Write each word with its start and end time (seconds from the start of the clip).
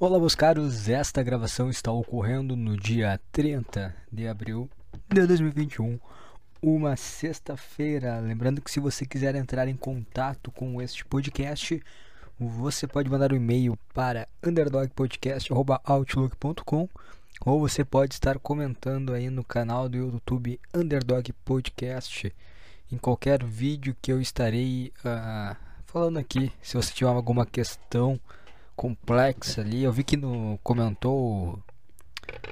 Olá, 0.00 0.16
meus 0.16 0.36
caros. 0.36 0.88
Esta 0.88 1.24
gravação 1.24 1.68
está 1.68 1.90
ocorrendo 1.90 2.54
no 2.54 2.76
dia 2.76 3.20
30 3.32 3.92
de 4.12 4.28
abril 4.28 4.70
de 5.08 5.26
2021, 5.26 5.98
uma 6.62 6.94
sexta-feira. 6.94 8.20
Lembrando 8.20 8.62
que 8.62 8.70
se 8.70 8.78
você 8.78 9.04
quiser 9.04 9.34
entrar 9.34 9.66
em 9.66 9.74
contato 9.74 10.52
com 10.52 10.80
este 10.80 11.04
podcast, 11.04 11.82
você 12.38 12.86
pode 12.86 13.10
mandar 13.10 13.32
um 13.32 13.36
e-mail 13.36 13.76
para 13.92 14.28
underdogpodcast.outlook.com 14.40 16.88
ou 17.44 17.58
você 17.58 17.84
pode 17.84 18.14
estar 18.14 18.38
comentando 18.38 19.12
aí 19.12 19.28
no 19.28 19.42
canal 19.42 19.88
do 19.88 19.96
YouTube 19.96 20.60
Underdog 20.72 21.32
Podcast 21.44 22.32
em 22.92 22.96
qualquer 22.96 23.42
vídeo 23.42 23.96
que 24.00 24.12
eu 24.12 24.20
estarei 24.20 24.92
uh, 25.00 25.56
falando 25.86 26.20
aqui. 26.20 26.52
Se 26.62 26.76
você 26.76 26.94
tiver 26.94 27.10
alguma 27.10 27.44
questão 27.44 28.20
complexa 28.78 29.60
ali, 29.60 29.82
eu 29.82 29.92
vi 29.92 30.04
que 30.04 30.16
no 30.16 30.56
comentou 30.62 31.58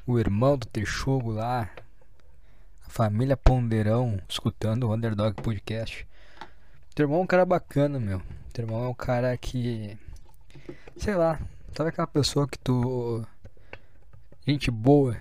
o, 0.04 0.14
o 0.14 0.18
irmão 0.18 0.58
do 0.58 0.66
Texugo 0.66 1.30
lá, 1.30 1.70
a 2.84 2.90
família 2.90 3.36
Ponderão, 3.36 4.20
escutando 4.28 4.88
o 4.88 4.92
Underdog 4.92 5.40
Podcast. 5.40 6.04
Teu 6.96 7.04
irmão 7.04 7.20
é 7.20 7.22
um 7.22 7.26
cara 7.28 7.46
bacana, 7.46 8.00
meu. 8.00 8.20
Teu 8.52 8.64
irmão 8.64 8.84
é 8.84 8.88
um 8.88 8.94
cara 8.94 9.36
que. 9.36 9.96
Sei 10.96 11.14
lá, 11.14 11.38
sabe 11.76 11.90
aquela 11.90 12.08
pessoa 12.08 12.48
que 12.48 12.58
tu. 12.58 13.24
Gente 14.44 14.68
boa. 14.68 15.16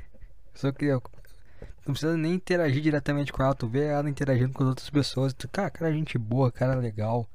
Só 0.52 0.70
que 0.70 0.90
não 0.90 1.94
precisa 1.94 2.14
nem 2.14 2.34
interagir 2.34 2.82
diretamente 2.82 3.32
com 3.32 3.42
ela, 3.42 3.54
tu 3.54 3.66
vê 3.66 3.86
ela 3.86 4.10
interagindo 4.10 4.52
com 4.52 4.64
as 4.64 4.68
outras 4.68 4.90
pessoas. 4.90 5.32
Tu, 5.32 5.48
cara, 5.48 5.70
cara, 5.70 5.90
gente 5.90 6.18
boa, 6.18 6.52
cara 6.52 6.74
legal. 6.74 7.26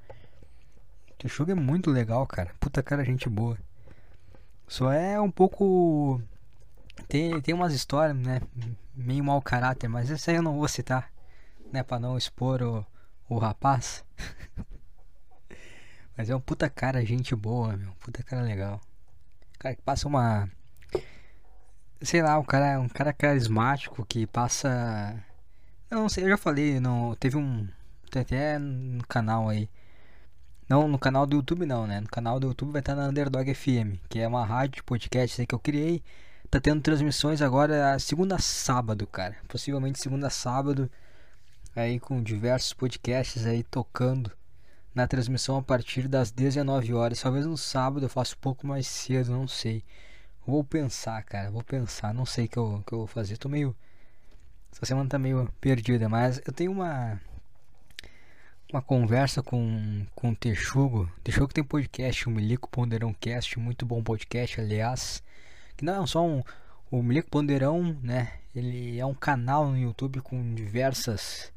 Teu 1.17 1.29
jogo 1.29 1.51
é 1.51 1.55
muito 1.55 1.89
legal, 1.89 2.25
cara. 2.27 2.51
Puta 2.59 2.83
cara, 2.83 3.03
gente 3.03 3.27
boa. 3.27 3.57
Só 4.67 4.91
é 4.91 5.19
um 5.19 5.31
pouco. 5.31 6.21
Tem, 7.07 7.41
tem 7.41 7.55
umas 7.55 7.73
histórias, 7.73 8.15
né? 8.15 8.39
Meio 8.95 9.23
mau 9.23 9.41
caráter, 9.41 9.87
mas 9.87 10.11
essa 10.11 10.29
aí 10.29 10.37
eu 10.37 10.43
não 10.43 10.57
vou 10.57 10.67
citar, 10.67 11.11
né? 11.71 11.81
Pra 11.81 11.99
não 11.99 12.17
expor 12.17 12.61
o, 12.61 12.85
o 13.27 13.39
rapaz. 13.39 14.05
mas 16.15 16.29
é 16.29 16.35
um 16.35 16.39
puta 16.39 16.69
cara, 16.69 17.03
gente 17.03 17.35
boa, 17.35 17.75
meu. 17.75 17.93
Puta 17.93 18.21
cara 18.21 18.43
legal. 18.43 18.79
Cara 19.57 19.75
que 19.75 19.81
passa 19.81 20.07
uma. 20.07 20.47
Sei 22.01 22.21
lá, 22.21 22.37
um 22.37 22.43
cara, 22.43 22.79
um 22.79 22.89
cara 22.89 23.11
carismático 23.11 24.05
que 24.05 24.27
passa. 24.27 25.15
Eu 25.89 25.97
não 25.99 26.09
sei, 26.09 26.25
eu 26.25 26.29
já 26.29 26.37
falei, 26.37 26.79
não, 26.79 27.15
teve 27.15 27.37
um. 27.37 27.67
Tem 28.11 28.21
até 28.21 28.59
no 28.59 29.05
canal 29.07 29.49
aí 29.49 29.67
não, 30.69 30.87
no 30.87 30.99
canal 30.99 31.25
do 31.25 31.37
YouTube 31.37 31.65
não, 31.65 31.87
né? 31.87 32.01
No 32.01 32.09
canal 32.09 32.39
do 32.39 32.47
YouTube 32.47 32.71
vai 32.73 32.81
estar 32.81 32.93
na 32.93 33.07
Underdog 33.07 33.53
FM, 33.53 33.99
que 34.09 34.19
é 34.19 34.27
uma 34.27 34.45
rádio 34.45 34.83
podcast 34.83 35.45
que 35.45 35.55
eu 35.55 35.59
criei. 35.59 36.03
Tá 36.49 36.59
tendo 36.59 36.81
transmissões 36.81 37.41
agora 37.41 37.97
segunda 37.99 38.37
sábado, 38.37 39.07
cara. 39.07 39.37
Possivelmente 39.47 39.99
segunda 39.99 40.29
sábado. 40.29 40.91
Aí 41.73 41.99
com 41.99 42.21
diversos 42.21 42.73
podcasts 42.73 43.45
aí 43.45 43.63
tocando 43.63 44.31
na 44.93 45.07
transmissão 45.07 45.57
a 45.57 45.63
partir 45.63 46.07
das 46.07 46.31
19 46.31 46.93
horas. 46.93 47.21
Talvez 47.21 47.45
no 47.45 47.57
sábado 47.57 48.05
eu 48.05 48.09
faça 48.09 48.35
um 48.35 48.39
pouco 48.41 48.67
mais 48.67 48.87
cedo, 48.87 49.31
não 49.31 49.47
sei. 49.47 49.83
Vou 50.45 50.63
pensar, 50.63 51.23
cara. 51.23 51.49
Vou 51.49 51.63
pensar. 51.63 52.13
Não 52.13 52.25
sei 52.25 52.45
o 52.45 52.49
que 52.49 52.57
eu, 52.57 52.83
que 52.85 52.93
eu 52.93 52.99
vou 52.99 53.07
fazer. 53.07 53.37
Tô 53.37 53.47
meio. 53.47 53.75
Essa 54.71 54.85
semana 54.85 55.09
tá 55.09 55.17
meio 55.17 55.49
perdida, 55.61 56.09
mas 56.09 56.41
eu 56.45 56.51
tenho 56.51 56.71
uma 56.71 57.21
uma 58.71 58.81
conversa 58.81 59.41
com, 59.41 60.05
com 60.13 60.31
o 60.31 60.35
Texugo. 60.35 61.09
Texugo 61.23 61.53
tem 61.53 61.63
podcast, 61.63 62.27
o 62.27 62.31
Milico 62.31 62.69
Ponderão 62.69 63.13
Cast, 63.13 63.57
muito 63.57 63.85
bom 63.85 64.03
podcast, 64.03 64.59
aliás. 64.59 65.23
Que 65.75 65.85
não 65.85 66.03
é 66.03 66.07
só 66.07 66.25
um. 66.25 66.43
O 66.91 67.01
Milico 67.01 67.29
Ponderão, 67.29 67.97
né? 68.01 68.33
Ele 68.55 68.99
é 68.99 69.05
um 69.05 69.13
canal 69.13 69.67
no 69.67 69.77
YouTube 69.77 70.21
com 70.21 70.53
diversas. 70.53 71.51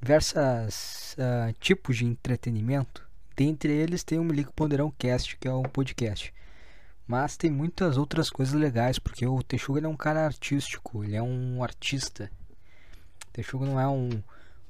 diversas 0.00 1.16
uh, 1.18 1.52
tipos 1.58 1.96
de 1.96 2.04
entretenimento. 2.04 3.06
Dentre 3.34 3.72
eles 3.72 4.02
tem 4.02 4.18
o 4.18 4.24
Milico 4.24 4.52
Ponderão 4.52 4.90
Cast, 4.98 5.36
que 5.36 5.48
é 5.48 5.52
um 5.52 5.62
podcast. 5.62 6.34
Mas 7.06 7.36
tem 7.36 7.50
muitas 7.50 7.96
outras 7.96 8.28
coisas 8.28 8.54
legais, 8.54 8.98
porque 8.98 9.26
o 9.26 9.42
Texugo 9.42 9.78
é 9.78 9.88
um 9.88 9.96
cara 9.96 10.24
artístico, 10.24 11.04
ele 11.04 11.16
é 11.16 11.22
um 11.22 11.62
artista. 11.62 12.30
O 13.28 13.32
Texugo 13.32 13.64
não 13.64 13.78
é 13.78 13.86
um 13.86 14.22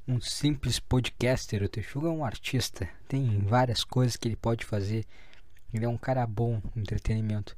um 0.07 0.21
simples 0.21 0.79
podcaster. 0.79 1.63
O 1.63 1.69
Texuga 1.69 2.09
é 2.09 2.11
um 2.11 2.25
artista, 2.25 2.89
tem 3.09 3.39
várias 3.41 3.83
coisas 3.83 4.17
que 4.17 4.29
ele 4.29 4.37
pode 4.37 4.65
fazer. 4.65 5.05
Ele 5.73 5.85
é 5.85 5.89
um 5.89 5.99
cara 5.99 6.27
bom 6.27 6.61
no 6.75 6.83
entretenimento. 6.83 7.57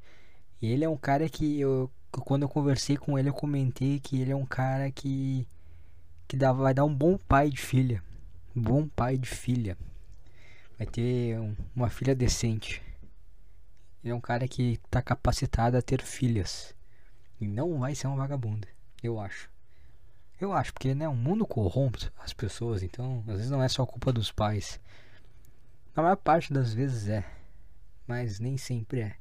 E 0.61 0.67
ele 0.67 0.85
é 0.85 0.89
um 0.89 0.97
cara 0.97 1.29
que 1.29 1.61
eu 1.61 1.91
quando 2.11 2.43
eu 2.43 2.49
conversei 2.49 2.97
com 2.97 3.19
ele 3.19 3.29
eu 3.29 3.35
comentei 3.35 4.01
que 4.01 4.21
ele 4.21 4.33
é 4.33 4.37
um 4.37 4.47
cara 4.47 4.91
que 4.91 5.47
que 6.27 6.37
dá, 6.37 6.53
vai 6.53 6.75
dar 6.75 6.85
um 6.85 6.95
bom 6.95 7.17
pai 7.17 7.51
de 7.51 7.61
filha. 7.61 8.03
Um 8.55 8.63
bom 8.63 8.89
pai 8.89 9.17
de 9.17 9.29
filha. 9.29 9.77
Vai 10.77 10.87
ter 10.87 11.39
um, 11.39 11.57
uma 11.75 11.89
filha 11.89 12.15
decente. 12.15 12.83
Ele 14.03 14.13
é 14.13 14.15
um 14.15 14.21
cara 14.21 14.47
que 14.47 14.79
está 14.85 15.01
capacitado 15.01 15.77
a 15.77 15.83
ter 15.83 16.03
filhas. 16.03 16.75
E 17.41 17.47
não 17.47 17.79
vai 17.79 17.95
ser 17.95 18.09
uma 18.09 18.17
vagabunda, 18.17 18.69
eu 19.03 19.19
acho. 19.19 19.49
Eu 20.41 20.53
acho, 20.53 20.73
porque 20.73 20.95
né, 20.95 21.09
o 21.09 21.15
mundo 21.15 21.47
corrompe 21.47 22.11
as 22.19 22.33
pessoas, 22.33 22.83
então 22.83 23.25
às 23.27 23.37
vezes 23.37 23.51
não 23.51 23.63
é 23.63 23.69
só 23.69 23.85
culpa 23.85 24.13
dos 24.13 24.31
pais. 24.31 24.81
Na 25.95 26.03
maior 26.03 26.17
parte 26.17 26.53
das 26.53 26.73
vezes 26.73 27.09
é, 27.09 27.25
mas 28.07 28.39
nem 28.39 28.57
sempre 28.57 29.01
é. 29.01 29.17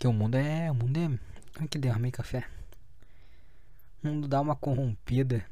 Porque 0.00 0.06
o 0.06 0.12
mundo 0.14 0.36
é. 0.36 0.70
O 0.70 0.74
mundo 0.74 0.96
é. 0.96 1.18
Ai 1.60 1.68
que 1.68 1.76
derramei 1.76 2.10
café. 2.10 2.48
O 4.02 4.08
mundo 4.08 4.26
dá 4.26 4.40
uma 4.40 4.56
corrompida. 4.56 5.44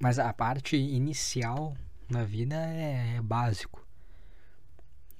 Mas 0.00 0.18
a 0.18 0.32
parte 0.32 0.76
inicial 0.76 1.76
na 2.08 2.24
vida 2.24 2.56
é, 2.56 3.16
é 3.16 3.20
básico. 3.20 3.86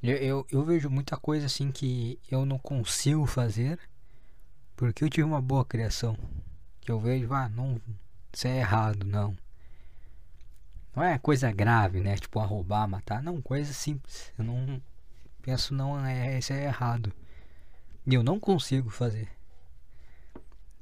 Eu, 0.02 0.16
eu, 0.16 0.46
eu 0.50 0.64
vejo 0.64 0.88
muita 0.88 1.18
coisa 1.18 1.46
assim 1.46 1.70
que 1.70 2.18
eu 2.30 2.46
não 2.46 2.58
consigo 2.58 3.26
fazer 3.26 3.78
porque 4.76 5.04
eu 5.04 5.10
tive 5.10 5.24
uma 5.24 5.40
boa 5.40 5.64
criação. 5.64 6.16
Que 6.80 6.90
eu 6.90 7.00
vejo, 7.00 7.32
ah, 7.32 7.48
não, 7.48 7.80
isso 8.32 8.46
é 8.46 8.58
errado, 8.58 9.04
não. 9.04 9.36
Não 10.94 11.02
é 11.02 11.18
coisa 11.18 11.50
grave, 11.50 12.00
né? 12.00 12.16
Tipo, 12.16 12.38
a 12.40 12.44
roubar, 12.44 12.86
matar. 12.86 13.22
Não, 13.22 13.40
coisa 13.42 13.72
simples. 13.72 14.32
Eu 14.38 14.44
não 14.44 14.82
penso, 15.42 15.74
não, 15.74 16.04
é, 16.04 16.38
isso 16.38 16.52
é 16.52 16.64
errado. 16.64 17.12
E 18.06 18.14
eu 18.14 18.22
não 18.22 18.38
consigo 18.38 18.90
fazer. 18.90 19.28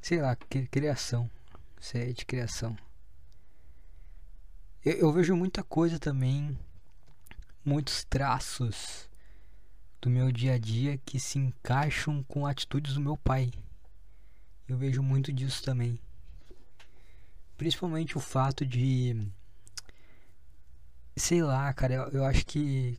Sei 0.00 0.20
lá, 0.20 0.36
criação. 0.70 1.30
Isso 1.80 1.96
é 1.96 2.06
de 2.12 2.26
criação. 2.26 2.76
Eu, 4.84 4.94
eu 4.94 5.12
vejo 5.12 5.36
muita 5.36 5.62
coisa 5.62 5.98
também. 5.98 6.58
Muitos 7.64 8.04
traços 8.04 9.08
do 10.00 10.10
meu 10.10 10.32
dia 10.32 10.54
a 10.54 10.58
dia 10.58 10.98
que 10.98 11.20
se 11.20 11.38
encaixam 11.38 12.24
com 12.24 12.44
atitudes 12.44 12.94
do 12.94 13.00
meu 13.00 13.16
pai. 13.16 13.52
Eu 14.72 14.78
vejo 14.78 15.02
muito 15.02 15.30
disso 15.30 15.62
também. 15.62 16.00
Principalmente 17.58 18.16
o 18.16 18.20
fato 18.20 18.64
de. 18.64 19.28
Sei 21.14 21.42
lá, 21.42 21.70
cara, 21.74 21.92
eu, 21.92 22.08
eu 22.08 22.24
acho 22.24 22.46
que 22.46 22.98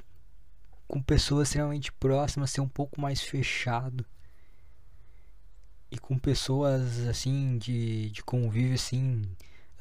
com 0.88 1.02
pessoas 1.02 1.48
extremamente 1.48 1.92
próximas 1.92 2.52
ser 2.52 2.62
um 2.62 2.68
pouco 2.68 3.02
mais 3.02 3.24
fechado. 3.24 4.06
E 5.90 5.98
com 5.98 6.16
pessoas 6.16 7.08
assim 7.08 7.58
de, 7.58 8.12
de 8.12 8.22
convívio 8.22 8.76
assim, 8.76 9.24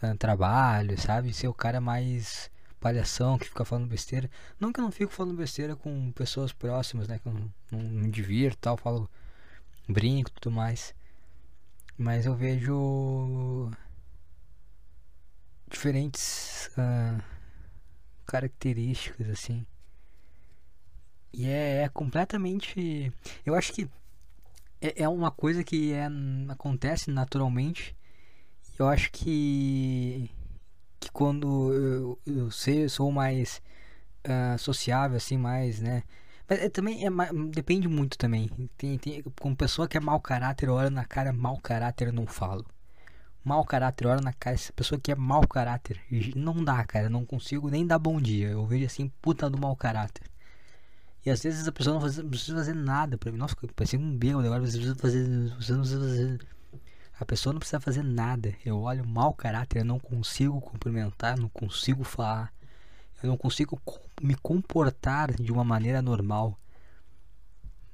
uh, 0.02 0.16
trabalho, 0.16 0.98
sabe? 0.98 1.34
Ser 1.34 1.48
o 1.48 1.54
cara 1.54 1.78
mais 1.78 2.50
palhação 2.80 3.36
que 3.36 3.48
fica 3.48 3.66
falando 3.66 3.86
besteira. 3.86 4.30
Não 4.58 4.72
que 4.72 4.80
eu 4.80 4.84
não 4.84 4.90
fico 4.90 5.12
falando 5.12 5.36
besteira 5.36 5.76
com 5.76 6.10
pessoas 6.12 6.54
próximas, 6.54 7.06
né? 7.06 7.18
Que 7.18 7.28
eu 7.28 7.34
não, 7.34 7.52
não 7.70 7.80
me 7.80 8.10
divirto 8.10 8.56
tal, 8.62 8.78
falo 8.78 9.10
brinco 9.86 10.30
tudo 10.30 10.56
mais. 10.56 10.94
Mas 11.96 12.26
eu 12.26 12.34
vejo 12.34 13.70
diferentes 15.68 16.70
uh, 16.78 17.22
características 18.26 19.28
assim. 19.30 19.66
E 21.32 21.46
é, 21.46 21.82
é, 21.82 21.88
completamente. 21.88 23.12
Eu 23.44 23.54
acho 23.54 23.72
que 23.72 23.88
é, 24.80 25.04
é 25.04 25.08
uma 25.08 25.30
coisa 25.30 25.64
que 25.64 25.92
é, 25.92 26.08
acontece 26.48 27.10
naturalmente. 27.10 27.96
Eu 28.78 28.88
acho 28.88 29.10
que, 29.12 30.30
que 31.00 31.10
quando 31.10 31.72
eu, 31.72 32.18
eu 32.26 32.50
sei, 32.50 32.84
eu 32.84 32.88
sou 32.88 33.10
mais 33.12 33.62
uh, 34.26 34.58
sociável, 34.58 35.16
assim, 35.16 35.36
mais, 35.36 35.80
né? 35.80 36.02
Mas 36.52 36.60
é, 36.60 36.68
também 36.68 37.06
é, 37.06 37.10
depende 37.48 37.88
muito 37.88 38.18
também. 38.18 38.50
Tem, 38.76 38.98
tem, 38.98 39.22
com 39.40 39.54
pessoa 39.54 39.88
que 39.88 39.96
é 39.96 40.00
mau 40.00 40.20
caráter, 40.20 40.68
olha 40.68 40.90
na 40.90 41.02
cara, 41.02 41.32
mau 41.32 41.56
caráter 41.56 42.12
não 42.12 42.26
falo. 42.26 42.66
Mau 43.42 43.64
caráter, 43.64 44.06
olha 44.06 44.20
na 44.20 44.34
cara, 44.34 44.54
essa 44.54 44.70
pessoa 44.70 45.00
que 45.00 45.10
é 45.10 45.14
mau 45.14 45.46
caráter, 45.48 45.98
não 46.36 46.62
dá, 46.62 46.84
cara, 46.84 47.08
não 47.08 47.24
consigo 47.24 47.70
nem 47.70 47.86
dar 47.86 47.98
bom 47.98 48.20
dia. 48.20 48.50
Eu 48.50 48.66
vejo 48.66 48.84
assim, 48.84 49.10
puta 49.22 49.48
do 49.48 49.58
mau 49.58 49.74
caráter. 49.74 50.26
E 51.24 51.30
às 51.30 51.42
vezes 51.42 51.66
a 51.66 51.72
pessoa 51.72 51.94
não, 51.94 52.00
faz, 52.02 52.18
não 52.18 52.28
precisa 52.28 52.54
fazer 52.58 52.74
nada 52.74 53.16
pra 53.16 53.32
mim. 53.32 53.38
Nossa, 53.38 53.56
parecia 53.74 53.98
um 53.98 54.14
bêbado 54.14 54.46
agora, 54.46 54.60
você 54.60 54.76
precisa 54.76 54.94
fazer. 54.96 55.26
Você 55.58 55.72
não 55.72 55.80
precisa 55.80 56.00
fazer. 56.00 56.46
A 57.18 57.24
pessoa 57.24 57.52
não 57.54 57.60
precisa 57.60 57.80
fazer 57.80 58.02
nada. 58.02 58.54
Eu 58.62 58.78
olho 58.80 59.06
mau 59.06 59.32
caráter, 59.32 59.78
eu 59.78 59.84
não 59.86 59.98
consigo 59.98 60.60
cumprimentar, 60.60 61.38
não 61.38 61.48
consigo 61.48 62.04
falar. 62.04 62.52
Eu 63.22 63.28
não 63.28 63.36
consigo 63.36 63.80
me 64.20 64.34
comportar 64.34 65.32
de 65.32 65.52
uma 65.52 65.64
maneira 65.64 66.02
normal. 66.02 66.58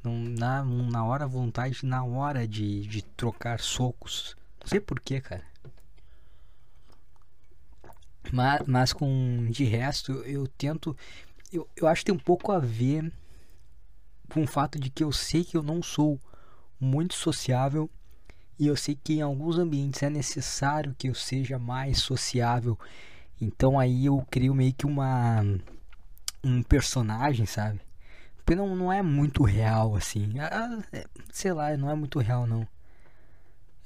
Não, 0.03 0.15
na, 0.15 0.65
na 0.65 1.05
hora 1.05 1.27
vontade, 1.27 1.85
na 1.85 2.05
hora 2.05 2.47
de, 2.47 2.87
de 2.87 3.03
trocar 3.03 3.61
socos. 3.61 4.37
Não 4.61 4.69
sei 4.69 4.81
porquê, 4.81 5.21
cara. 5.21 5.45
Mas, 8.33 8.63
mas 8.67 8.93
com 8.93 9.47
de 9.51 9.65
resto, 9.65 10.13
eu 10.25 10.47
tento. 10.47 10.97
Eu, 11.53 11.69
eu 11.77 11.87
acho 11.87 12.01
que 12.03 12.07
tem 12.07 12.15
um 12.15 12.19
pouco 12.19 12.53
a 12.53 12.59
ver 12.59 13.13
com 14.31 14.43
o 14.43 14.47
fato 14.47 14.79
de 14.79 14.91
que 14.91 15.03
eu 15.03 15.13
sei 15.13 15.45
que 15.45 15.57
eu 15.57 15.63
não 15.63 15.83
sou 15.83 16.21
muito 16.79 17.15
sociável 17.15 17.91
e 18.59 18.67
eu 18.67 18.77
sei 18.77 18.99
que 19.03 19.15
em 19.15 19.23
alguns 19.23 19.59
ambientes 19.59 20.03
é 20.03 20.11
necessário 20.11 20.95
que 20.99 21.09
eu 21.09 21.15
seja 21.15 21.59
mais 21.59 21.99
sociável. 21.99 22.79
Então 23.41 23.79
aí 23.79 24.07
eu 24.07 24.25
crio 24.31 24.55
meio 24.55 24.73
que 24.73 24.87
uma 24.87 25.43
um 26.43 26.63
personagem, 26.63 27.47
sabe? 27.47 27.81
Porque 28.37 28.55
não, 28.55 28.75
não 28.75 28.93
é 28.93 29.03
muito 29.03 29.43
real 29.43 29.95
assim. 29.97 30.35
Ah, 30.41 30.79
é, 30.93 31.07
sei 31.31 31.53
lá, 31.53 31.77
não 31.77 31.91
é 31.91 31.95
muito 31.95 32.19
real 32.19 32.47
não. 32.47 32.67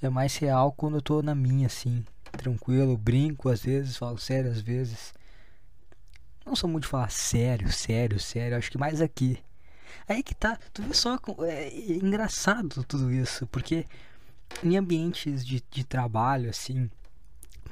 É 0.01 0.09
mais 0.09 0.37
real 0.37 0.73
quando 0.73 0.97
eu 0.97 1.03
tô 1.03 1.23
na 1.23 1.35
minha 1.35 1.67
assim, 1.67 2.05
tranquilo, 2.33 2.97
brinco 2.97 3.49
às 3.49 3.63
vezes, 3.63 3.97
falo 3.97 4.19
sério 4.19 4.51
às 4.51 4.61
vezes. 4.61 5.15
Não 6.45 6.57
sou 6.57 6.69
muito 6.69 6.85
de 6.85 6.91
falar 6.91 7.11
sério, 7.11 7.71
sério, 7.73 8.19
sério, 8.19 8.57
acho 8.57 8.71
que 8.71 8.79
mais 8.79 9.01
aqui. 9.01 9.39
Aí 10.09 10.23
que 10.23 10.35
tá, 10.35 10.59
tu 10.73 10.83
vê 10.83 10.95
só, 10.95 11.19
é 11.47 11.77
engraçado 11.95 12.83
tudo 12.85 13.13
isso, 13.13 13.47
porque 13.47 13.87
em 14.63 14.77
ambientes 14.77 15.45
de, 15.45 15.63
de 15.71 15.85
trabalho, 15.85 16.51
assim, 16.51 16.91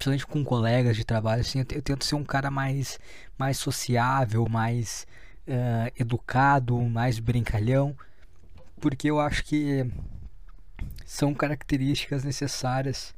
principalmente 0.01 0.27
com 0.27 0.43
colegas 0.43 0.97
de 0.97 1.05
trabalho, 1.05 1.43
assim, 1.43 1.59
eu, 1.59 1.67
eu 1.73 1.83
tento 1.83 2.07
ser 2.07 2.15
um 2.15 2.25
cara 2.25 2.51
mais, 2.51 2.99
mais 3.37 3.59
sociável, 3.59 4.49
mais 4.49 5.07
uh, 5.47 5.93
educado, 5.99 6.81
mais 6.81 7.19
brincalhão, 7.19 7.95
porque 8.81 9.11
eu 9.11 9.21
acho 9.21 9.45
que 9.45 9.87
são 11.05 11.35
características 11.35 12.25
necessárias 12.25 13.15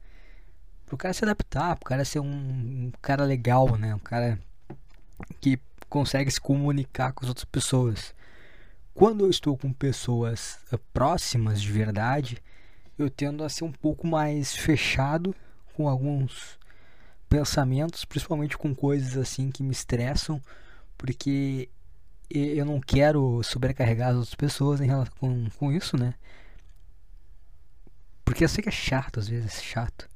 pro 0.84 0.96
cara 0.96 1.14
se 1.14 1.24
adaptar, 1.24 1.76
pro 1.76 1.88
cara 1.88 2.04
ser 2.04 2.18
um, 2.18 2.26
um 2.26 2.92
cara 3.00 3.24
legal, 3.24 3.76
né? 3.76 3.94
Um 3.94 4.00
cara 4.00 4.36
que 5.40 5.60
consegue 5.88 6.30
se 6.32 6.40
comunicar 6.40 7.12
com 7.12 7.24
as 7.24 7.28
outras 7.28 7.44
pessoas. 7.44 8.12
Quando 8.92 9.24
eu 9.24 9.30
estou 9.30 9.56
com 9.56 9.72
pessoas 9.72 10.58
uh, 10.72 10.78
próximas 10.92 11.62
de 11.62 11.70
verdade, 11.70 12.38
eu 12.98 13.08
tendo 13.08 13.44
a 13.44 13.48
ser 13.48 13.62
um 13.62 13.72
pouco 13.72 14.04
mais 14.04 14.56
fechado 14.56 15.32
com 15.74 15.88
alguns 15.88 16.60
pensamentos, 17.32 18.04
principalmente 18.04 18.58
com 18.58 18.74
coisas 18.74 19.16
assim 19.16 19.50
que 19.50 19.62
me 19.62 19.72
estressam, 19.72 20.38
porque 20.98 21.70
eu 22.28 22.66
não 22.66 22.78
quero 22.78 23.42
sobrecarregar 23.42 24.10
as 24.10 24.16
outras 24.16 24.34
pessoas 24.34 24.82
em 24.82 24.86
relação 24.86 25.14
com, 25.18 25.48
com 25.50 25.72
isso, 25.72 25.96
né? 25.96 26.14
Porque 28.22 28.44
eu 28.44 28.48
sei 28.50 28.62
que 28.62 28.68
é 28.68 28.72
chato 28.72 29.18
às 29.18 29.28
vezes, 29.28 29.62
chato. 29.62 30.10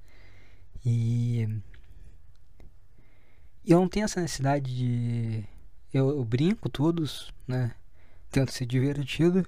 E 0.84 1.48
eu 3.66 3.80
não 3.80 3.88
tenho 3.88 4.04
essa 4.04 4.20
necessidade 4.20 4.74
de 4.76 5.42
eu, 5.92 6.10
eu 6.10 6.24
brinco 6.24 6.68
todos, 6.68 7.32
né? 7.48 7.74
Tento 8.30 8.52
ser 8.52 8.66
divertido. 8.66 9.46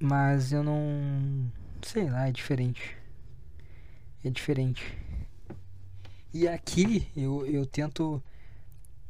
Mas 0.00 0.52
eu 0.52 0.62
não. 0.64 1.52
Sei 1.82 2.08
lá, 2.08 2.28
é 2.28 2.32
diferente. 2.32 2.96
É 4.24 4.30
diferente. 4.30 5.01
E 6.34 6.48
aqui 6.48 7.08
eu, 7.16 7.46
eu 7.46 7.66
tento. 7.66 8.22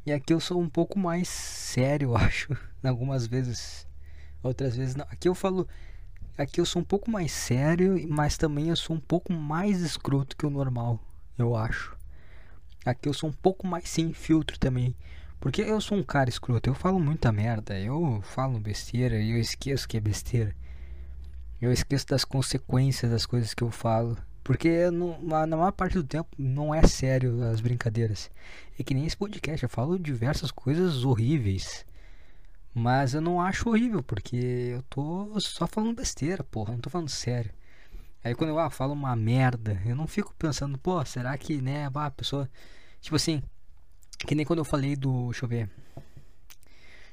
E 0.05 0.11
aqui 0.11 0.33
eu 0.33 0.39
sou 0.39 0.61
um 0.61 0.69
pouco 0.69 0.99
mais 0.99 1.27
sério, 1.29 2.15
acho. 2.17 2.55
Algumas 2.83 3.25
vezes. 3.25 3.87
Outras 4.41 4.75
vezes 4.75 4.95
não. 4.95 5.05
Aqui 5.09 5.29
eu 5.29 5.35
falo. 5.35 5.67
Aqui 6.37 6.59
eu 6.59 6.65
sou 6.65 6.81
um 6.81 6.85
pouco 6.85 7.09
mais 7.11 7.31
sério, 7.31 8.07
mas 8.09 8.37
também 8.37 8.69
eu 8.69 8.75
sou 8.75 8.95
um 8.95 8.99
pouco 8.99 9.31
mais 9.31 9.81
escroto 9.81 10.35
que 10.35 10.45
o 10.45 10.49
normal, 10.49 10.99
eu 11.37 11.55
acho. 11.55 11.95
Aqui 12.83 13.07
eu 13.07 13.13
sou 13.13 13.29
um 13.29 13.33
pouco 13.33 13.67
mais 13.67 13.87
sem 13.87 14.11
filtro 14.13 14.57
também. 14.57 14.95
Porque 15.39 15.61
eu 15.61 15.79
sou 15.79 15.97
um 15.97 16.03
cara 16.03 16.29
escroto, 16.29 16.69
eu 16.69 16.73
falo 16.73 16.99
muita 16.99 17.31
merda, 17.31 17.79
eu 17.79 18.21
falo 18.23 18.59
besteira 18.59 19.19
e 19.19 19.31
eu 19.31 19.37
esqueço 19.37 19.87
que 19.87 19.97
é 19.97 19.99
besteira. 19.99 20.55
Eu 21.61 21.71
esqueço 21.71 22.07
das 22.07 22.25
consequências 22.25 23.11
das 23.11 23.25
coisas 23.25 23.53
que 23.53 23.63
eu 23.63 23.69
falo. 23.69 24.17
Porque 24.43 24.89
no, 24.91 25.17
na 25.23 25.47
maior 25.47 25.71
parte 25.71 25.93
do 25.93 26.03
tempo 26.03 26.29
não 26.37 26.75
é 26.75 26.85
sério 26.85 27.43
as 27.43 27.61
brincadeiras. 27.61 28.29
É 28.77 28.83
que 28.83 28.93
nem 28.93 29.05
esse 29.05 29.15
podcast, 29.15 29.63
eu 29.63 29.69
falo 29.69 29.97
diversas 29.97 30.51
coisas 30.51 31.05
horríveis. 31.05 31.85
Mas 32.73 33.13
eu 33.13 33.21
não 33.21 33.39
acho 33.39 33.69
horrível, 33.69 34.03
porque 34.03 34.35
eu 34.35 34.81
tô 34.83 35.39
só 35.39 35.67
falando 35.67 35.95
besteira, 35.95 36.43
porra, 36.43 36.73
não 36.73 36.79
tô 36.79 36.89
falando 36.89 37.09
sério. 37.09 37.51
Aí 38.23 38.33
quando 38.35 38.49
eu 38.49 38.59
ah, 38.59 38.69
falo 38.69 38.93
uma 38.93 39.15
merda, 39.15 39.81
eu 39.85 39.95
não 39.95 40.07
fico 40.07 40.33
pensando, 40.35 40.77
pô, 40.77 41.03
será 41.05 41.37
que, 41.37 41.61
né, 41.61 41.89
a 41.93 42.11
pessoa. 42.11 42.49
Tipo 43.01 43.15
assim, 43.15 43.43
que 44.25 44.35
nem 44.35 44.45
quando 44.45 44.59
eu 44.59 44.65
falei 44.65 44.95
do. 44.95 45.25
Deixa 45.29 45.45
eu 45.45 45.49
ver. 45.49 45.69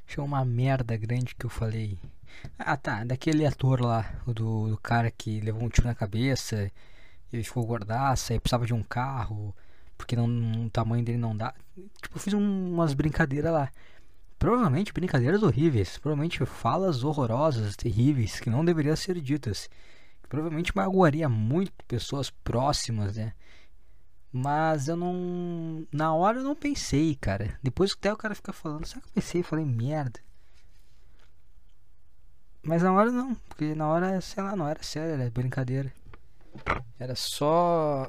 Deixa 0.06 0.20
eu 0.20 0.24
uma 0.24 0.44
merda 0.44 0.96
grande 0.96 1.34
que 1.34 1.46
eu 1.46 1.50
falei. 1.50 1.98
Ah, 2.58 2.76
tá. 2.76 3.04
Daquele 3.04 3.46
ator 3.46 3.80
lá, 3.80 4.02
do, 4.26 4.68
do 4.68 4.78
cara 4.78 5.10
que 5.10 5.40
levou 5.40 5.62
um 5.64 5.68
tiro 5.68 5.86
na 5.88 5.94
cabeça 5.94 6.70
e 7.32 7.42
ficou 7.42 7.64
gordaça 7.66 8.34
e 8.34 8.40
precisava 8.40 8.66
de 8.66 8.74
um 8.74 8.82
carro 8.82 9.54
porque 10.00 10.16
não, 10.16 10.64
o 10.66 10.70
tamanho 10.70 11.04
dele 11.04 11.18
não 11.18 11.36
dá. 11.36 11.54
Tipo, 12.00 12.16
eu 12.16 12.20
fiz 12.20 12.32
um, 12.32 12.72
umas 12.72 12.94
brincadeiras 12.94 13.52
lá. 13.52 13.70
Provavelmente 14.38 14.94
brincadeiras 14.94 15.42
horríveis. 15.42 15.98
Provavelmente 15.98 16.44
falas 16.46 17.04
horrorosas, 17.04 17.76
terríveis, 17.76 18.40
que 18.40 18.48
não 18.48 18.64
deveriam 18.64 18.96
ser 18.96 19.20
ditas. 19.20 19.68
Provavelmente 20.28 20.74
magoaria 20.74 21.28
muito 21.28 21.72
pessoas 21.86 22.30
próximas, 22.30 23.16
né? 23.16 23.34
Mas 24.32 24.88
eu 24.88 24.96
não. 24.96 25.86
Na 25.92 26.14
hora 26.14 26.38
eu 26.38 26.44
não 26.44 26.56
pensei, 26.56 27.14
cara. 27.16 27.58
Depois 27.62 27.92
até 27.92 28.12
o 28.12 28.16
cara 28.16 28.34
fica 28.34 28.52
falando, 28.52 28.86
só 28.86 28.98
que 28.98 29.06
eu 29.06 29.12
pensei? 29.14 29.42
Falei, 29.42 29.64
merda. 29.64 30.20
Mas 32.62 32.82
na 32.82 32.92
hora 32.92 33.10
não, 33.10 33.34
porque 33.48 33.74
na 33.74 33.88
hora, 33.88 34.20
sei 34.20 34.42
lá, 34.42 34.54
não 34.54 34.68
era 34.68 34.82
sério, 34.82 35.20
era 35.20 35.30
brincadeira. 35.30 35.92
Era 36.98 37.14
só 37.14 38.08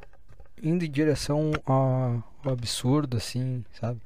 indo 0.61 0.85
em 0.85 0.91
direção 0.91 1.51
ao, 1.65 2.23
absurdo, 2.51 3.17
assim, 3.17 3.63
sabe? 3.79 4.01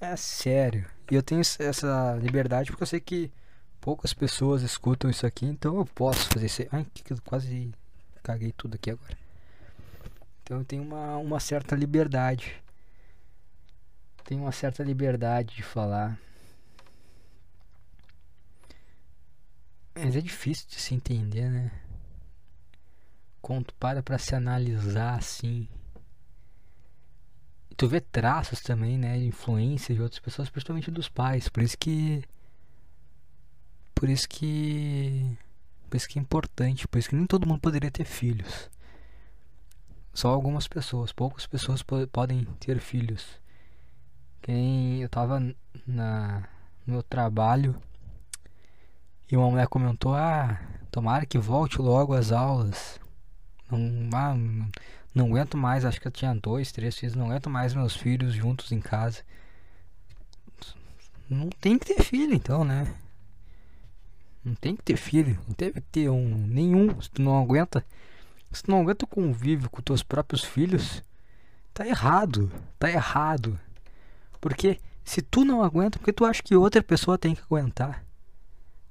É 0.00 0.16
sério. 0.16 0.86
E 1.10 1.14
eu 1.14 1.22
tenho 1.22 1.40
essa 1.40 2.18
liberdade 2.20 2.70
porque 2.70 2.82
eu 2.82 2.86
sei 2.86 3.00
que 3.00 3.30
poucas 3.80 4.12
pessoas 4.12 4.62
escutam 4.62 5.10
isso 5.10 5.26
aqui, 5.26 5.46
então 5.46 5.76
eu 5.78 5.86
posso 5.86 6.28
fazer 6.28 6.46
isso. 6.46 6.62
Ai, 6.70 6.86
que 6.92 7.12
eu 7.12 7.18
quase 7.24 7.70
caguei 8.22 8.52
tudo 8.52 8.74
aqui 8.74 8.90
agora. 8.90 9.18
Então 10.42 10.58
eu 10.58 10.64
tenho 10.64 10.82
uma, 10.82 11.16
uma 11.16 11.40
certa 11.40 11.74
liberdade. 11.76 12.60
Tenho 14.24 14.42
uma 14.42 14.52
certa 14.52 14.82
liberdade 14.82 15.56
de 15.56 15.62
falar. 15.62 16.18
Mas 19.94 20.16
é 20.16 20.20
difícil 20.20 20.66
de 20.68 20.76
se 20.76 20.94
entender, 20.94 21.48
né? 21.48 21.70
Quando 23.40 23.72
para 23.74 24.02
pra 24.02 24.18
se 24.18 24.34
analisar 24.34 25.18
assim. 25.18 25.68
tu 27.76 27.88
vê 27.88 28.00
traços 28.00 28.60
também, 28.60 28.98
né? 28.98 29.18
De 29.18 29.26
influência 29.26 29.94
de 29.94 30.02
outras 30.02 30.20
pessoas, 30.20 30.50
principalmente 30.50 30.90
dos 30.90 31.08
pais. 31.08 31.48
Por 31.48 31.62
isso 31.62 31.76
que. 31.78 32.24
Por 33.94 34.08
isso 34.08 34.28
que. 34.28 35.36
Por 35.88 35.96
isso 35.96 36.08
que 36.08 36.18
é 36.18 36.22
importante. 36.22 36.86
Por 36.88 36.98
isso 36.98 37.08
que 37.10 37.16
nem 37.16 37.26
todo 37.26 37.46
mundo 37.46 37.60
poderia 37.60 37.90
ter 37.90 38.04
filhos. 38.04 38.70
Só 40.12 40.28
algumas 40.28 40.68
pessoas. 40.68 41.12
Poucas 41.12 41.46
pessoas 41.46 41.82
po 41.82 42.06
podem 42.08 42.44
ter 42.58 42.80
filhos. 42.80 43.40
Quem 44.42 45.02
eu 45.02 45.08
tava 45.08 45.40
na, 45.86 46.48
no 46.86 46.94
meu 46.94 47.02
trabalho 47.02 47.80
e 49.30 49.36
uma 49.36 49.50
mulher 49.50 49.68
comentou: 49.68 50.14
Ah, 50.14 50.60
tomara 50.90 51.24
que 51.24 51.38
volte 51.38 51.80
logo 51.80 52.14
às 52.14 52.32
aulas. 52.32 53.00
Não, 53.70 54.10
ah, 54.16 54.34
não 55.14 55.26
aguento 55.26 55.56
mais, 55.56 55.84
acho 55.84 56.00
que 56.00 56.06
eu 56.06 56.12
tinha 56.12 56.34
dois, 56.34 56.72
três 56.72 56.96
filhos, 56.96 57.14
não 57.14 57.26
aguento 57.26 57.50
mais 57.50 57.74
meus 57.74 57.96
filhos 57.96 58.34
juntos 58.34 58.70
em 58.72 58.80
casa. 58.80 59.22
Não 61.28 61.48
tem 61.48 61.78
que 61.78 61.86
ter 61.86 62.02
filho 62.02 62.34
então, 62.34 62.64
né? 62.64 62.92
Não 64.44 64.54
tem 64.54 64.74
que 64.74 64.82
ter 64.82 64.96
filho, 64.96 65.38
não 65.46 65.54
que 65.54 65.80
ter 65.80 66.08
um 66.08 66.46
nenhum, 66.46 67.00
se 67.00 67.10
tu 67.10 67.22
não 67.22 67.40
aguenta. 67.40 67.84
Se 68.50 68.62
tu 68.62 68.70
não 68.70 68.80
aguenta 68.80 69.04
o 69.04 69.08
convívio 69.08 69.70
com 69.70 69.82
teus 69.82 70.02
próprios 70.02 70.42
filhos, 70.42 71.02
tá 71.72 71.86
errado, 71.86 72.50
tá 72.78 72.90
errado. 72.90 73.58
Porque 74.40 74.80
Se 75.04 75.22
tu 75.22 75.44
não 75.44 75.62
aguenta, 75.62 75.98
porque 75.98 76.12
tu 76.12 76.24
acha 76.24 76.42
que 76.42 76.54
outra 76.54 76.82
pessoa 76.82 77.18
tem 77.18 77.34
que 77.34 77.42
aguentar? 77.42 78.04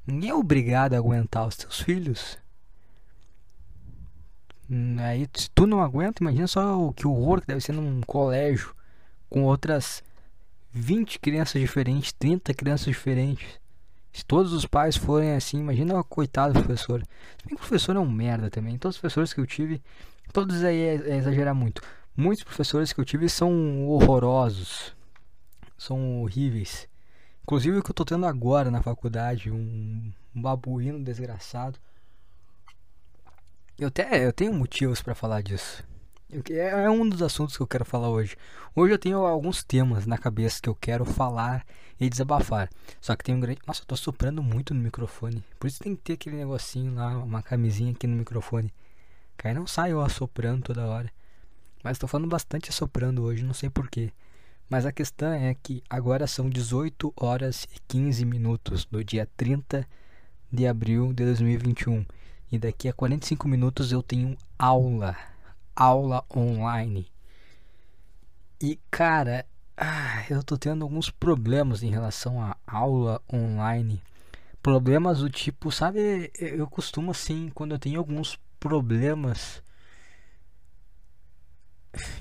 Ninguém 0.05 0.31
é 0.31 0.33
obrigado 0.33 0.93
a 0.93 0.97
aguentar 0.97 1.47
os 1.47 1.55
teus 1.55 1.79
filhos. 1.79 2.37
Hum, 4.69 4.97
aí, 4.99 5.27
se 5.33 5.49
tu 5.49 5.65
não 5.65 5.81
aguenta, 5.81 6.21
imagina 6.21 6.47
só 6.47 6.79
o 6.79 6.93
que 6.93 7.07
horror 7.07 7.41
que 7.41 7.47
deve 7.47 7.61
ser 7.61 7.71
num 7.73 8.01
colégio 8.01 8.75
com 9.29 9.43
outras 9.43 10.03
20 10.71 11.19
crianças 11.19 11.59
diferentes, 11.59 12.11
30 12.13 12.53
crianças 12.53 12.85
diferentes. 12.85 13.59
Se 14.11 14.23
todos 14.25 14.53
os 14.53 14.65
pais 14.65 14.95
forem 14.95 15.33
assim, 15.33 15.59
imagina 15.59 15.99
o 15.99 16.03
coitado 16.03 16.53
do 16.53 16.63
professor. 16.63 17.01
Bem 17.45 17.55
o 17.55 17.57
professor 17.57 17.95
é 17.95 17.99
um 17.99 18.09
merda 18.09 18.49
também. 18.49 18.77
Todos 18.77 18.95
os 18.97 19.01
professores 19.01 19.33
que 19.33 19.39
eu 19.39 19.47
tive, 19.47 19.81
todos 20.31 20.63
aí 20.63 20.79
é, 20.79 20.95
é 20.95 21.17
exagerar 21.17 21.55
muito. 21.55 21.81
Muitos 22.15 22.43
professores 22.43 22.91
que 22.91 22.99
eu 22.99 23.05
tive 23.05 23.29
são 23.29 23.87
horrorosos. 23.87 24.95
São 25.77 26.21
horríveis. 26.21 26.87
Inclusive 27.43 27.77
o 27.77 27.83
que 27.83 27.89
eu 27.89 27.95
tô 27.95 28.05
tendo 28.05 28.25
agora 28.25 28.69
na 28.69 28.81
faculdade, 28.83 29.49
um, 29.49 30.11
um 30.35 30.41
babuíno 30.41 31.03
desgraçado. 31.03 31.79
Eu 33.79 33.87
até 33.87 34.25
eu 34.25 34.33
tenho 34.33 34.51
motivos 34.51 35.01
para 35.01 35.15
falar 35.15 35.41
disso. 35.41 35.81
É, 36.49 36.83
é 36.83 36.89
um 36.89 37.07
dos 37.07 37.21
assuntos 37.21 37.55
que 37.55 37.63
eu 37.63 37.67
quero 37.67 37.85
falar 37.85 38.09
hoje. 38.09 38.35
Hoje 38.75 38.93
eu 38.93 38.99
tenho 38.99 39.25
alguns 39.25 39.63
temas 39.63 40.05
na 40.05 40.17
cabeça 40.17 40.61
que 40.61 40.67
eu 40.67 40.75
quero 40.75 41.05
falar 41.05 41.65
e 41.97 42.09
desabafar. 42.09 42.69
Só 42.99 43.15
que 43.15 43.23
tem 43.23 43.33
um 43.33 43.39
grande. 43.39 43.61
Nossa, 43.65 43.81
eu 43.81 43.85
tô 43.85 43.95
soprando 43.95 44.43
muito 44.43 44.73
no 44.73 44.81
microfone. 44.81 45.41
Por 45.57 45.67
isso 45.67 45.79
tem 45.81 45.95
que 45.95 46.01
ter 46.01 46.13
aquele 46.13 46.35
negocinho 46.35 46.93
lá, 46.93 47.19
uma 47.19 47.41
camisinha 47.41 47.93
aqui 47.93 48.05
no 48.05 48.17
microfone. 48.17 48.73
Aí 49.41 49.53
não 49.53 49.65
sai 49.65 49.93
eu 49.93 50.01
assoprando 50.01 50.63
toda 50.63 50.85
hora. 50.85 51.09
Mas 51.81 51.97
tô 51.97 52.05
falando 52.05 52.27
bastante 52.27 52.69
assoprando 52.69 53.23
hoje, 53.23 53.45
não 53.45 53.53
sei 53.53 53.69
porquê. 53.69 54.11
Mas 54.69 54.85
a 54.85 54.91
questão 54.91 55.31
é 55.31 55.55
que 55.55 55.81
agora 55.89 56.27
são 56.27 56.49
18 56.49 57.13
horas 57.15 57.65
e 57.73 57.79
15 57.87 58.25
minutos 58.25 58.83
do 58.83 59.01
dia 59.05 59.25
30 59.37 59.87
de 60.51 60.67
abril 60.67 61.13
de 61.13 61.23
2021. 61.23 62.05
E 62.51 62.57
daqui 62.57 62.89
a 62.89 62.93
45 62.93 63.47
minutos 63.47 63.91
eu 63.91 64.01
tenho 64.01 64.37
aula 64.57 65.15
aula 65.75 66.25
online. 66.35 67.07
E 68.61 68.77
cara, 68.91 69.45
ah, 69.77 70.25
eu 70.29 70.43
tô 70.43 70.57
tendo 70.57 70.83
alguns 70.83 71.09
problemas 71.09 71.81
em 71.83 71.89
relação 71.89 72.41
à 72.41 72.57
aula 72.67 73.21
online. 73.31 74.01
Problemas 74.61 75.19
do 75.19 75.29
tipo, 75.29 75.71
sabe, 75.71 76.31
eu 76.37 76.67
costumo 76.67 77.11
assim, 77.11 77.49
quando 77.55 77.71
eu 77.73 77.79
tenho 77.79 77.97
alguns 77.97 78.37
problemas 78.59 79.63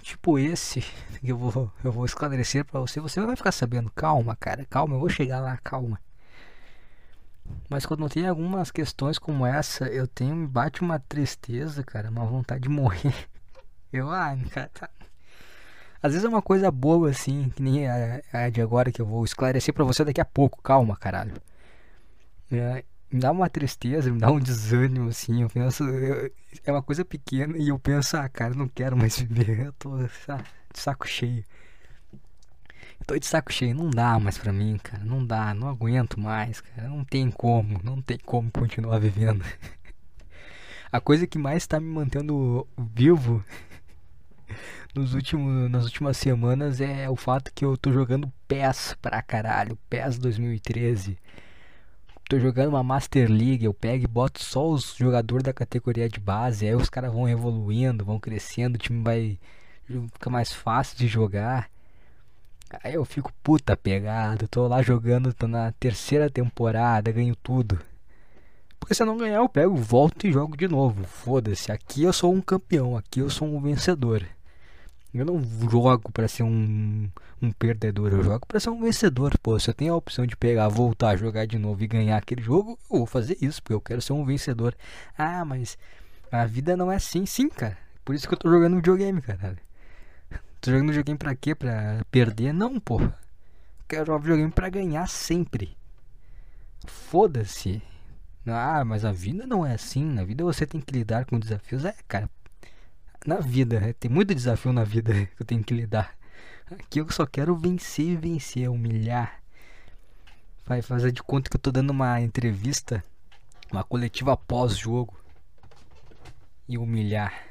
tipo 0.02 0.38
esse 0.38 0.80
que 1.20 1.30
eu 1.30 1.36
vou 1.36 1.70
eu 1.84 1.92
vou 1.92 2.04
esclarecer 2.04 2.64
para 2.64 2.80
você, 2.80 3.00
você 3.00 3.20
vai 3.20 3.36
ficar 3.36 3.52
sabendo, 3.52 3.90
calma, 3.90 4.36
cara, 4.36 4.64
calma, 4.66 4.94
eu 4.94 5.00
vou 5.00 5.08
chegar 5.08 5.40
lá, 5.40 5.56
calma. 5.58 6.00
Mas 7.68 7.84
quando 7.84 8.08
tem 8.08 8.26
algumas 8.26 8.70
questões 8.70 9.18
como 9.18 9.44
essa, 9.44 9.86
eu 9.86 10.06
tenho 10.06 10.48
bate 10.48 10.80
uma 10.80 10.98
tristeza, 10.98 11.82
cara, 11.82 12.10
uma 12.10 12.24
vontade 12.24 12.62
de 12.62 12.68
morrer. 12.68 13.14
Eu, 13.92 14.10
ah, 14.10 14.36
cara, 14.50 14.70
tá. 14.74 14.90
Às 16.02 16.12
vezes 16.12 16.24
é 16.24 16.28
uma 16.28 16.42
coisa 16.42 16.70
boa 16.70 17.10
assim, 17.10 17.48
que 17.50 17.62
nem 17.62 17.88
a, 17.88 18.20
a 18.32 18.50
de 18.50 18.60
agora 18.60 18.92
que 18.92 19.00
eu 19.00 19.06
vou 19.06 19.24
esclarecer 19.24 19.74
para 19.74 19.82
você 19.82 20.04
daqui 20.04 20.20
a 20.20 20.24
pouco. 20.24 20.62
Calma, 20.62 20.94
caralho. 20.96 21.34
É, 22.52 22.84
me 23.10 23.20
dá 23.20 23.32
uma 23.32 23.48
tristeza, 23.48 24.10
me 24.10 24.18
dá 24.18 24.30
um 24.30 24.38
desânimo 24.38 25.08
assim. 25.08 25.42
Eu 25.42 25.48
penso, 25.48 25.84
eu, 25.84 26.30
é 26.64 26.72
uma 26.72 26.82
coisa 26.82 27.04
pequena 27.04 27.56
e 27.56 27.68
eu 27.68 27.78
penso, 27.78 28.16
ah, 28.16 28.28
cara, 28.28 28.54
não 28.54 28.68
quero 28.68 28.96
mais 28.96 29.18
viver. 29.20 29.66
Eu 29.66 29.72
tô 29.72 29.96
de 29.98 30.08
saco 30.74 31.08
cheio. 31.08 31.44
Tô 33.08 33.18
de 33.18 33.24
saco 33.24 33.50
cheio, 33.50 33.74
não 33.74 33.88
dá 33.88 34.18
mais 34.18 34.36
pra 34.36 34.52
mim, 34.52 34.76
cara. 34.82 35.02
Não 35.02 35.24
dá, 35.24 35.54
não 35.54 35.66
aguento 35.66 36.20
mais, 36.20 36.60
cara. 36.60 36.88
Não 36.88 37.02
tem 37.02 37.30
como, 37.30 37.80
não 37.82 38.02
tem 38.02 38.18
como 38.18 38.50
continuar 38.50 38.98
vivendo. 39.00 39.42
A 40.92 41.00
coisa 41.00 41.26
que 41.26 41.38
mais 41.38 41.66
tá 41.66 41.80
me 41.80 41.86
mantendo 41.86 42.68
vivo 42.76 43.42
nos 44.94 45.14
últimos, 45.14 45.70
nas 45.70 45.84
últimas 45.84 46.18
semanas 46.18 46.82
é 46.82 47.08
o 47.08 47.16
fato 47.16 47.50
que 47.54 47.64
eu 47.64 47.78
tô 47.78 47.90
jogando 47.94 48.30
PES 48.46 48.94
pra 49.00 49.22
caralho, 49.22 49.78
PES 49.88 50.18
2013. 50.18 51.16
Tô 52.28 52.38
jogando 52.38 52.68
uma 52.68 52.82
Master 52.82 53.30
League, 53.30 53.64
eu 53.64 53.72
pego 53.72 54.04
e 54.04 54.06
boto 54.06 54.44
só 54.44 54.68
os 54.68 54.94
jogadores 54.94 55.44
da 55.44 55.54
categoria 55.54 56.10
de 56.10 56.20
base, 56.20 56.66
aí 56.66 56.74
os 56.74 56.90
caras 56.90 57.10
vão 57.10 57.26
evoluindo, 57.26 58.04
vão 58.04 58.20
crescendo, 58.20 58.74
o 58.74 58.78
time 58.78 59.02
vai 59.02 59.38
fica 60.12 60.28
mais 60.28 60.52
fácil 60.52 60.98
de 60.98 61.08
jogar. 61.08 61.70
Aí 62.82 62.94
eu 62.94 63.04
fico 63.04 63.32
puta 63.42 63.76
pegado, 63.76 64.46
tô 64.48 64.68
lá 64.68 64.82
jogando, 64.82 65.32
tô 65.32 65.48
na 65.48 65.72
terceira 65.72 66.28
temporada, 66.28 67.10
ganho 67.10 67.34
tudo. 67.36 67.78
Porque 68.78 68.94
se 68.94 69.02
eu 69.02 69.06
não 69.06 69.16
ganhar, 69.18 69.36
eu 69.36 69.48
pego, 69.48 69.74
volto 69.74 70.26
e 70.26 70.32
jogo 70.32 70.56
de 70.56 70.68
novo. 70.68 71.04
Foda-se, 71.04 71.72
aqui 71.72 72.02
eu 72.02 72.12
sou 72.12 72.32
um 72.32 72.40
campeão, 72.40 72.96
aqui 72.96 73.20
eu 73.20 73.30
sou 73.30 73.48
um 73.48 73.60
vencedor. 73.60 74.24
Eu 75.12 75.24
não 75.24 75.42
jogo 75.70 76.12
para 76.12 76.28
ser 76.28 76.42
um, 76.42 77.08
um 77.40 77.50
perdedor, 77.52 78.12
eu 78.12 78.22
jogo 78.22 78.46
para 78.46 78.60
ser 78.60 78.68
um 78.68 78.80
vencedor. 78.80 79.36
Pô, 79.42 79.58
se 79.58 79.70
eu 79.70 79.74
tenho 79.74 79.94
a 79.94 79.96
opção 79.96 80.26
de 80.26 80.36
pegar, 80.36 80.68
voltar, 80.68 81.16
jogar 81.16 81.46
de 81.46 81.58
novo 81.58 81.82
e 81.82 81.86
ganhar 81.86 82.18
aquele 82.18 82.42
jogo, 82.42 82.78
eu 82.90 82.98
vou 82.98 83.06
fazer 83.06 83.36
isso, 83.40 83.62
porque 83.62 83.74
eu 83.74 83.80
quero 83.80 84.02
ser 84.02 84.12
um 84.12 84.24
vencedor. 84.24 84.74
Ah, 85.16 85.44
mas 85.44 85.78
a 86.30 86.44
vida 86.44 86.76
não 86.76 86.92
é 86.92 86.96
assim, 86.96 87.24
sim, 87.24 87.48
cara. 87.48 87.78
Por 88.04 88.14
isso 88.14 88.28
que 88.28 88.34
eu 88.34 88.38
tô 88.38 88.50
jogando 88.50 88.76
videogame, 88.76 89.20
cara. 89.22 89.56
Tô 90.60 90.70
jogando 90.72 90.88
videogame 90.88 91.18
pra 91.18 91.34
quê? 91.36 91.54
Pra 91.54 92.04
perder? 92.10 92.52
Não, 92.52 92.80
pô. 92.80 93.00
Quero 93.88 94.06
jogar 94.06 94.18
videogame 94.18 94.52
pra 94.52 94.68
ganhar 94.68 95.08
sempre. 95.08 95.76
Foda-se. 96.86 97.82
Ah, 98.46 98.84
mas 98.84 99.04
a 99.04 99.12
vida 99.12 99.46
não 99.46 99.64
é 99.64 99.74
assim. 99.74 100.04
Na 100.04 100.24
vida 100.24 100.42
você 100.42 100.66
tem 100.66 100.80
que 100.80 100.92
lidar 100.92 101.26
com 101.26 101.38
desafios. 101.38 101.84
É, 101.84 101.94
cara, 102.08 102.28
na 103.26 103.36
vida, 103.36 103.78
né? 103.80 103.92
tem 103.92 104.10
muito 104.10 104.34
desafio 104.34 104.72
na 104.72 104.84
vida 104.84 105.12
que 105.36 105.42
eu 105.42 105.46
tenho 105.46 105.62
que 105.62 105.74
lidar. 105.74 106.16
Aqui 106.70 107.00
eu 107.00 107.10
só 107.10 107.24
quero 107.24 107.56
vencer, 107.56 108.16
vencer, 108.16 108.68
humilhar. 108.68 109.40
Vai 110.66 110.82
fazer 110.82 111.12
de 111.12 111.22
conta 111.22 111.48
que 111.48 111.56
eu 111.56 111.60
tô 111.60 111.70
dando 111.70 111.90
uma 111.90 112.20
entrevista, 112.20 113.02
uma 113.72 113.82
coletiva 113.82 114.36
pós-jogo 114.36 115.16
e 116.68 116.76
humilhar. 116.76 117.47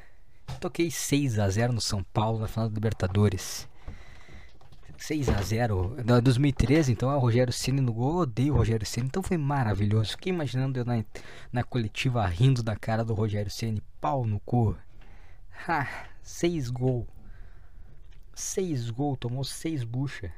Toquei 0.60 0.90
6 0.90 1.38
a 1.38 1.48
0 1.48 1.72
no 1.72 1.80
São 1.80 2.02
Paulo 2.02 2.40
na 2.40 2.48
final 2.48 2.68
da 2.68 2.74
Libertadores. 2.74 3.68
6 4.98 5.28
a 5.28 5.40
0 5.40 6.02
da 6.04 6.18
2013, 6.18 6.92
então 6.92 7.10
é 7.10 7.14
o 7.14 7.20
Rogério 7.20 7.52
Ceni 7.52 7.80
no 7.80 7.92
gol. 7.92 8.14
Eu 8.14 8.18
odeio 8.22 8.54
o 8.54 8.56
Rogério 8.56 8.84
Ceni, 8.84 9.06
então 9.06 9.22
foi 9.22 9.36
maravilhoso. 9.36 10.10
Fiquei 10.10 10.32
imaginando 10.32 10.78
eu 10.80 10.84
na, 10.84 11.04
na 11.52 11.62
coletiva 11.62 12.26
rindo 12.26 12.62
da 12.62 12.74
cara 12.74 13.04
do 13.04 13.14
Rogério 13.14 13.50
Ceni, 13.50 13.80
pau 14.00 14.26
no 14.26 14.40
cu. 14.40 14.76
Ha, 15.68 15.86
6 16.22 16.70
gol. 16.70 17.06
6 18.34 18.90
gol, 18.90 19.16
tomou 19.16 19.44
6 19.44 19.84
bucha. 19.84 20.32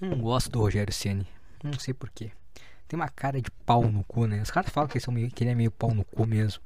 Não 0.00 0.18
gosto 0.18 0.50
do 0.50 0.60
Rogério 0.60 0.92
Ceni, 0.92 1.26
não 1.62 1.78
sei 1.78 1.92
porquê. 1.92 2.32
Tem 2.88 2.98
uma 2.98 3.08
cara 3.08 3.40
de 3.40 3.50
pau 3.50 3.90
no 3.90 4.02
cu, 4.04 4.26
né? 4.26 4.40
Os 4.42 4.50
caras 4.50 4.70
falam 4.70 4.88
que, 4.88 4.98
ele 4.98 5.50
é 5.50 5.54
meio 5.54 5.70
pau 5.70 5.94
no 5.94 6.04
cu 6.04 6.26
mesmo. 6.26 6.62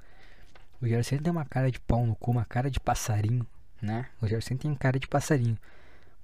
O 0.81 1.05
Ceni 1.05 1.23
tem 1.23 1.31
uma 1.31 1.45
cara 1.45 1.71
de 1.71 1.81
pau 1.81 2.07
no 2.07 2.15
cu, 2.15 2.31
uma 2.31 2.45
cara 2.45 2.71
de 2.71 2.79
passarinho 2.79 3.47
né? 3.81 4.09
O 4.21 4.27
Senna 4.41 4.61
tem 4.61 4.75
cara 4.75 4.99
de 4.99 5.07
passarinho. 5.07 5.59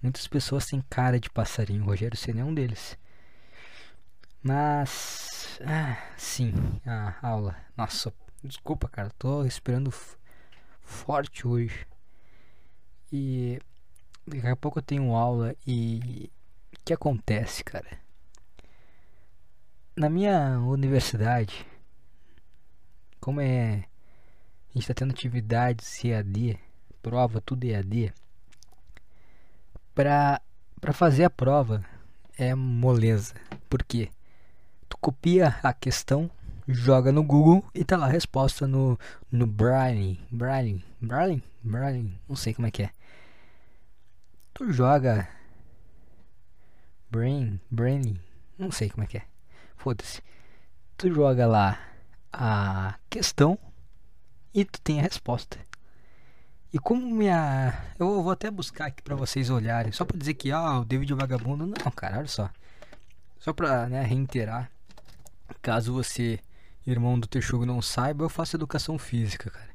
Muitas 0.02 0.26
pessoas 0.26 0.66
têm 0.66 0.82
cara 0.90 1.18
de 1.18 1.30
passarinho. 1.30 1.82
O 1.82 1.86
Rogério 1.86 2.16
Senna 2.16 2.40
é 2.40 2.44
um 2.44 2.54
deles. 2.54 2.98
Mas, 4.42 5.58
ah, 5.64 5.96
sim, 6.16 6.52
a 6.84 7.14
aula. 7.26 7.56
Nossa, 7.76 8.12
desculpa, 8.42 8.88
cara, 8.88 9.10
tô 9.18 9.44
esperando 9.44 9.92
forte 10.82 11.46
hoje. 11.46 11.86
E 13.10 13.58
daqui 14.26 14.46
a 14.46 14.56
pouco 14.56 14.78
eu 14.78 14.82
tenho 14.82 15.14
aula 15.14 15.54
e 15.66 16.30
o 16.72 16.84
que 16.84 16.92
acontece, 16.92 17.64
cara? 17.64 17.98
Na 19.96 20.10
minha 20.10 20.58
universidade, 20.58 21.64
como 23.20 23.40
é 23.40 23.84
a 24.74 24.78
gente 24.78 24.88
tá 24.88 24.94
tendo 24.94 25.12
atividade 25.12 25.84
CAD, 25.84 26.58
prova, 27.00 27.40
tudo 27.40 27.64
EAD. 27.64 28.12
Pra, 29.94 30.40
pra 30.80 30.92
fazer 30.92 31.22
a 31.22 31.30
prova 31.30 31.84
é 32.36 32.56
moleza. 32.56 33.34
Por 33.70 33.84
quê? 33.84 34.10
Tu 34.88 34.98
copia 34.98 35.54
a 35.62 35.72
questão, 35.72 36.28
joga 36.66 37.12
no 37.12 37.22
Google 37.22 37.64
e 37.72 37.84
tá 37.84 37.96
lá 37.96 38.06
a 38.06 38.10
resposta 38.10 38.66
no, 38.66 38.98
no 39.30 39.46
Braille. 39.46 40.20
Braille. 40.28 40.84
Braille? 41.00 41.44
Braille. 41.62 42.18
Não 42.28 42.34
sei 42.34 42.52
como 42.52 42.66
é 42.66 42.72
que 42.72 42.82
é. 42.82 42.90
Tu 44.54 44.72
joga. 44.72 45.28
Brain. 47.12 47.60
Brain. 47.70 48.20
Não 48.58 48.72
sei 48.72 48.90
como 48.90 49.04
é 49.04 49.06
que 49.06 49.18
é. 49.18 49.22
Foda-se. 49.76 50.20
Tu 50.96 51.14
joga 51.14 51.46
lá 51.46 51.78
a 52.32 52.98
questão 53.08 53.56
e 54.54 54.64
tu 54.64 54.80
tem 54.80 55.00
a 55.00 55.02
resposta. 55.02 55.58
E 56.72 56.78
como 56.78 57.06
minha. 57.06 57.72
Eu 57.98 58.22
vou 58.22 58.32
até 58.32 58.50
buscar 58.50 58.86
aqui 58.86 59.02
pra 59.02 59.14
vocês 59.14 59.50
olharem. 59.50 59.92
Só 59.92 60.04
pra 60.04 60.18
dizer 60.18 60.34
que, 60.34 60.50
ah, 60.50 60.80
o 60.80 60.84
David 60.84 61.12
é 61.12 61.16
vagabundo. 61.16 61.66
Não, 61.66 61.92
cara, 61.92 62.18
olha 62.18 62.28
só. 62.28 62.50
Só 63.38 63.52
pra 63.52 63.88
né, 63.88 64.02
reiterar. 64.02 64.70
Caso 65.60 65.92
você, 65.92 66.40
irmão 66.86 67.18
do 67.18 67.26
Texugo, 67.26 67.66
não 67.66 67.82
saiba, 67.82 68.24
eu 68.24 68.28
faço 68.28 68.56
educação 68.56 68.98
física, 68.98 69.50
cara. 69.50 69.68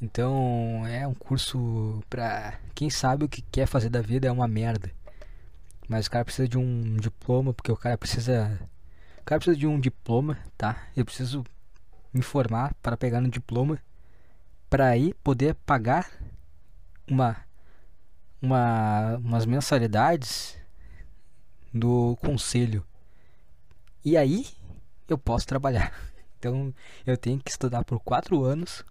Então 0.00 0.84
é 0.86 1.06
um 1.06 1.14
curso 1.14 2.02
pra 2.10 2.58
quem 2.74 2.90
sabe 2.90 3.24
o 3.24 3.28
que 3.28 3.42
quer 3.42 3.66
fazer 3.66 3.88
da 3.88 4.00
vida 4.00 4.26
é 4.26 4.32
uma 4.32 4.48
merda. 4.48 4.90
Mas 5.88 6.06
o 6.06 6.10
cara 6.10 6.24
precisa 6.24 6.48
de 6.48 6.58
um 6.58 6.96
diploma, 6.96 7.52
porque 7.54 7.70
o 7.70 7.76
cara 7.76 7.96
precisa. 7.96 8.58
O 9.20 9.24
cara 9.24 9.38
precisa 9.38 9.56
de 9.56 9.66
um 9.66 9.78
diploma, 9.78 10.38
tá? 10.56 10.88
Eu 10.96 11.04
preciso 11.04 11.44
me 12.14 12.22
formar 12.22 12.72
para 12.80 12.96
pegar 12.96 13.20
no 13.20 13.28
diploma 13.28 13.78
para 14.70 14.88
aí 14.88 15.14
poder 15.14 15.54
pagar 15.66 16.10
uma, 17.08 17.36
uma 18.40 19.16
umas 19.18 19.46
mensalidades 19.46 20.58
do 21.72 22.16
conselho. 22.16 22.84
E 24.04 24.16
aí 24.16 24.46
eu 25.08 25.18
posso 25.18 25.46
trabalhar. 25.46 25.92
Então 26.44 26.74
eu 27.06 27.16
tenho 27.16 27.40
que 27.40 27.50
estudar 27.50 27.84
por 27.84 27.98
quatro 28.00 28.44
anos 28.44 28.84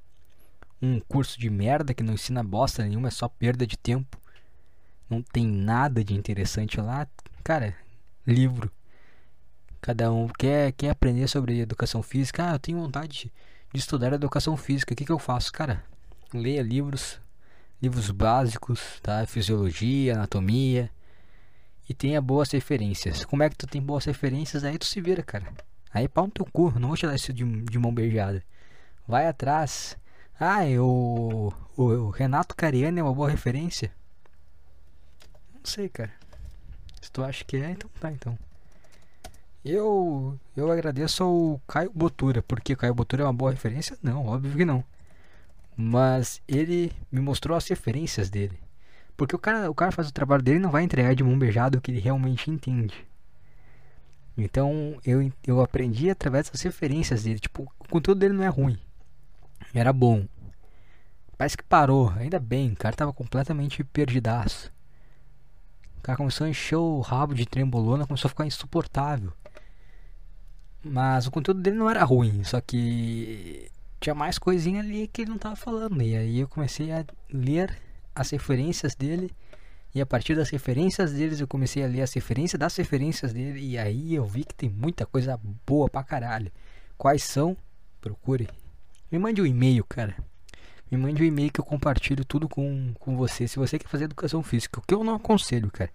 um 0.81 0.99
curso 0.99 1.39
de 1.39 1.51
merda 1.51 1.93
que 1.93 2.01
não 2.01 2.15
ensina 2.15 2.43
bosta 2.43 2.83
nenhuma, 2.83 3.09
é 3.09 3.11
só 3.11 3.29
perda 3.29 3.67
de 3.67 3.77
tempo. 3.77 4.19
Não 5.07 5.21
tem 5.21 5.45
nada 5.45 6.03
de 6.03 6.15
interessante 6.15 6.81
lá. 6.81 7.07
Cara, 7.43 7.75
livro. 8.25 8.71
Cada 9.83 10.09
um 10.13 10.29
quer, 10.29 10.71
quer 10.71 10.91
aprender 10.91 11.27
sobre 11.27 11.59
educação 11.59 12.01
física. 12.01 12.51
Ah, 12.51 12.55
eu 12.55 12.59
tenho 12.59 12.79
vontade 12.79 13.29
de 13.73 13.79
estudar 13.79 14.13
educação 14.13 14.55
física. 14.55 14.93
O 14.93 14.95
que, 14.95 15.03
que 15.03 15.11
eu 15.11 15.19
faço, 15.19 15.51
cara? 15.51 15.83
Leia 16.33 16.61
livros, 16.61 17.19
livros 17.81 18.09
básicos, 18.09 19.01
tá? 19.01 19.25
Fisiologia, 19.25 20.15
anatomia. 20.15 20.89
E 21.89 21.93
tenha 21.93 22.21
boas 22.21 22.49
referências. 22.51 23.25
Como 23.25 23.43
é 23.43 23.49
que 23.49 23.57
tu 23.57 23.67
tem 23.67 23.81
boas 23.81 24.05
referências? 24.05 24.63
Aí 24.63 24.77
tu 24.77 24.85
se 24.85 25.01
vira, 25.01 25.21
cara. 25.21 25.51
Aí 25.93 26.07
pau 26.07 26.27
no 26.27 26.31
teu 26.31 26.45
cu. 26.45 26.71
Não 26.79 26.87
vou 26.87 26.95
te 26.95 27.05
dar 27.05 27.15
isso 27.15 27.33
de, 27.33 27.43
de 27.43 27.77
mão 27.77 27.93
beijada. 27.93 28.41
Vai 29.05 29.27
atrás. 29.27 29.97
Ah, 30.39 30.63
o, 30.79 31.53
o, 31.75 31.83
o 31.83 32.09
Renato 32.09 32.55
Cariani 32.55 33.01
é 33.01 33.03
uma 33.03 33.13
boa 33.13 33.29
referência? 33.29 33.91
Não 35.53 35.65
sei, 35.65 35.89
cara. 35.89 36.13
Se 37.01 37.11
tu 37.11 37.21
acha 37.21 37.43
que 37.43 37.57
é, 37.57 37.71
então 37.71 37.89
tá, 37.99 38.09
então. 38.09 38.39
Eu, 39.65 40.37
eu 40.57 40.69
agradeço 40.69 41.23
ao 41.23 41.61
Caio 41.65 41.89
Botura, 41.93 42.43
porque 42.43 42.75
Caio 42.75 42.93
Botura 42.93 43.23
é 43.23 43.25
uma 43.25 43.33
boa 43.33 43.51
referência? 43.51 43.97
Não, 44.03 44.25
óbvio 44.25 44.57
que 44.57 44.65
não. 44.65 44.83
Mas 45.77 46.41
ele 46.47 46.91
me 47.11 47.21
mostrou 47.21 47.55
as 47.55 47.67
referências 47.67 48.29
dele. 48.29 48.59
Porque 49.15 49.35
o 49.35 49.39
cara, 49.39 49.71
o 49.71 49.75
cara 49.75 49.91
faz 49.91 50.09
o 50.09 50.13
trabalho 50.13 50.43
dele 50.43 50.57
e 50.57 50.61
não 50.61 50.71
vai 50.71 50.83
entregar 50.83 51.15
de 51.15 51.23
mão 51.23 51.39
beijada 51.39 51.77
o 51.77 51.81
que 51.81 51.91
ele 51.91 51.99
realmente 51.99 52.51
entende. 52.51 53.07
Então 54.37 54.99
eu, 55.05 55.31
eu 55.47 55.61
aprendi 55.61 56.09
através 56.09 56.49
das 56.49 56.61
referências 56.61 57.23
dele. 57.23 57.39
Tipo, 57.39 57.71
o 57.79 57.87
conteúdo 57.87 58.19
dele 58.19 58.33
não 58.33 58.43
é 58.43 58.49
ruim. 58.49 58.77
Era 59.73 59.93
bom. 59.93 60.27
Parece 61.37 61.57
que 61.57 61.63
parou, 61.63 62.09
ainda 62.09 62.39
bem, 62.39 62.73
o 62.73 62.75
cara 62.75 62.95
tava 62.95 63.13
completamente 63.13 63.83
perdidaço. 63.83 64.71
O 65.99 66.01
cara 66.01 66.17
começou 66.17 66.45
a 66.45 66.49
encher 66.49 66.75
o 66.75 66.99
rabo 66.99 67.33
de 67.33 67.45
trembolona, 67.45 68.05
começou 68.05 68.27
a 68.27 68.29
ficar 68.29 68.45
insuportável. 68.45 69.31
Mas 70.83 71.27
o 71.27 71.31
conteúdo 71.31 71.61
dele 71.61 71.77
não 71.77 71.89
era 71.89 72.03
ruim, 72.03 72.43
só 72.43 72.59
que 72.59 73.69
tinha 73.99 74.13
mais 74.13 74.37
coisinha 74.37 74.81
ali 74.81 75.07
que 75.07 75.21
ele 75.21 75.31
não 75.31 75.37
tava 75.37 75.55
falando. 75.55 76.01
E 76.01 76.15
aí 76.15 76.39
eu 76.39 76.47
comecei 76.47 76.91
a 76.91 77.05
ler 77.31 77.77
as 78.13 78.29
referências 78.31 78.93
dele. 78.95 79.31
E 79.95 80.01
a 80.01 80.05
partir 80.05 80.35
das 80.35 80.49
referências 80.49 81.13
deles 81.13 81.39
eu 81.39 81.47
comecei 81.47 81.83
a 81.83 81.87
ler 81.87 82.01
as 82.01 82.11
referências 82.13 82.59
das 82.59 82.75
referências 82.75 83.31
dele. 83.31 83.59
E 83.59 83.77
aí 83.77 84.13
eu 84.13 84.25
vi 84.25 84.43
que 84.43 84.53
tem 84.53 84.69
muita 84.69 85.05
coisa 85.05 85.39
boa 85.65 85.87
pra 85.89 86.03
caralho. 86.03 86.51
Quais 86.97 87.23
são? 87.23 87.55
Procure. 88.01 88.49
Me 89.11 89.19
mande 89.19 89.41
um 89.41 89.45
e-mail, 89.45 89.85
cara. 89.85 90.15
Me 90.91 90.97
mande 90.97 91.23
um 91.23 91.25
e-mail 91.25 91.51
que 91.51 91.61
eu 91.61 91.65
compartilho 91.65 92.25
tudo 92.25 92.49
com, 92.49 92.93
com 92.99 93.15
você. 93.15 93.47
Se 93.47 93.57
você 93.57 93.79
quer 93.79 93.87
fazer 93.87 94.05
educação 94.05 94.43
física, 94.43 94.79
o 94.79 94.83
que 94.83 94.93
eu 94.93 95.03
não 95.03 95.15
aconselho, 95.15 95.71
cara 95.71 95.91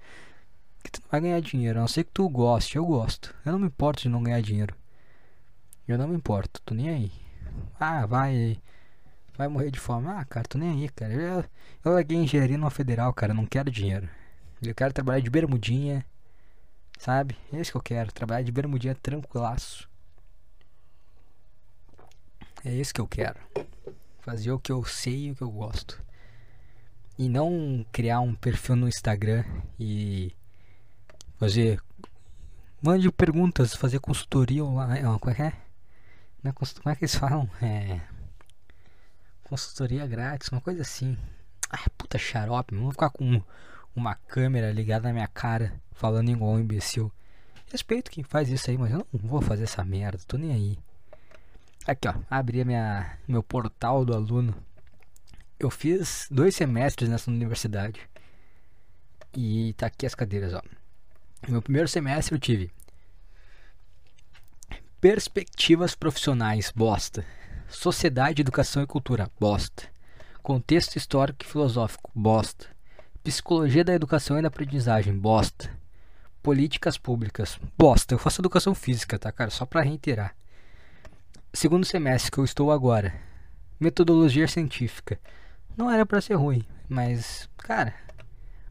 que 0.83 0.93
tu 0.93 1.01
não 1.03 1.11
vai 1.11 1.21
ganhar 1.21 1.41
dinheiro, 1.41 1.79
a 1.79 1.83
não 1.83 1.89
ser 1.89 2.05
que 2.05 2.11
tu 2.13 2.29
goste. 2.29 2.77
Eu 2.77 2.87
gosto. 2.87 3.35
Eu 3.45 3.53
não 3.53 3.59
me 3.59 3.67
importo 3.67 4.03
de 4.03 4.09
não 4.09 4.23
ganhar 4.23 4.41
dinheiro. 4.41 4.75
Eu 5.89 5.97
não 5.97 6.07
me 6.07 6.15
importo, 6.15 6.61
tô 6.67 6.75
nem 6.75 6.91
aí. 6.91 7.13
Ah, 7.81 8.05
vai. 8.05 8.59
Vai 9.39 9.49
morrer 9.49 9.71
de 9.71 9.81
fome. 9.81 10.07
Ah, 10.09 10.23
cara, 10.25 10.47
tô 10.47 10.59
nem 10.59 10.83
aí, 10.83 10.89
cara. 10.91 11.15
Eu, 11.15 11.45
eu 11.83 11.93
larguei 11.93 12.19
engenharia 12.19 12.59
numa 12.59 12.71
federal, 12.71 13.11
cara. 13.15 13.33
Não 13.33 13.47
quero 13.47 13.71
dinheiro. 13.71 14.07
Eu 14.61 14.75
quero 14.75 14.93
trabalhar 14.93 15.21
de 15.21 15.31
bermudinha. 15.31 16.05
Sabe? 16.99 17.39
É 17.51 17.59
isso 17.59 17.71
que 17.71 17.79
eu 17.79 17.83
quero. 17.83 18.13
Trabalhar 18.13 18.43
de 18.43 18.53
bermudinha 18.53 18.95
tranquilaço. 18.95 19.89
É 22.63 22.71
isso 22.71 22.93
que 22.93 23.01
eu 23.01 23.07
quero. 23.07 23.39
Fazer 24.21 24.51
o 24.51 24.59
que 24.59 24.71
eu 24.71 24.85
sei 24.85 25.29
e 25.29 25.31
o 25.31 25.37
que 25.37 25.43
eu 25.43 25.51
gosto. 25.51 26.03
E 27.17 27.31
não 27.31 27.87
criar 27.91 28.21
um 28.21 28.35
perfil 28.35 28.77
no 28.77 28.89
Instagram 28.89 29.43
e 29.81 30.35
fazer. 31.39 31.81
Mande 32.83 33.11
perguntas, 33.11 33.75
fazer 33.75 34.01
consultoria 34.01 34.63
online. 34.65 35.03
Como 35.19 35.31
é 35.31 35.35
que 35.35 35.43
é? 35.43 35.68
É 36.49 36.53
como 36.53 36.67
é 36.87 36.97
que 36.97 37.05
eles 37.05 37.15
falam? 37.15 37.49
É. 37.61 38.01
Consultoria 39.45 40.07
grátis, 40.07 40.49
uma 40.49 40.63
coisa 40.63 40.81
assim. 40.81 41.15
Ai, 41.69 41.85
puta 41.99 42.17
xarope, 42.17 42.75
não 42.75 42.85
vou 42.85 42.93
ficar 42.93 43.11
com 43.11 43.43
uma 43.95 44.15
câmera 44.15 44.73
ligada 44.73 45.09
na 45.09 45.13
minha 45.13 45.29
cara, 45.29 45.79
falando 45.93 46.31
igual 46.31 46.53
um 46.53 46.59
imbecil. 46.59 47.13
Respeito 47.71 48.11
quem 48.11 48.25
faz 48.25 48.49
isso 48.49 48.71
aí, 48.71 48.79
mas 48.79 48.91
eu 48.91 49.07
não 49.13 49.29
vou 49.29 49.43
fazer 49.43 49.65
essa 49.65 49.85
merda, 49.85 50.25
tô 50.27 50.39
nem 50.39 50.53
aí. 50.53 50.79
Aqui 51.87 52.09
ó, 52.09 52.15
abri 52.31 52.65
minha, 52.65 53.19
meu 53.29 53.43
portal 53.43 54.07
do 54.07 54.15
aluno. 54.15 54.55
Eu 55.61 55.69
fiz 55.69 56.29
dois 56.31 56.57
semestres 56.57 57.11
nessa 57.11 57.31
universidade. 57.31 58.01
E 59.37 59.75
tá 59.75 59.87
aqui 59.87 60.07
as 60.07 60.15
cadeiras, 60.15 60.55
ó. 60.55 60.63
No 61.47 61.53
meu 61.53 61.63
primeiro 61.63 61.89
semestre 61.89 62.35
eu 62.35 62.41
tive 62.41 62.73
Perspectivas 65.01 65.95
profissionais, 65.95 66.73
bosta. 66.75 67.25
Sociedade, 67.69 68.43
educação 68.43 68.83
e 68.83 68.87
cultura, 68.87 69.31
bosta. 69.39 69.85
Contexto 70.43 70.97
histórico 70.97 71.45
e 71.45 71.47
filosófico, 71.47 72.11
bosta. 72.13 72.67
Psicologia 73.23 73.85
da 73.85 73.95
educação 73.95 74.37
e 74.37 74.43
da 74.43 74.49
aprendizagem, 74.49 75.17
bosta. 75.17 75.71
Políticas 76.43 76.99
públicas, 76.99 77.61
bosta. 77.79 78.13
Eu 78.13 78.19
faço 78.19 78.41
educação 78.41 78.75
física, 78.75 79.17
tá, 79.17 79.31
cara? 79.31 79.51
Só 79.51 79.65
pra 79.65 79.83
reiterar. 79.83 80.35
Segundo 81.53 81.87
semestre 81.87 82.33
que 82.33 82.39
eu 82.39 82.45
estou 82.45 82.73
agora. 82.73 83.15
Metodologia 83.79 84.49
científica. 84.49 85.21
Não 85.77 85.89
era 85.89 86.05
para 86.05 86.21
ser 86.21 86.35
ruim, 86.35 86.65
mas, 86.89 87.49
cara, 87.57 87.95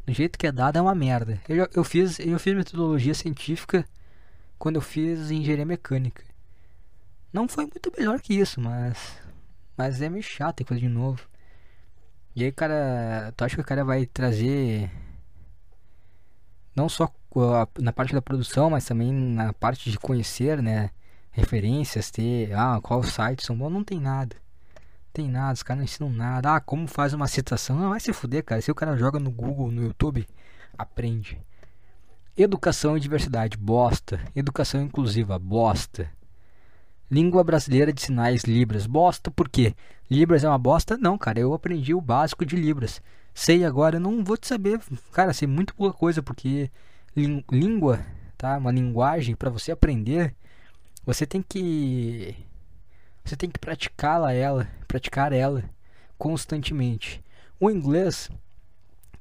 do 0.06 0.12
jeito 0.12 0.38
que 0.38 0.48
é 0.48 0.52
dado 0.52 0.78
é 0.78 0.82
uma 0.82 0.94
merda. 0.94 1.40
Eu, 1.48 1.70
eu, 1.74 1.86
fiz, 1.86 2.20
eu 2.20 2.38
fiz 2.38 2.54
metodologia 2.54 3.14
científica 3.14 3.88
quando 4.58 4.76
eu 4.76 4.82
fiz 4.82 5.32
engenharia 5.32 5.66
mecânica. 5.66 6.24
Não 7.32 7.48
foi 7.48 7.66
muito 7.66 7.92
melhor 7.98 8.22
que 8.22 8.34
isso, 8.34 8.62
mas. 8.62 9.20
Mas 9.78 10.02
é 10.02 10.10
meio 10.10 10.24
chato 10.24 10.58
ter 10.58 10.64
coisa 10.64 10.82
de 10.82 10.90
novo. 10.90 11.28
E 12.36 12.44
aí, 12.44 12.52
cara. 12.52 13.34
Tu 13.36 13.44
acha 13.44 13.56
que 13.56 13.62
o 13.62 13.66
cara 13.66 13.84
vai 13.84 14.06
trazer. 14.06 14.90
Não 16.76 16.90
só 16.90 17.12
na 17.80 17.92
parte 17.94 18.14
da 18.14 18.22
produção, 18.22 18.70
mas 18.70 18.86
também 18.86 19.12
na 19.12 19.54
parte 19.54 19.92
de 19.92 20.00
conhecer, 20.00 20.62
né? 20.62 20.92
Referências, 21.32 22.12
ter. 22.12 22.54
Ah, 22.54 22.80
qual 22.82 23.04
site 23.04 23.46
são 23.46 23.58
bons? 23.58 23.72
Não 23.72 23.84
tem 23.84 24.00
nada 24.00 24.36
tem 25.18 25.28
nada, 25.28 25.54
os 25.54 25.64
caras 25.64 25.80
não 25.80 25.86
ensinam 25.86 26.12
nada. 26.12 26.56
Ah, 26.56 26.62
como 26.62 26.88
faz 26.88 27.12
uma 27.12 27.28
citação? 27.28 27.76
Não, 27.76 27.90
vai 27.90 28.00
se 28.00 28.14
fuder, 28.14 28.44
cara. 28.44 28.62
Se 28.62 28.70
o 28.70 28.76
cara 28.76 28.96
joga 28.96 29.20
no 29.20 29.32
Google, 29.32 29.72
no 29.72 29.82
YouTube, 29.82 30.28
aprende. 30.78 31.42
Educação 32.38 32.96
e 32.96 33.00
diversidade, 33.00 33.58
bosta. 33.58 34.22
Educação 34.36 34.84
inclusiva, 34.84 35.40
bosta. 35.40 36.08
Língua 37.10 37.44
brasileira 37.44 37.92
de 37.92 38.00
sinais, 38.00 38.44
Libras, 38.44 38.86
bosta. 38.86 39.32
Por 39.32 39.50
quê? 39.50 39.74
Libras 40.08 40.44
é 40.44 40.48
uma 40.48 40.60
bosta? 40.60 40.96
Não, 40.98 41.18
cara. 41.18 41.40
Eu 41.40 41.52
aprendi 41.56 41.96
o 41.96 42.00
básico 42.00 42.46
de 42.46 42.56
Libras. 42.56 43.02
Sei 43.34 43.66
agora, 43.66 44.00
não 44.00 44.24
vou 44.24 44.38
te 44.38 44.46
saber. 44.46 44.80
Cara, 45.12 45.34
sei 45.34 45.48
muito 45.48 45.74
pouca 45.74 45.98
coisa, 45.98 46.22
porque 46.22 46.70
língua, 47.52 48.06
tá? 48.38 48.56
Uma 48.58 48.72
linguagem 48.72 49.36
para 49.36 49.50
você 49.50 49.72
aprender, 49.72 50.36
você 51.04 51.26
tem 51.26 51.42
que 51.42 52.36
você 53.26 53.36
tem 53.36 53.50
que 53.50 53.58
praticá-la 53.60 54.32
ela, 54.32 54.70
praticar 54.88 55.34
ela 55.34 55.64
constantemente. 56.20 57.24
O 57.60 57.72
inglês 57.72 58.30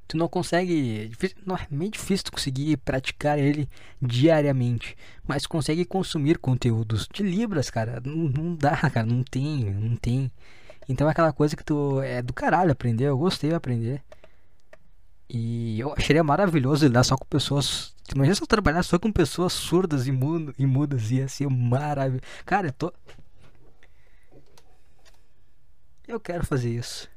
tu 0.07 0.17
não 0.17 0.27
consegue, 0.27 1.11
não 1.45 1.55
é 1.55 1.67
meio 1.69 1.91
difícil 1.91 2.25
tu 2.25 2.31
conseguir 2.31 2.77
praticar 2.77 3.37
ele 3.37 3.69
diariamente, 4.01 4.95
mas 5.27 5.45
consegue 5.45 5.83
consumir 5.85 6.37
conteúdos 6.37 7.07
de 7.13 7.23
libras, 7.23 7.69
cara. 7.69 8.01
Não, 8.03 8.29
não 8.29 8.55
dá, 8.55 8.75
cara, 8.89 9.05
não 9.05 9.23
tem, 9.23 9.65
não 9.65 9.95
tem. 9.95 10.31
Então 10.87 11.07
é 11.07 11.11
aquela 11.11 11.33
coisa 11.33 11.55
que 11.55 11.63
tu 11.63 12.01
é 12.01 12.21
do 12.21 12.33
caralho 12.33 12.71
aprender, 12.71 13.05
eu 13.05 13.17
gostei 13.17 13.49
de 13.49 13.55
aprender. 13.55 14.01
E 15.29 15.79
eu 15.79 15.93
acharia 15.93 16.23
maravilhoso 16.23 16.85
lidar 16.85 17.03
só 17.03 17.17
com 17.17 17.25
pessoas. 17.25 17.93
Imagina 18.15 18.35
se 18.35 18.41
eu 18.41 18.47
trabalhar 18.47 18.81
só 18.83 18.97
com 18.97 19.11
pessoas 19.11 19.51
surdas 19.51 20.07
e, 20.07 20.11
mudo, 20.11 20.55
e 20.57 20.65
mudas, 20.65 21.11
ia 21.11 21.27
ser 21.27 21.49
maravilhoso. 21.49 22.23
Cara, 22.45 22.67
eu 22.67 22.73
tô. 22.73 22.93
Eu 26.07 26.19
quero 26.19 26.45
fazer 26.45 26.69
isso. 26.69 27.09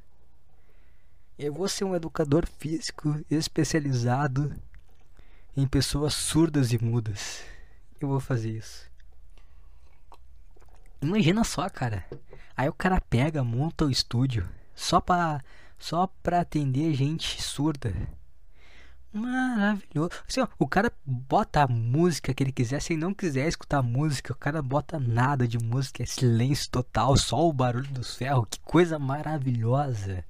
Eu 1.43 1.55
vou 1.55 1.67
ser 1.71 1.85
um 1.85 1.97
educador 1.97 2.47
físico 2.47 3.19
especializado 3.31 4.55
em 5.57 5.67
pessoas 5.67 6.13
surdas 6.13 6.71
e 6.71 6.85
mudas. 6.85 7.43
Eu 7.99 8.09
vou 8.09 8.21
fazer 8.21 8.59
isso. 8.59 8.91
Imagina 11.01 11.43
só, 11.43 11.67
cara. 11.71 12.05
Aí 12.55 12.69
o 12.69 12.75
cara 12.75 13.01
pega, 13.01 13.43
monta 13.43 13.87
o 13.87 13.91
estúdio 13.91 14.47
só 14.75 15.01
pra, 15.01 15.43
só 15.79 16.07
pra 16.23 16.43
atender 16.43 16.93
gente 16.93 17.43
surda. 17.43 17.91
Maravilhoso. 19.11 20.11
Assim, 20.29 20.43
ó, 20.43 20.49
o 20.59 20.69
cara 20.69 20.93
bota 21.07 21.63
a 21.63 21.67
música 21.67 22.35
que 22.35 22.43
ele 22.43 22.53
quiser. 22.53 22.83
Se 22.83 22.93
ele 22.93 23.01
não 23.01 23.15
quiser 23.15 23.49
escutar 23.49 23.83
música, 23.83 24.35
o 24.35 24.37
cara 24.37 24.61
bota 24.61 25.01
nada 25.01 25.49
de 25.49 25.59
música. 25.59 26.03
É 26.03 26.07
silêncio 26.07 26.71
total, 26.71 27.17
só 27.17 27.49
o 27.49 27.53
barulho 27.53 27.91
dos 27.91 28.15
ferros. 28.15 28.47
Que 28.51 28.61
coisa 28.61 28.99
maravilhosa. 28.99 30.23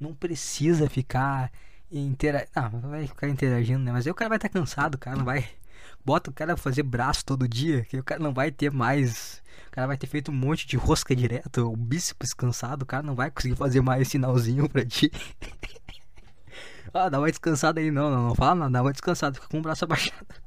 Não 0.00 0.14
precisa 0.14 0.88
ficar 0.88 1.50
interagindo. 1.90 2.50
Não, 2.54 2.90
vai 2.90 3.06
ficar 3.06 3.28
interagindo, 3.28 3.80
né? 3.80 3.92
Mas 3.92 4.06
aí 4.06 4.10
o 4.10 4.14
cara 4.14 4.28
vai 4.28 4.38
estar 4.38 4.48
tá 4.48 4.58
cansado, 4.58 4.94
o 4.96 4.98
cara 4.98 5.16
não 5.16 5.24
vai. 5.24 5.48
Bota 6.04 6.30
o 6.30 6.32
cara 6.32 6.56
fazer 6.56 6.82
braço 6.82 7.24
todo 7.24 7.48
dia, 7.48 7.84
que 7.84 7.98
o 7.98 8.04
cara 8.04 8.22
não 8.22 8.32
vai 8.32 8.50
ter 8.50 8.70
mais. 8.70 9.42
O 9.68 9.70
cara 9.70 9.86
vai 9.86 9.96
ter 9.96 10.06
feito 10.06 10.30
um 10.30 10.34
monte 10.34 10.66
de 10.66 10.76
rosca 10.76 11.14
direto, 11.14 11.70
o 11.70 11.76
bíceps 11.76 12.32
cansado, 12.32 12.82
o 12.82 12.86
cara 12.86 13.02
não 13.02 13.14
vai 13.14 13.30
conseguir 13.30 13.56
fazer 13.56 13.80
mais 13.80 14.08
sinalzinho 14.08 14.68
pra 14.68 14.84
ti. 14.84 15.10
ah, 16.94 17.08
dá 17.08 17.18
uma 17.18 17.30
descansada 17.30 17.80
aí, 17.80 17.90
não, 17.90 18.10
não, 18.10 18.28
não 18.28 18.34
fala 18.34 18.54
nada, 18.54 18.72
dá 18.72 18.82
uma 18.82 18.92
descansada, 18.92 19.34
fica 19.34 19.48
com 19.48 19.58
o 19.58 19.62
braço 19.62 19.84
abaixado. 19.84 20.45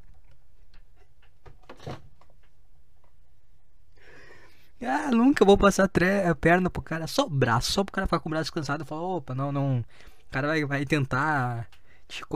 Ah, 4.82 5.10
nunca 5.10 5.44
vou 5.44 5.58
passar 5.58 5.88
tre 5.88 6.24
a 6.24 6.34
perna 6.34 6.70
pro 6.70 6.82
cara, 6.82 7.06
só 7.06 7.26
o 7.26 7.30
braço, 7.30 7.72
só 7.72 7.84
pro 7.84 7.92
cara 7.92 8.06
ficar 8.06 8.20
com 8.20 8.28
o 8.28 8.32
braço 8.32 8.52
cansado 8.52 8.82
e 8.82 8.86
falar, 8.86 9.02
opa, 9.02 9.34
não, 9.34 9.52
não. 9.52 9.80
O 9.80 10.30
cara 10.30 10.48
vai, 10.48 10.64
vai 10.64 10.84
tentar 10.86 11.68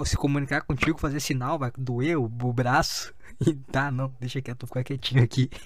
se 0.05 0.17
comunicar 0.17 0.63
contigo, 0.63 0.99
fazer 0.99 1.21
sinal, 1.21 1.59
vai 1.59 1.73
doer 1.77 2.19
o, 2.19 2.25
o 2.25 2.53
braço. 2.53 3.13
E 3.45 3.53
tá, 3.53 3.91
não, 3.91 4.15
deixa 4.21 4.41
quieto, 4.41 4.67
ficar 4.67 4.85
quietinho 4.85 5.23
aqui. 5.23 5.51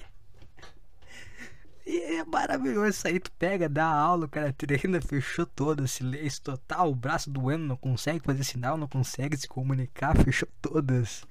E 1.85 2.17
é 2.17 2.23
maravilhoso 2.23 2.89
isso 2.89 3.07
aí, 3.07 3.19
tu 3.19 3.31
pega, 3.31 3.67
dá 3.67 3.85
aula, 3.85 4.25
o 4.25 4.29
cara 4.29 4.53
treina, 4.53 5.01
fechou 5.01 5.43
todo, 5.43 5.87
silêncio 5.87 6.43
total, 6.43 6.91
o 6.91 6.95
braço 6.95 7.31
doendo, 7.31 7.65
não 7.65 7.75
consegue 7.75 8.19
fazer 8.19 8.43
sinal, 8.43 8.77
não 8.77 8.87
consegue 8.87 9.35
se 9.35 9.47
comunicar, 9.47 10.15
fechou 10.23 10.47
todas. 10.61 11.25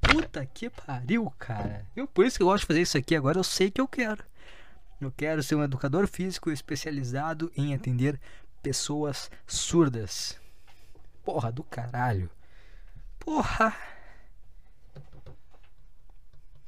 Puta 0.00 0.46
que 0.46 0.70
pariu, 0.70 1.32
cara. 1.36 1.84
Eu, 1.96 2.06
por 2.06 2.24
isso 2.24 2.36
que 2.36 2.44
eu 2.44 2.46
gosto 2.46 2.60
de 2.60 2.66
fazer 2.66 2.82
isso 2.82 2.96
aqui 2.96 3.16
agora, 3.16 3.38
eu 3.38 3.44
sei 3.44 3.72
que 3.72 3.80
eu 3.80 3.88
quero. 3.88 4.22
Eu 5.04 5.12
quero 5.12 5.42
ser 5.42 5.54
um 5.54 5.62
educador 5.62 6.06
físico 6.06 6.50
especializado 6.50 7.52
em 7.54 7.74
atender 7.74 8.18
pessoas 8.62 9.30
surdas. 9.46 10.40
Porra 11.22 11.52
do 11.52 11.62
caralho. 11.62 12.30
Porra. 13.18 13.76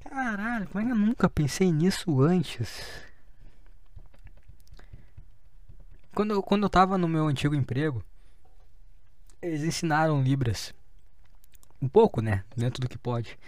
Caralho, 0.01 0.69
como 0.69 0.83
é 0.83 0.85
que 0.85 0.93
eu 0.93 0.97
nunca 0.97 1.31
pensei 1.31 1.73
nisso 1.73 2.21
antes? 2.21 2.83
Quando 6.15 6.35
eu, 6.35 6.43
quando 6.43 6.65
eu 6.65 6.71
tava 6.71 6.99
no 6.99 7.09
meu 7.09 7.27
antigo 7.27 7.55
emprego, 7.55 8.05
eles 9.41 9.63
ensinaram 9.63 10.23
Libras. 10.23 10.75
Um 11.81 11.89
pouco, 11.89 12.21
né? 12.21 12.45
Dentro 12.55 12.81
do 12.81 12.89
que 12.89 12.99
pode. 12.99 13.39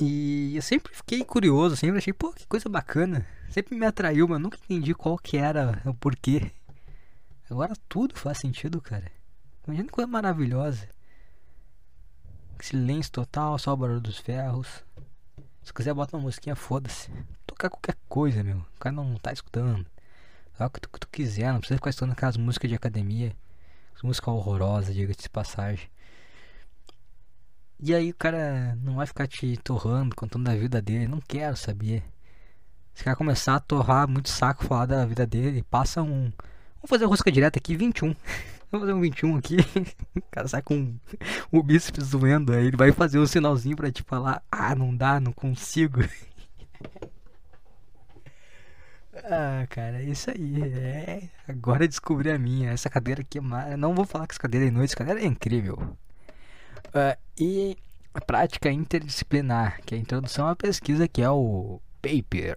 E 0.00 0.56
eu 0.56 0.62
sempre 0.62 0.92
fiquei 0.94 1.24
curioso, 1.24 1.76
sempre 1.76 1.98
achei, 1.98 2.12
pô, 2.12 2.32
que 2.32 2.46
coisa 2.46 2.68
bacana. 2.68 3.26
Sempre 3.48 3.76
me 3.76 3.86
atraiu, 3.86 4.26
mas 4.26 4.40
nunca 4.40 4.58
entendi 4.58 4.92
qual 4.94 5.16
que 5.16 5.36
era 5.36 5.80
o 5.84 5.94
porquê. 5.94 6.50
Agora 7.48 7.74
tudo 7.88 8.16
faz 8.16 8.38
sentido, 8.38 8.80
cara. 8.80 9.10
Imagina 9.66 9.86
que 9.86 9.92
coisa 9.92 10.10
maravilhosa. 10.10 10.88
Silêncio 12.60 13.12
total, 13.12 13.58
só 13.58 13.72
o 13.72 13.76
barulho 13.76 14.00
dos 14.00 14.18
ferros. 14.18 14.84
Se 15.62 15.72
quiser, 15.72 15.94
bota 15.94 16.16
uma 16.16 16.22
musiquinha, 16.22 16.56
foda-se. 16.56 17.10
Tocar 17.46 17.70
qualquer 17.70 17.96
coisa, 18.08 18.42
meu. 18.42 18.58
O 18.58 18.78
cara 18.80 18.94
não 18.94 19.14
tá 19.16 19.32
escutando. 19.32 19.86
Toca 20.56 20.78
o 20.78 20.90
que 20.90 21.00
tu, 21.00 21.08
quiser, 21.08 21.52
não 21.52 21.58
precisa 21.58 21.78
ficar 21.78 21.90
escutando 21.90 22.12
aquelas 22.12 22.36
músicas 22.36 22.68
de 22.68 22.76
academia. 22.76 23.34
Música 24.02 24.30
horrorosa, 24.30 24.92
diga-se 24.92 25.22
de 25.22 25.30
passagem. 25.30 25.88
E 27.80 27.94
aí 27.94 28.10
o 28.10 28.14
cara 28.14 28.76
não 28.82 28.96
vai 28.96 29.06
ficar 29.06 29.26
te 29.26 29.56
torrando, 29.58 30.14
contando 30.14 30.44
da 30.44 30.54
vida 30.54 30.80
dele. 30.80 31.08
Não 31.08 31.20
quero 31.20 31.56
saber. 31.56 32.02
Se 32.94 33.02
cara 33.02 33.16
começar 33.16 33.56
a 33.56 33.60
torrar 33.60 34.08
muito 34.08 34.28
saco 34.28 34.64
falar 34.64 34.86
da 34.86 35.04
vida 35.04 35.26
dele, 35.26 35.64
passa 35.64 36.00
um. 36.02 36.32
Vamos 36.76 36.88
fazer 36.88 37.04
rosca 37.06 37.30
direta 37.30 37.58
aqui, 37.58 37.76
21. 37.76 38.14
Vamos 38.70 38.86
fazer 38.86 38.92
um 38.92 39.00
21 39.00 39.36
aqui. 39.36 39.56
O 40.16 40.22
cara 40.30 40.48
sai 40.48 40.62
com 40.62 40.96
o 41.52 41.62
bíceps 41.62 42.10
doendo. 42.10 42.52
Aí 42.52 42.66
ele 42.66 42.76
vai 42.76 42.92
fazer 42.92 43.18
um 43.18 43.26
sinalzinho 43.26 43.76
pra 43.76 43.90
te 43.90 44.02
falar: 44.02 44.42
Ah, 44.50 44.74
não 44.74 44.94
dá, 44.96 45.20
não 45.20 45.32
consigo. 45.32 46.00
Ah, 49.26 49.64
cara, 49.70 50.02
é 50.02 50.04
isso 50.04 50.30
aí. 50.30 50.60
É, 50.62 51.28
agora 51.48 51.86
descobri 51.86 52.30
a 52.30 52.38
minha. 52.38 52.70
Essa 52.70 52.90
cadeira 52.90 53.20
aqui 53.20 53.38
é 53.38 53.40
mais... 53.40 53.78
Não 53.78 53.94
vou 53.94 54.04
falar 54.04 54.26
que 54.26 54.32
essa 54.32 54.42
cadeira 54.42 54.66
é 54.66 54.68
inútil, 54.68 54.84
essa 54.86 54.96
cadeira 54.96 55.20
é 55.22 55.24
incrível. 55.24 55.96
Uh, 56.94 57.18
e 57.36 57.76
a 58.14 58.20
prática 58.20 58.70
interdisciplinar, 58.70 59.80
que 59.84 59.94
é 59.94 59.98
a 59.98 60.00
introdução 60.00 60.46
à 60.46 60.54
pesquisa, 60.54 61.08
que 61.08 61.20
é 61.20 61.28
o 61.28 61.80
paper. 62.00 62.56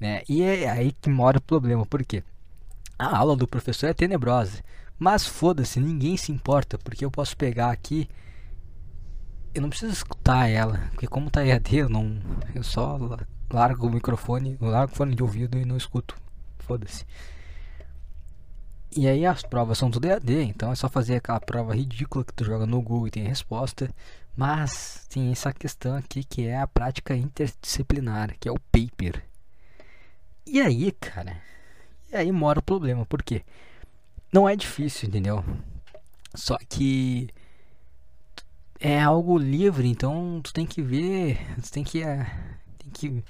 Né? 0.00 0.22
E 0.28 0.42
é 0.42 0.70
aí 0.70 0.92
que 0.92 1.10
mora 1.10 1.38
o 1.38 1.42
problema, 1.42 1.84
por 1.84 2.02
quê? 2.04 2.24
A 2.98 3.18
aula 3.18 3.36
do 3.36 3.46
professor 3.46 3.88
é 3.88 3.94
tenebrosa. 3.94 4.62
Mas 4.98 5.26
foda-se, 5.26 5.80
ninguém 5.80 6.16
se 6.16 6.32
importa, 6.32 6.78
porque 6.78 7.04
eu 7.04 7.10
posso 7.10 7.36
pegar 7.36 7.70
aqui. 7.70 8.08
Eu 9.54 9.62
não 9.62 9.68
preciso 9.68 9.92
escutar 9.92 10.48
ela, 10.48 10.88
porque 10.92 11.06
como 11.06 11.30
tá 11.30 11.44
EAD, 11.44 11.76
eu 11.76 11.88
não. 11.88 12.18
Eu 12.54 12.62
só 12.62 12.98
largo 13.52 13.86
o 13.86 13.90
microfone, 13.90 14.56
largo 14.60 14.92
o 14.92 14.96
fone 14.96 15.14
de 15.14 15.22
ouvido 15.22 15.58
e 15.58 15.64
não 15.64 15.76
escuto. 15.76 16.16
Foda-se. 16.58 17.04
E 18.96 19.08
aí 19.08 19.26
as 19.26 19.42
provas 19.42 19.76
são 19.76 19.90
tudo 19.90 20.06
EAD, 20.06 20.42
então 20.42 20.70
é 20.70 20.74
só 20.76 20.88
fazer 20.88 21.16
aquela 21.16 21.40
prova 21.40 21.74
ridícula 21.74 22.24
que 22.24 22.32
tu 22.32 22.44
joga 22.44 22.64
no 22.64 22.80
Google 22.80 23.08
e 23.08 23.10
tem 23.10 23.24
resposta. 23.24 23.90
Mas 24.36 25.06
tem 25.08 25.32
essa 25.32 25.52
questão 25.52 25.96
aqui 25.96 26.22
que 26.22 26.46
é 26.46 26.60
a 26.60 26.66
prática 26.66 27.16
interdisciplinar, 27.16 28.36
que 28.38 28.48
é 28.48 28.52
o 28.52 28.60
paper. 28.70 29.22
E 30.46 30.60
aí, 30.60 30.92
cara, 30.92 31.40
e 32.12 32.16
aí 32.16 32.30
mora 32.30 32.60
o 32.60 32.62
problema, 32.62 33.04
por 33.06 33.22
quê? 33.22 33.42
Não 34.32 34.48
é 34.48 34.54
difícil, 34.54 35.08
entendeu? 35.08 35.44
Só 36.34 36.56
que 36.68 37.28
é 38.78 39.00
algo 39.00 39.38
livre, 39.38 39.88
então 39.88 40.40
tu 40.42 40.52
tem 40.52 40.66
que 40.66 40.82
ver, 40.82 41.38
tu 41.62 41.70
tem 41.72 41.82
que 41.84 42.02
é, 42.02 42.26
tem 42.78 42.90
que 42.92 43.24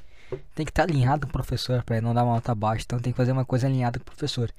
tem 0.54 0.66
que 0.66 0.70
estar 0.72 0.86
tá 0.86 0.92
alinhado 0.92 1.26
com 1.26 1.30
o 1.30 1.32
professor 1.32 1.82
para 1.84 2.00
não 2.00 2.14
dar 2.14 2.24
uma 2.24 2.34
nota 2.34 2.54
baixa, 2.54 2.84
então 2.84 2.98
tem 2.98 3.12
que 3.12 3.16
fazer 3.16 3.32
uma 3.32 3.44
coisa 3.44 3.66
alinhada 3.66 3.98
com 3.98 4.02
o 4.02 4.06
professor. 4.06 4.52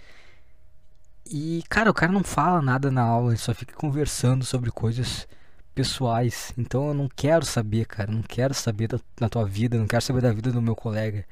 E 1.30 1.64
cara, 1.70 1.90
o 1.90 1.94
cara 1.94 2.12
não 2.12 2.24
fala 2.24 2.62
nada 2.62 2.92
na 2.92 3.02
aula, 3.02 3.32
ele 3.32 3.38
só 3.38 3.54
fica 3.54 3.76
conversando 3.76 4.46
sobre 4.46 4.72
coisas 4.72 5.28
pessoais. 5.74 6.54
Então 6.58 6.88
eu 6.90 6.94
não 6.94 7.10
quero 7.14 7.46
saber, 7.46 7.86
cara, 7.86 8.12
não 8.12 8.22
quero 8.22 8.54
saber 8.54 8.88
da, 8.88 9.00
da 9.18 9.30
tua 9.30 9.46
vida, 9.46 9.78
não 9.78 9.88
quero 9.88 10.04
saber 10.04 10.22
da 10.22 10.32
vida 10.32 10.52
do 10.52 10.62
meu 10.62 10.76
colega. 10.76 11.26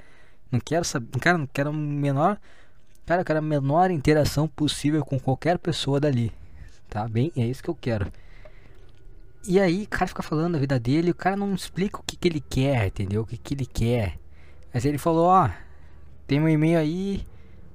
Não 0.52 0.60
quero 0.60 0.86
saber, 0.86 1.20
cara, 1.20 1.38
não 1.38 1.48
quero 1.48 1.72
menor 1.74 2.40
Cara, 3.06 3.20
eu 3.20 3.26
quero 3.26 3.40
a 3.40 3.42
menor 3.42 3.92
interação 3.92 4.48
possível 4.48 5.04
com 5.04 5.20
qualquer 5.20 5.60
pessoa 5.60 6.00
dali. 6.00 6.32
Tá 6.90 7.06
bem? 7.08 7.34
É 7.36 7.46
isso 7.46 7.62
que 7.62 7.70
eu 7.70 7.76
quero. 7.76 8.10
E 9.46 9.60
aí, 9.60 9.84
o 9.84 9.88
cara 9.90 10.08
fica 10.08 10.24
falando 10.24 10.54
da 10.54 10.60
vida 10.60 10.80
dele, 10.80 11.12
o 11.12 11.16
cara 11.16 11.36
não 11.36 11.54
explica 11.54 12.00
o 12.00 12.04
que, 12.04 12.16
que 12.16 12.30
ele 12.30 12.40
quer, 12.40 12.88
entendeu? 12.88 13.24
O 13.24 13.26
que, 13.26 13.38
que 13.38 13.54
ele 13.54 13.66
quer. 13.66 14.18
Mas 14.74 14.86
ele 14.86 14.98
falou, 14.98 15.26
ó, 15.26 15.50
tem 16.26 16.40
um 16.40 16.48
e-mail 16.48 16.80
aí, 16.80 17.26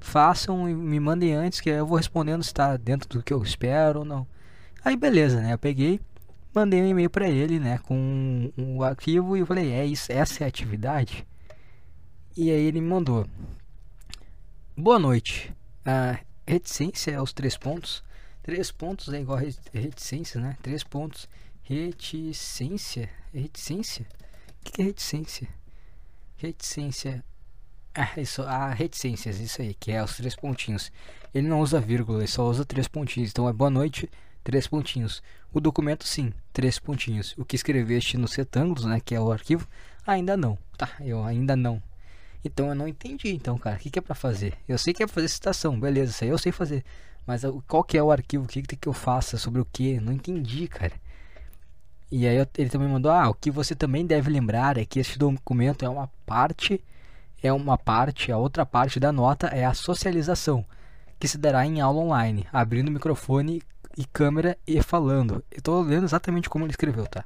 façam 0.00 0.68
e 0.68 0.74
me 0.74 0.98
mandem 1.00 1.34
antes 1.34 1.60
que 1.60 1.70
eu 1.70 1.86
vou 1.86 1.96
respondendo 1.96 2.42
se 2.42 2.52
tá 2.52 2.76
dentro 2.76 3.08
do 3.08 3.22
que 3.22 3.32
eu 3.32 3.42
espero 3.42 4.00
ou 4.00 4.04
não. 4.04 4.26
Aí 4.84 4.96
beleza, 4.96 5.40
né? 5.40 5.52
Eu 5.52 5.58
peguei, 5.58 6.00
mandei 6.54 6.82
um 6.82 6.86
e-mail 6.86 7.10
para 7.10 7.28
ele, 7.28 7.58
né, 7.58 7.78
com 7.78 8.50
o 8.56 8.62
um 8.62 8.82
arquivo 8.82 9.36
e 9.36 9.40
eu 9.40 9.46
falei, 9.46 9.72
é 9.72 9.84
isso, 9.84 10.10
essa 10.12 10.42
é 10.42 10.44
a 10.44 10.48
atividade. 10.48 11.26
E 12.36 12.50
aí 12.50 12.62
ele 12.62 12.80
me 12.80 12.88
mandou. 12.88 13.26
Boa 14.76 14.98
noite. 14.98 15.52
A 15.84 16.20
reticência 16.46 17.10
é 17.10 17.20
os 17.20 17.32
três 17.32 17.56
pontos. 17.56 18.02
Três 18.42 18.70
pontos 18.70 19.12
é 19.12 19.20
igual 19.20 19.38
a 19.38 19.42
reticência, 19.72 20.40
né? 20.40 20.56
Três 20.62 20.84
pontos. 20.84 21.28
Reticência. 21.62 23.10
Reticência? 23.34 24.06
O 24.60 24.70
que 24.70 24.80
é 24.80 24.84
reticência? 24.84 25.48
Reticência. 26.36 27.24
Ah, 27.94 28.20
isso, 28.20 28.42
a 28.42 28.70
reticências, 28.70 29.40
isso 29.40 29.60
aí, 29.60 29.74
que 29.74 29.90
é 29.90 30.02
os 30.02 30.16
três 30.16 30.36
pontinhos. 30.36 30.92
Ele 31.34 31.48
não 31.48 31.60
usa 31.60 31.80
vírgula, 31.80 32.20
ele 32.20 32.28
só 32.28 32.48
usa 32.48 32.64
três 32.64 32.86
pontinhos. 32.88 33.30
Então 33.30 33.48
é 33.48 33.52
boa 33.52 33.70
noite, 33.70 34.08
três 34.44 34.66
pontinhos. 34.66 35.22
O 35.52 35.60
documento, 35.60 36.06
sim, 36.06 36.32
três 36.52 36.78
pontinhos. 36.78 37.34
O 37.36 37.44
que 37.44 37.56
escreveste 37.56 38.16
nos 38.16 38.34
retângulos, 38.34 38.84
né, 38.84 39.00
que 39.04 39.14
é 39.14 39.20
o 39.20 39.32
arquivo, 39.32 39.66
ainda 40.06 40.36
não. 40.36 40.58
Tá, 40.76 40.90
eu 41.00 41.24
ainda 41.24 41.56
não. 41.56 41.82
Então 42.44 42.68
eu 42.68 42.74
não 42.74 42.86
entendi, 42.86 43.34
então, 43.34 43.58
cara, 43.58 43.76
o 43.76 43.78
que, 43.78 43.90
que 43.90 43.98
é 43.98 44.02
para 44.02 44.14
fazer? 44.14 44.54
Eu 44.68 44.78
sei 44.78 44.94
que 44.94 45.02
é 45.02 45.06
pra 45.06 45.14
fazer 45.14 45.28
citação, 45.28 45.78
beleza, 45.78 46.12
isso 46.12 46.24
aí 46.24 46.30
eu 46.30 46.38
sei 46.38 46.52
fazer. 46.52 46.84
Mas 47.26 47.42
qual 47.66 47.84
que 47.84 47.98
é 47.98 48.02
o 48.02 48.10
arquivo? 48.10 48.44
O 48.44 48.48
que, 48.48 48.62
que, 48.62 48.76
que 48.76 48.88
eu 48.88 48.92
faça? 48.92 49.36
Sobre 49.36 49.60
o 49.60 49.66
que? 49.70 50.00
Não 50.00 50.12
entendi, 50.12 50.66
cara. 50.68 50.94
E 52.10 52.26
aí 52.26 52.36
ele 52.56 52.70
também 52.70 52.88
mandou, 52.88 53.10
ah, 53.10 53.28
o 53.28 53.34
que 53.34 53.50
você 53.50 53.74
também 53.74 54.06
deve 54.06 54.30
lembrar 54.30 54.78
é 54.78 54.84
que 54.86 54.98
este 54.98 55.18
documento 55.18 55.84
é 55.84 55.88
uma 55.88 56.08
parte, 56.24 56.82
é 57.42 57.52
uma 57.52 57.78
parte, 57.78 58.32
a 58.32 58.38
outra 58.38 58.66
parte 58.66 58.98
da 58.98 59.12
nota 59.12 59.48
é 59.48 59.64
a 59.64 59.74
socialização, 59.74 60.64
que 61.18 61.28
se 61.28 61.38
dará 61.38 61.64
em 61.66 61.80
aula 61.80 62.00
online, 62.00 62.46
abrindo 62.52 62.90
microfone 62.90 63.62
e 63.96 64.04
câmera 64.04 64.56
e 64.66 64.80
falando. 64.82 65.44
Eu 65.50 65.62
tô 65.62 65.80
lendo 65.82 66.04
exatamente 66.04 66.48
como 66.48 66.64
ele 66.64 66.72
escreveu, 66.72 67.06
tá? 67.06 67.24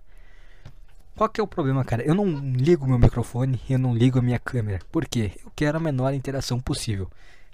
Qual 1.14 1.28
que 1.28 1.40
é 1.40 1.44
o 1.44 1.46
problema, 1.46 1.84
cara? 1.84 2.02
Eu 2.02 2.14
não 2.14 2.26
ligo 2.26 2.86
meu 2.86 2.98
microfone, 2.98 3.60
eu 3.68 3.78
não 3.78 3.94
ligo 3.94 4.18
a 4.18 4.22
minha 4.22 4.38
câmera. 4.38 4.80
Por 4.90 5.06
quê? 5.06 5.32
Eu 5.44 5.52
quero 5.54 5.76
a 5.76 5.80
menor 5.80 6.14
interação 6.14 6.58
possível. 6.58 7.10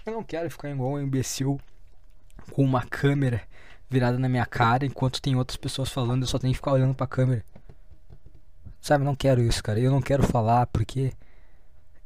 Eu 0.07 0.13
não 0.13 0.23
quero 0.23 0.51
ficar 0.51 0.71
igual 0.71 0.93
um 0.93 1.01
imbecil 1.01 1.61
com 2.53 2.63
uma 2.65 2.83
câmera 2.83 3.43
virada 3.91 4.19
na 4.19 4.29
minha 4.29 4.47
cara 4.47 4.87
enquanto 4.87 5.21
tem 5.21 5.35
outras 5.35 5.57
pessoas 5.57 5.91
falando, 5.91 6.23
eu 6.23 6.29
só 6.29 6.39
tenho 6.39 6.53
que 6.53 6.59
ficar 6.59 6.73
olhando 6.73 6.95
pra 6.95 7.07
câmera. 7.07 7.45
Sabe, 8.81 9.05
não 9.05 9.15
quero 9.15 9.43
isso, 9.43 9.63
cara. 9.63 9.79
Eu 9.81 9.91
não 9.91 10.01
quero 10.01 10.23
falar 10.23 10.67
porque. 10.67 11.13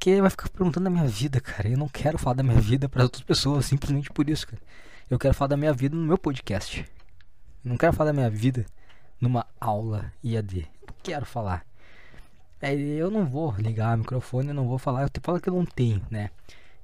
Porque 0.02 0.20
vai 0.20 0.30
ficar 0.30 0.48
perguntando 0.48 0.82
da 0.82 0.90
minha 0.90 1.06
vida, 1.06 1.40
cara. 1.40 1.68
Eu 1.68 1.78
não 1.78 1.86
quero 1.86 2.18
falar 2.18 2.34
da 2.34 2.42
minha 2.42 2.60
vida 2.60 2.88
para 2.88 3.04
outras 3.04 3.22
pessoas, 3.22 3.66
simplesmente 3.66 4.10
por 4.10 4.28
isso, 4.28 4.48
cara. 4.48 4.60
Eu 5.08 5.16
quero 5.16 5.32
falar 5.32 5.50
da 5.50 5.56
minha 5.56 5.72
vida 5.72 5.94
no 5.94 6.02
meu 6.02 6.18
podcast. 6.18 6.84
Eu 7.64 7.68
não 7.68 7.76
quero 7.76 7.92
falar 7.92 8.10
da 8.10 8.12
minha 8.12 8.28
vida 8.28 8.66
numa 9.20 9.46
aula 9.60 10.12
IAD. 10.24 10.68
Eu 10.88 10.94
quero 11.04 11.24
falar. 11.24 11.64
Aí 12.60 12.98
eu 12.98 13.12
não 13.12 13.24
vou 13.24 13.54
ligar 13.56 13.94
o 13.94 13.98
microfone, 14.00 14.48
eu 14.48 14.54
não 14.54 14.66
vou 14.66 14.76
falar. 14.76 15.02
Eu 15.02 15.08
te 15.08 15.20
falo 15.20 15.40
que 15.40 15.48
eu 15.48 15.54
não 15.54 15.64
tenho, 15.64 16.02
né? 16.10 16.30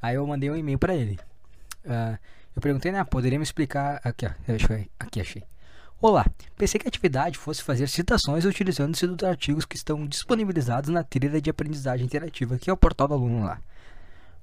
Aí 0.00 0.14
eu 0.14 0.24
mandei 0.24 0.48
um 0.48 0.57
e-mail 0.57 0.78
para 0.78 0.94
ele. 0.94 1.18
Uh, 1.85 2.16
eu 2.54 2.62
perguntei, 2.62 2.92
né? 2.92 3.02
Poderia 3.02 3.37
me 3.37 3.42
explicar. 3.42 4.00
Aqui, 4.04 4.26
ó. 4.26 4.31
Aqui, 5.00 5.20
achei. 5.20 5.42
Olá, 6.01 6.25
pensei 6.57 6.79
que 6.79 6.87
a 6.87 6.91
atividade 6.91 7.37
fosse 7.37 7.61
fazer 7.61 7.89
citações 7.89 8.45
utilizando-se 8.45 9.05
dos 9.05 9.29
artigos 9.29 9.65
que 9.65 9.75
estão 9.75 10.07
disponibilizados 10.07 10.91
na 10.91 11.03
trilha 11.03 11.41
de 11.41 11.51
aprendizagem 11.51 12.07
interativa, 12.07 12.57
que 12.57 12.71
é 12.71 12.73
o 12.73 12.77
portal 12.77 13.09
do 13.09 13.15
aluno 13.15 13.45
lá. 13.45 13.59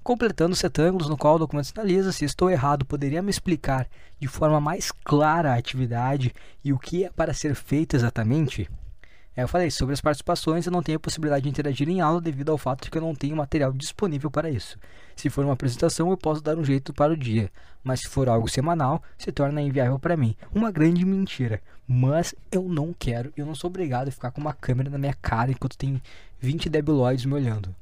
Completando 0.04 0.52
os 0.52 0.60
retângulos 0.60 1.08
no 1.08 1.16
qual 1.16 1.36
o 1.36 1.40
documento 1.40 1.68
sinaliza, 1.68 2.12
se 2.12 2.26
estou 2.26 2.50
errado, 2.50 2.84
poderia 2.84 3.22
me 3.22 3.30
explicar 3.30 3.88
de 4.20 4.28
forma 4.28 4.60
mais 4.60 4.92
clara 4.92 5.54
a 5.54 5.58
atividade 5.58 6.36
e 6.62 6.74
o 6.74 6.78
que 6.78 7.06
é 7.06 7.10
para 7.10 7.34
ser 7.34 7.56
feito 7.56 7.96
exatamente? 7.96 8.70
É, 9.34 9.44
eu 9.44 9.48
falei, 9.48 9.72
sobre 9.72 9.94
as 9.94 10.02
participações 10.02 10.66
eu 10.66 10.74
não 10.74 10.84
tenho 10.84 10.98
a 10.98 11.00
possibilidade 11.00 11.44
de 11.44 11.50
interagir 11.50 11.88
em 11.88 12.02
aula 12.02 12.20
devido 12.20 12.52
ao 12.52 12.58
fato 12.58 12.84
de 12.84 12.92
que 12.92 12.98
eu 12.98 13.02
não 13.02 13.16
tenho 13.16 13.34
material 13.34 13.72
disponível 13.72 14.30
para 14.30 14.50
isso. 14.50 14.78
Se 15.16 15.30
for 15.30 15.46
uma 15.46 15.54
apresentação, 15.54 16.10
eu 16.10 16.18
posso 16.18 16.42
dar 16.42 16.58
um 16.58 16.64
jeito 16.64 16.94
para 16.94 17.14
o 17.14 17.18
dia, 17.18 17.50
mas 17.84 18.02
se 18.02 18.10
for 18.10 18.28
algo 18.28 18.50
semanal, 18.50 19.02
se 19.18 19.32
torna 19.32 19.62
inviável 19.62 19.98
para 19.98 20.18
mim. 20.18 20.36
Uma 20.54 20.72
grande 20.72 21.06
mentira. 21.06 21.62
Mas 21.88 22.36
eu 22.52 22.64
não 22.64 22.94
quero, 22.94 23.32
eu 23.38 23.46
não 23.46 23.56
sou 23.56 23.70
obrigado 23.70 24.10
a 24.10 24.12
ficar 24.12 24.32
com 24.32 24.42
uma 24.42 24.54
câmera 24.54 24.90
na 24.90 24.98
minha 24.98 25.14
cara 25.14 25.52
enquanto 25.52 25.78
tem 25.78 26.02
20 26.40 26.70
debiloides 26.70 27.26
me 27.26 27.34
olhando. 27.34 27.74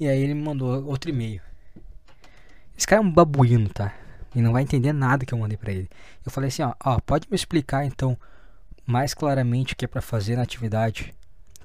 E 0.00 0.08
aí 0.08 0.20
ele 0.20 0.34
me 0.34 0.42
mandou 0.42 0.84
outro 0.86 1.10
e-mail. 1.10 1.40
Esse 2.76 2.86
cara 2.86 3.02
é 3.02 3.04
um 3.04 3.10
babuíno, 3.10 3.68
tá? 3.68 3.92
E 4.34 4.40
não 4.40 4.52
vai 4.52 4.62
entender 4.62 4.92
nada 4.92 5.26
que 5.26 5.34
eu 5.34 5.38
mandei 5.38 5.56
para 5.56 5.72
ele. 5.72 5.88
Eu 6.24 6.30
falei 6.30 6.48
assim, 6.48 6.62
ó, 6.62 6.74
ó, 6.84 6.98
pode 7.00 7.28
me 7.28 7.34
explicar 7.34 7.84
então 7.84 8.16
mais 8.86 9.12
claramente 9.12 9.74
o 9.74 9.76
que 9.76 9.84
é 9.84 9.88
para 9.88 10.00
fazer 10.00 10.36
na 10.36 10.42
atividade, 10.42 11.14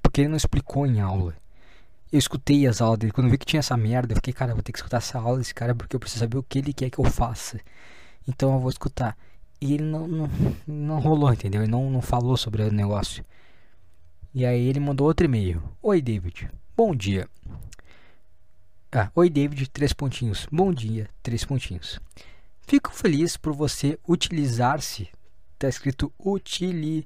porque 0.01 0.21
ele 0.21 0.29
não 0.29 0.37
explicou 0.37 0.85
em 0.85 0.99
aula. 0.99 1.35
Eu 2.13 2.19
escutei 2.19 2.67
as 2.67 2.79
aulas 2.79 2.99
dele, 2.99 3.11
quando 3.11 3.25
eu 3.25 3.31
vi 3.31 3.39
que 3.39 3.45
tinha 3.45 3.59
essa 3.59 3.75
merda, 3.75 4.13
eu 4.13 4.17
fiquei, 4.17 4.31
cara, 4.31 4.51
eu 4.51 4.55
vou 4.55 4.61
ter 4.61 4.71
que 4.71 4.77
escutar 4.77 4.97
essa 4.97 5.17
aula 5.17 5.39
desse 5.39 5.55
cara 5.55 5.73
porque 5.73 5.95
eu 5.95 5.99
preciso 5.99 6.19
saber 6.19 6.37
o 6.37 6.43
que 6.43 6.59
ele 6.59 6.71
quer 6.71 6.91
que 6.91 6.99
eu 6.99 7.05
faça. 7.05 7.59
Então 8.27 8.53
eu 8.53 8.59
vou 8.59 8.69
escutar. 8.69 9.17
E 9.59 9.73
ele 9.73 9.83
não, 9.83 10.07
não, 10.07 10.29
não 10.67 10.99
rolou, 10.99 11.33
entendeu? 11.33 11.63
Ele 11.63 11.71
não, 11.71 11.89
não 11.89 12.03
falou 12.03 12.37
sobre 12.37 12.61
o 12.61 12.71
negócio. 12.71 13.25
E 14.31 14.45
aí 14.45 14.63
ele 14.67 14.79
mandou 14.79 15.07
outro 15.07 15.25
e-mail. 15.25 15.63
Oi, 15.81 16.03
David. 16.03 16.51
Bom 16.77 16.95
dia. 16.95 17.27
Ah, 18.91 19.09
oi, 19.15 19.27
David, 19.27 19.67
três 19.71 19.91
pontinhos. 19.91 20.47
Bom 20.51 20.71
dia, 20.71 21.09
três 21.23 21.43
pontinhos. 21.43 21.99
Fico 22.61 22.93
feliz 22.93 23.37
por 23.37 23.53
você 23.53 23.97
utilizar-se 24.07 25.09
está 25.53 25.67
escrito 25.67 26.13
utilize 26.19 27.05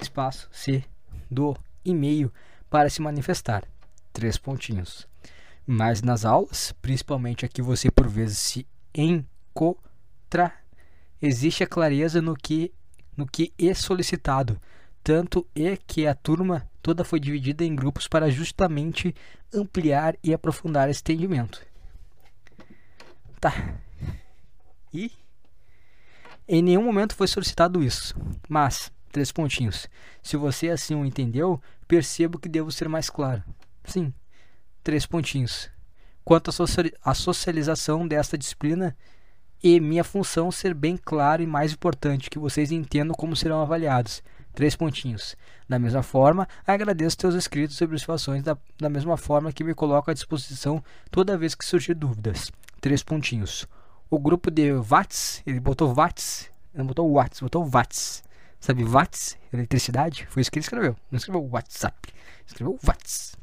espaço 0.00 0.48
C 0.50 0.82
do 1.30 1.56
e-mail 1.84 2.32
para 2.70 2.90
se 2.90 3.00
manifestar. 3.00 3.64
Três 4.12 4.36
pontinhos. 4.36 5.06
Mas 5.66 6.02
nas 6.02 6.24
aulas, 6.24 6.72
principalmente 6.80 7.44
aqui 7.44 7.60
você 7.60 7.90
por 7.90 8.08
vezes 8.08 8.38
se 8.38 8.66
encontra, 8.94 10.52
existe 11.20 11.62
a 11.62 11.66
clareza 11.66 12.22
no 12.22 12.34
que 12.34 12.72
no 13.16 13.26
que 13.26 13.52
é 13.58 13.74
solicitado, 13.74 14.60
tanto 15.02 15.44
é 15.54 15.76
que 15.76 16.06
a 16.06 16.14
turma 16.14 16.68
toda 16.80 17.02
foi 17.02 17.18
dividida 17.18 17.64
em 17.64 17.74
grupos 17.74 18.06
para 18.06 18.30
justamente 18.30 19.12
ampliar 19.52 20.14
e 20.22 20.32
aprofundar 20.32 20.88
esse 20.88 21.00
entendimento. 21.00 21.60
Tá. 23.40 23.52
E 24.94 25.10
em 26.46 26.62
nenhum 26.62 26.84
momento 26.84 27.14
foi 27.14 27.26
solicitado 27.26 27.82
isso. 27.82 28.14
Mas, 28.48 28.92
três 29.08 29.32
pontinhos. 29.32 29.88
Se 30.22 30.36
você 30.36 30.70
assim 30.70 30.94
o 30.94 31.04
entendeu, 31.04 31.60
percebo 31.86 32.38
que 32.38 32.48
devo 32.48 32.70
ser 32.70 32.88
mais 32.88 33.10
claro. 33.10 33.42
Sim, 33.84 34.12
três 34.82 35.06
pontinhos. 35.06 35.70
Quanto 36.24 36.50
à 37.04 37.14
socialização 37.14 38.06
desta 38.06 38.36
disciplina 38.36 38.96
e 39.62 39.80
minha 39.80 40.04
função 40.04 40.50
ser 40.50 40.74
bem 40.74 40.96
claro 40.96 41.42
e 41.42 41.46
mais 41.46 41.72
importante, 41.72 42.30
que 42.30 42.38
vocês 42.38 42.70
entendam 42.70 43.14
como 43.14 43.34
serão 43.34 43.62
avaliados. 43.62 44.22
Três 44.54 44.76
pontinhos. 44.76 45.36
Da 45.68 45.78
mesma 45.78 46.02
forma, 46.02 46.46
agradeço 46.66 47.16
teus 47.16 47.34
escritos 47.34 47.76
sobre 47.76 47.96
as 47.96 48.02
situações 48.02 48.42
da, 48.42 48.56
da 48.78 48.88
mesma 48.88 49.16
forma 49.16 49.52
que 49.52 49.64
me 49.64 49.74
coloco 49.74 50.10
à 50.10 50.14
disposição 50.14 50.82
toda 51.10 51.38
vez 51.38 51.54
que 51.54 51.64
surgir 51.64 51.94
dúvidas. 51.94 52.50
Três 52.80 53.02
pontinhos 53.02 53.66
o 54.10 54.18
grupo 54.18 54.50
de 54.50 54.72
watts, 54.72 55.42
ele 55.46 55.60
botou 55.60 55.88
ele 55.88 56.48
não 56.74 56.86
botou 56.86 57.12
watts, 57.12 57.40
botou 57.40 57.64
watts. 57.64 58.22
Sabe 58.60 58.84
watts, 58.84 59.36
eletricidade? 59.52 60.26
Foi 60.30 60.40
isso 60.40 60.50
que 60.50 60.58
ele 60.58 60.64
escreveu. 60.64 60.96
Não 61.10 61.16
escreveu 61.16 61.48
WhatsApp, 61.50 62.12
escreveu 62.46 62.78
watts. 62.82 63.36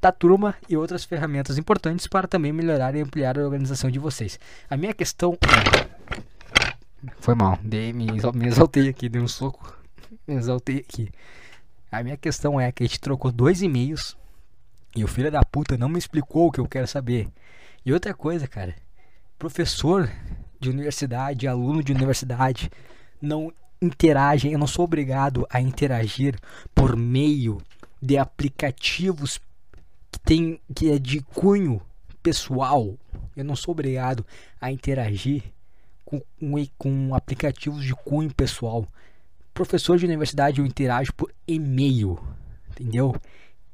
Da 0.00 0.12
turma 0.12 0.54
e 0.68 0.76
outras 0.76 1.04
ferramentas 1.04 1.58
importantes 1.58 2.06
para 2.06 2.28
também 2.28 2.52
melhorar 2.52 2.94
e 2.94 3.00
ampliar 3.00 3.38
a 3.38 3.42
organização 3.42 3.90
de 3.90 3.98
vocês. 3.98 4.38
A 4.68 4.76
minha 4.76 4.94
questão 4.94 5.36
é... 5.42 6.68
Foi 7.20 7.34
mal, 7.34 7.58
dei, 7.62 7.92
me, 7.92 8.06
me 8.06 8.46
exaltei 8.46 8.88
aqui, 8.88 9.08
dei 9.08 9.22
um 9.22 9.28
soco, 9.28 9.76
me 10.26 10.34
exaltei 10.34 10.78
aqui. 10.78 11.10
A 11.90 12.02
minha 12.02 12.16
questão 12.16 12.60
é 12.60 12.70
que 12.70 12.82
a 12.82 12.86
gente 12.86 13.00
trocou 13.00 13.32
dois 13.32 13.62
e-mails 13.62 14.16
e 14.94 15.04
o 15.04 15.08
filho 15.08 15.30
da 15.30 15.44
puta 15.44 15.76
não 15.76 15.88
me 15.88 15.98
explicou 15.98 16.48
o 16.48 16.52
que 16.52 16.60
eu 16.60 16.66
quero 16.66 16.86
saber. 16.86 17.28
E 17.84 17.92
outra 17.92 18.12
coisa, 18.12 18.46
cara, 18.46 18.74
professor 19.38 20.10
de 20.60 20.70
universidade, 20.70 21.46
aluno 21.46 21.82
de 21.82 21.92
universidade, 21.92 22.70
não 23.22 23.52
interagem, 23.80 24.52
eu 24.52 24.58
não 24.58 24.66
sou 24.66 24.84
obrigado 24.84 25.46
a 25.50 25.60
interagir 25.60 26.38
por 26.74 26.96
meio 26.96 27.60
de 28.00 28.16
aplicativos 28.18 29.40
que 30.10 30.18
tem 30.20 30.60
que 30.74 30.90
é 30.90 30.98
de 30.98 31.20
cunho 31.20 31.80
pessoal. 32.22 32.96
Eu 33.36 33.44
não 33.44 33.56
sou 33.56 33.72
obrigado 33.72 34.24
a 34.60 34.70
interagir 34.70 35.44
com, 36.04 36.20
com, 36.40 36.66
com 36.76 37.14
aplicativos 37.14 37.84
de 37.84 37.94
cunho 37.94 38.32
pessoal. 38.34 38.86
Professor 39.52 39.98
de 39.98 40.04
universidade 40.04 40.60
eu 40.60 40.66
interajo 40.66 41.12
por 41.14 41.32
e-mail, 41.46 42.18
entendeu? 42.70 43.14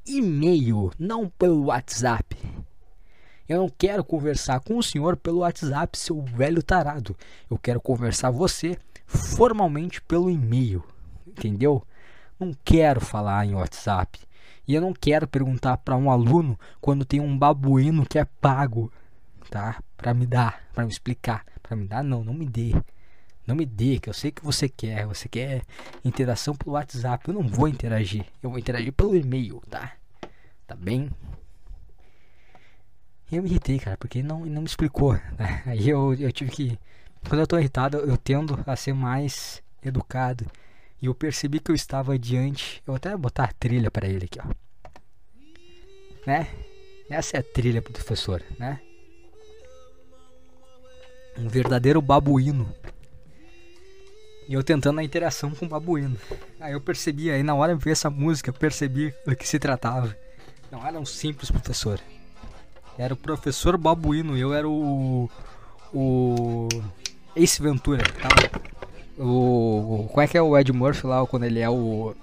E-mail, 0.05 0.91
não 0.99 1.29
pelo 1.29 1.65
WhatsApp. 1.65 2.37
Eu 3.47 3.59
não 3.59 3.69
quero 3.69 4.03
conversar 4.03 4.59
com 4.59 4.77
o 4.77 4.83
senhor 4.83 5.15
pelo 5.15 5.39
WhatsApp, 5.39 5.97
seu 5.97 6.21
velho 6.21 6.63
tarado. 6.63 7.15
Eu 7.49 7.59
quero 7.59 7.79
conversar 7.79 8.31
você 8.31 8.77
formalmente 9.05 10.01
pelo 10.01 10.29
e-mail. 10.29 10.83
Entendeu? 11.25 11.85
Não 12.39 12.53
quero 12.63 13.01
falar 13.01 13.45
em 13.45 13.55
WhatsApp. 13.55 14.19
E 14.67 14.73
eu 14.73 14.81
não 14.81 14.93
quero 14.93 15.27
perguntar 15.27 15.77
para 15.77 15.95
um 15.95 16.09
aluno 16.09 16.59
quando 16.81 17.05
tem 17.05 17.19
um 17.19 17.37
babuíno 17.37 18.05
que 18.05 18.17
é 18.17 18.25
pago, 18.25 18.91
tá? 19.49 19.81
Para 19.95 20.13
me 20.13 20.25
dar, 20.25 20.63
para 20.73 20.85
me 20.85 20.91
explicar, 20.91 21.45
para 21.61 21.75
me 21.75 21.85
dar 21.85 22.03
não, 22.03 22.23
não 22.23 22.33
me 22.33 22.45
dê. 22.45 22.73
Não 23.45 23.55
me 23.55 23.65
dê, 23.65 23.99
que 23.99 24.09
eu 24.09 24.13
sei 24.13 24.31
que 24.31 24.43
você 24.43 24.67
quer. 24.67 25.05
Você 25.05 25.29
quer 25.29 25.61
interação 26.03 26.55
pelo 26.55 26.71
WhatsApp. 26.71 27.27
Eu 27.27 27.33
não 27.35 27.43
vou 27.43 27.67
interagir. 27.67 28.25
Eu 28.41 28.49
vou 28.49 28.57
interagir 28.57 28.91
pelo 28.91 29.15
e-mail, 29.15 29.61
tá? 29.69 29.93
Tá 30.65 30.75
bem? 30.75 31.11
Eu 33.31 33.43
me 33.43 33.49
irritei, 33.49 33.77
cara, 33.77 33.97
porque 33.97 34.23
não, 34.23 34.45
não 34.45 34.61
me 34.61 34.67
explicou. 34.67 35.13
Né? 35.13 35.61
Aí 35.65 35.89
eu, 35.89 36.13
eu 36.15 36.31
tive 36.31 36.51
que. 36.51 36.79
Quando 37.27 37.39
eu 37.41 37.47
tô 37.47 37.57
irritado, 37.57 37.97
eu 37.97 38.17
tendo 38.17 38.59
a 38.65 38.75
ser 38.75 38.93
mais 38.93 39.61
educado. 39.83 40.45
E 41.01 41.07
eu 41.07 41.15
percebi 41.15 41.59
que 41.59 41.71
eu 41.71 41.75
estava 41.75 42.17
diante. 42.17 42.77
Eu 42.79 42.93
vou 42.93 42.95
até 42.95 43.15
botar 43.15 43.45
a 43.45 43.53
trilha 43.53 43.91
para 43.91 44.07
ele 44.07 44.25
aqui, 44.25 44.39
ó. 44.39 44.45
Né? 46.25 46.47
Essa 47.09 47.37
é 47.37 47.39
a 47.39 47.43
trilha 47.43 47.81
pro 47.81 47.93
professor, 47.93 48.41
né? 48.57 48.79
Um 51.37 51.47
verdadeiro 51.47 52.01
babuíno. 52.01 52.73
E 54.47 54.53
eu 54.53 54.63
tentando 54.63 54.99
a 54.99 55.03
interação 55.03 55.51
com 55.51 55.65
o 55.65 55.69
babuíno. 55.69 56.17
Aí 56.59 56.73
eu 56.73 56.81
percebi, 56.81 57.29
aí 57.29 57.43
na 57.43 57.55
hora 57.55 57.75
de 57.75 57.83
ver 57.83 57.91
essa 57.91 58.09
música, 58.09 58.49
eu 58.49 58.53
percebi 58.53 59.13
do 59.25 59.35
que 59.35 59.47
se 59.47 59.59
tratava. 59.59 60.15
Não 60.71 60.85
era 60.85 60.99
um 60.99 61.05
simples 61.05 61.51
professor. 61.51 61.99
Era 62.97 63.13
o 63.13 63.17
professor 63.17 63.77
babuíno 63.77 64.37
eu 64.37 64.53
era 64.53 64.67
o. 64.67 65.29
O. 65.93 66.67
Ace 67.35 67.61
Ventura. 67.61 68.03
Tá? 68.03 68.29
O. 69.17 70.07
Como 70.09 70.21
é 70.21 70.27
que 70.27 70.37
é 70.37 70.41
o 70.41 70.57
Ed 70.57 70.71
Murphy 70.71 71.07
lá 71.07 71.25
quando 71.25 71.43
ele 71.43 71.59
é 71.59 71.69
o. 71.69 72.15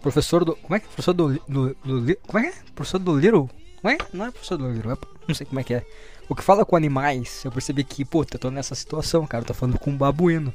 Professor 0.00 0.44
do. 0.44 0.56
Como 0.56 0.74
é 0.74 0.80
que 0.80 0.86
é? 0.86 0.88
Professor 0.88 1.12
do. 1.12 1.32
do, 1.48 1.76
do 1.84 2.16
como 2.26 2.38
é 2.38 2.42
que 2.42 2.48
é? 2.48 2.62
Professor 2.74 2.98
do 2.98 3.18
Little? 3.18 3.48
Não 3.82 3.90
é? 3.90 3.98
Não 4.12 4.26
é 4.26 4.30
professor 4.30 4.56
do 4.56 4.70
Little, 4.70 4.92
é, 4.92 4.96
não 5.26 5.34
sei 5.34 5.44
como 5.44 5.58
é 5.58 5.64
que 5.64 5.74
é. 5.74 5.84
O 6.28 6.34
que 6.36 6.42
fala 6.42 6.64
com 6.64 6.76
animais, 6.76 7.44
eu 7.44 7.50
percebi 7.50 7.82
que, 7.82 8.04
puta, 8.04 8.36
eu 8.36 8.40
tô 8.40 8.50
nessa 8.50 8.74
situação, 8.74 9.26
cara. 9.26 9.42
Eu 9.42 9.48
tô 9.48 9.54
falando 9.54 9.78
com 9.78 9.90
um 9.90 9.96
babuíno. 9.96 10.54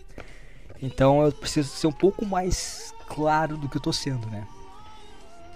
Então 0.82 1.24
eu 1.24 1.32
preciso 1.32 1.70
ser 1.70 1.88
um 1.88 1.92
pouco 1.92 2.26
mais 2.26 2.94
claro 3.08 3.58
do 3.58 3.68
que 3.68 3.78
eu 3.78 3.82
tô 3.82 3.92
sendo, 3.92 4.28
né? 4.28 4.48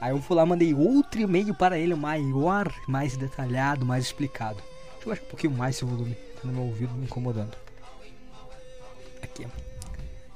Aí 0.01 0.11
eu 0.11 0.21
fui 0.21 0.35
lá 0.35 0.45
mandei 0.45 0.73
outro 0.73 1.21
e-mail 1.21 1.53
para 1.53 1.77
ele 1.77 1.93
maior, 1.93 2.73
mais 2.87 3.15
detalhado, 3.15 3.85
mais 3.85 4.05
explicado. 4.05 4.57
Deixa 4.93 5.03
eu 5.05 5.09
baixar 5.09 5.23
um 5.23 5.27
pouquinho 5.27 5.53
mais 5.53 5.75
esse 5.75 5.85
volume, 5.85 6.15
tá 6.15 6.41
no 6.43 6.53
meu 6.53 6.63
ouvido 6.63 6.93
me 6.95 7.05
incomodando. 7.05 7.55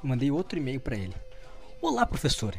Mandei 0.03 0.31
outro 0.31 0.59
e-mail 0.59 0.79
para 0.79 0.95
ele. 0.95 1.13
Olá, 1.81 2.05
professor. 2.05 2.55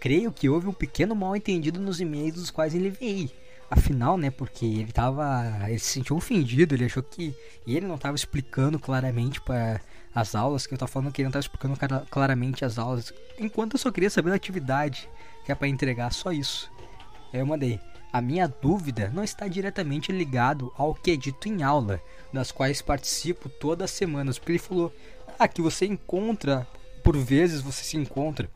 Creio 0.00 0.32
que 0.32 0.48
houve 0.48 0.66
um 0.66 0.72
pequeno 0.72 1.14
mal 1.14 1.36
entendido 1.36 1.78
nos 1.78 2.00
e-mails 2.00 2.34
dos 2.34 2.50
quais 2.50 2.74
enviei. 2.74 3.30
Afinal, 3.70 4.18
né, 4.18 4.30
porque 4.30 4.66
ele 4.66 4.92
tava. 4.92 5.48
Ele 5.68 5.78
se 5.78 5.92
sentiu 5.92 6.16
ofendido, 6.16 6.74
ele 6.74 6.84
achou 6.84 7.02
que 7.02 7.34
ele 7.66 7.86
não 7.86 7.94
estava 7.94 8.14
explicando 8.14 8.78
claramente 8.78 9.40
para 9.40 9.80
as 10.14 10.34
aulas, 10.34 10.66
que 10.66 10.74
eu 10.74 10.78
tava 10.78 10.90
falando 10.90 11.12
que 11.12 11.22
ele 11.22 11.30
não 11.30 11.38
estava 11.38 11.42
explicando 11.42 12.06
claramente 12.10 12.64
as 12.64 12.78
aulas, 12.78 13.14
enquanto 13.38 13.74
eu 13.74 13.78
só 13.78 13.90
queria 13.90 14.10
saber 14.10 14.30
da 14.30 14.36
atividade 14.36 15.08
que 15.44 15.50
é 15.50 15.54
para 15.54 15.68
entregar 15.68 16.12
só 16.12 16.32
isso. 16.32 16.70
Eu 17.32 17.46
mandei. 17.46 17.80
A 18.12 18.20
minha 18.20 18.46
dúvida 18.46 19.10
não 19.14 19.24
está 19.24 19.48
diretamente 19.48 20.12
ligado 20.12 20.70
ao 20.76 20.94
que 20.94 21.12
é 21.12 21.16
dito 21.16 21.48
em 21.48 21.62
aula, 21.62 21.98
das 22.30 22.52
quais 22.52 22.82
participo 22.82 23.48
todas 23.48 23.90
as 23.90 23.96
semanas, 23.96 24.38
porque 24.38 24.52
ele 24.52 24.58
falou: 24.58 24.92
"Ah, 25.42 25.48
que 25.48 25.60
você 25.60 25.86
encontra, 25.86 26.66
por 27.02 27.16
vezes 27.16 27.60
você 27.60 27.82
se 27.82 27.96
encontra 27.96 28.48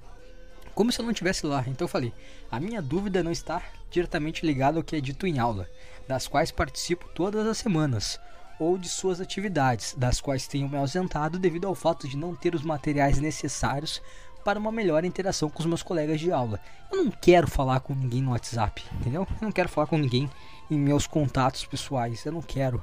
como 0.74 0.92
se 0.92 1.00
eu 1.00 1.04
não 1.04 1.10
estivesse 1.10 1.44
lá". 1.46 1.64
Então 1.66 1.84
eu 1.84 1.88
falei: 1.88 2.12
"A 2.50 2.60
minha 2.60 2.80
dúvida 2.80 3.22
não 3.22 3.32
está 3.32 3.62
diretamente 3.90 4.46
ligada 4.46 4.78
ao 4.78 4.84
que 4.84 4.94
é 4.94 5.00
dito 5.00 5.26
em 5.26 5.38
aula, 5.38 5.68
das 6.06 6.28
quais 6.28 6.50
participo 6.50 7.08
todas 7.14 7.46
as 7.46 7.58
semanas." 7.58 8.20
ou 8.58 8.78
de 8.78 8.88
suas 8.88 9.20
atividades, 9.20 9.94
das 9.98 10.18
quais 10.18 10.46
tenho 10.46 10.66
me 10.66 10.78
ausentado 10.78 11.38
devido 11.38 11.66
ao 11.66 11.74
fato 11.74 12.08
de 12.08 12.16
não 12.16 12.34
ter 12.34 12.54
os 12.54 12.62
materiais 12.62 13.18
necessários 13.18 14.00
para 14.42 14.58
uma 14.58 14.72
melhor 14.72 15.04
interação 15.04 15.50
com 15.50 15.60
os 15.60 15.66
meus 15.66 15.82
colegas 15.82 16.20
de 16.20 16.30
aula. 16.30 16.60
Eu 16.90 17.04
não 17.04 17.10
quero 17.10 17.48
falar 17.48 17.80
com 17.80 17.94
ninguém 17.94 18.22
no 18.22 18.30
WhatsApp, 18.30 18.82
entendeu? 18.94 19.26
Eu 19.30 19.44
não 19.44 19.52
quero 19.52 19.68
falar 19.68 19.88
com 19.88 19.98
ninguém 19.98 20.30
em 20.70 20.78
meus 20.78 21.06
contatos 21.06 21.66
pessoais, 21.66 22.24
eu 22.24 22.32
não 22.32 22.40
quero. 22.40 22.82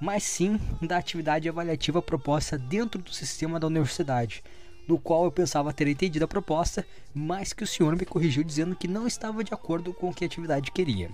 Mas 0.00 0.22
sim 0.24 0.60
da 0.82 0.98
atividade 0.98 1.48
avaliativa 1.48 2.02
proposta 2.02 2.58
dentro 2.58 3.00
do 3.00 3.10
sistema 3.10 3.58
da 3.58 3.66
universidade, 3.66 4.42
do 4.86 4.98
qual 4.98 5.24
eu 5.24 5.32
pensava 5.32 5.72
ter 5.72 5.88
entendido 5.88 6.24
a 6.24 6.28
proposta, 6.28 6.86
mas 7.14 7.52
que 7.52 7.64
o 7.64 7.66
senhor 7.66 7.96
me 7.96 8.04
corrigiu 8.04 8.44
dizendo 8.44 8.76
que 8.76 8.86
não 8.86 9.06
estava 9.06 9.42
de 9.42 9.54
acordo 9.54 9.92
com 9.92 10.10
o 10.10 10.14
que 10.14 10.24
a 10.24 10.26
atividade 10.26 10.70
queria. 10.70 11.10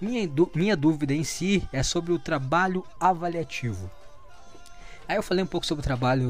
Minha, 0.00 0.30
minha 0.54 0.76
dúvida 0.76 1.14
em 1.14 1.24
si 1.24 1.66
é 1.72 1.82
sobre 1.82 2.12
o 2.12 2.18
trabalho 2.18 2.84
avaliativo. 3.00 3.90
Aí 5.08 5.16
eu 5.16 5.22
falei 5.22 5.42
um 5.42 5.46
pouco 5.46 5.66
sobre 5.66 5.80
o 5.80 5.84
trabalho. 5.84 6.28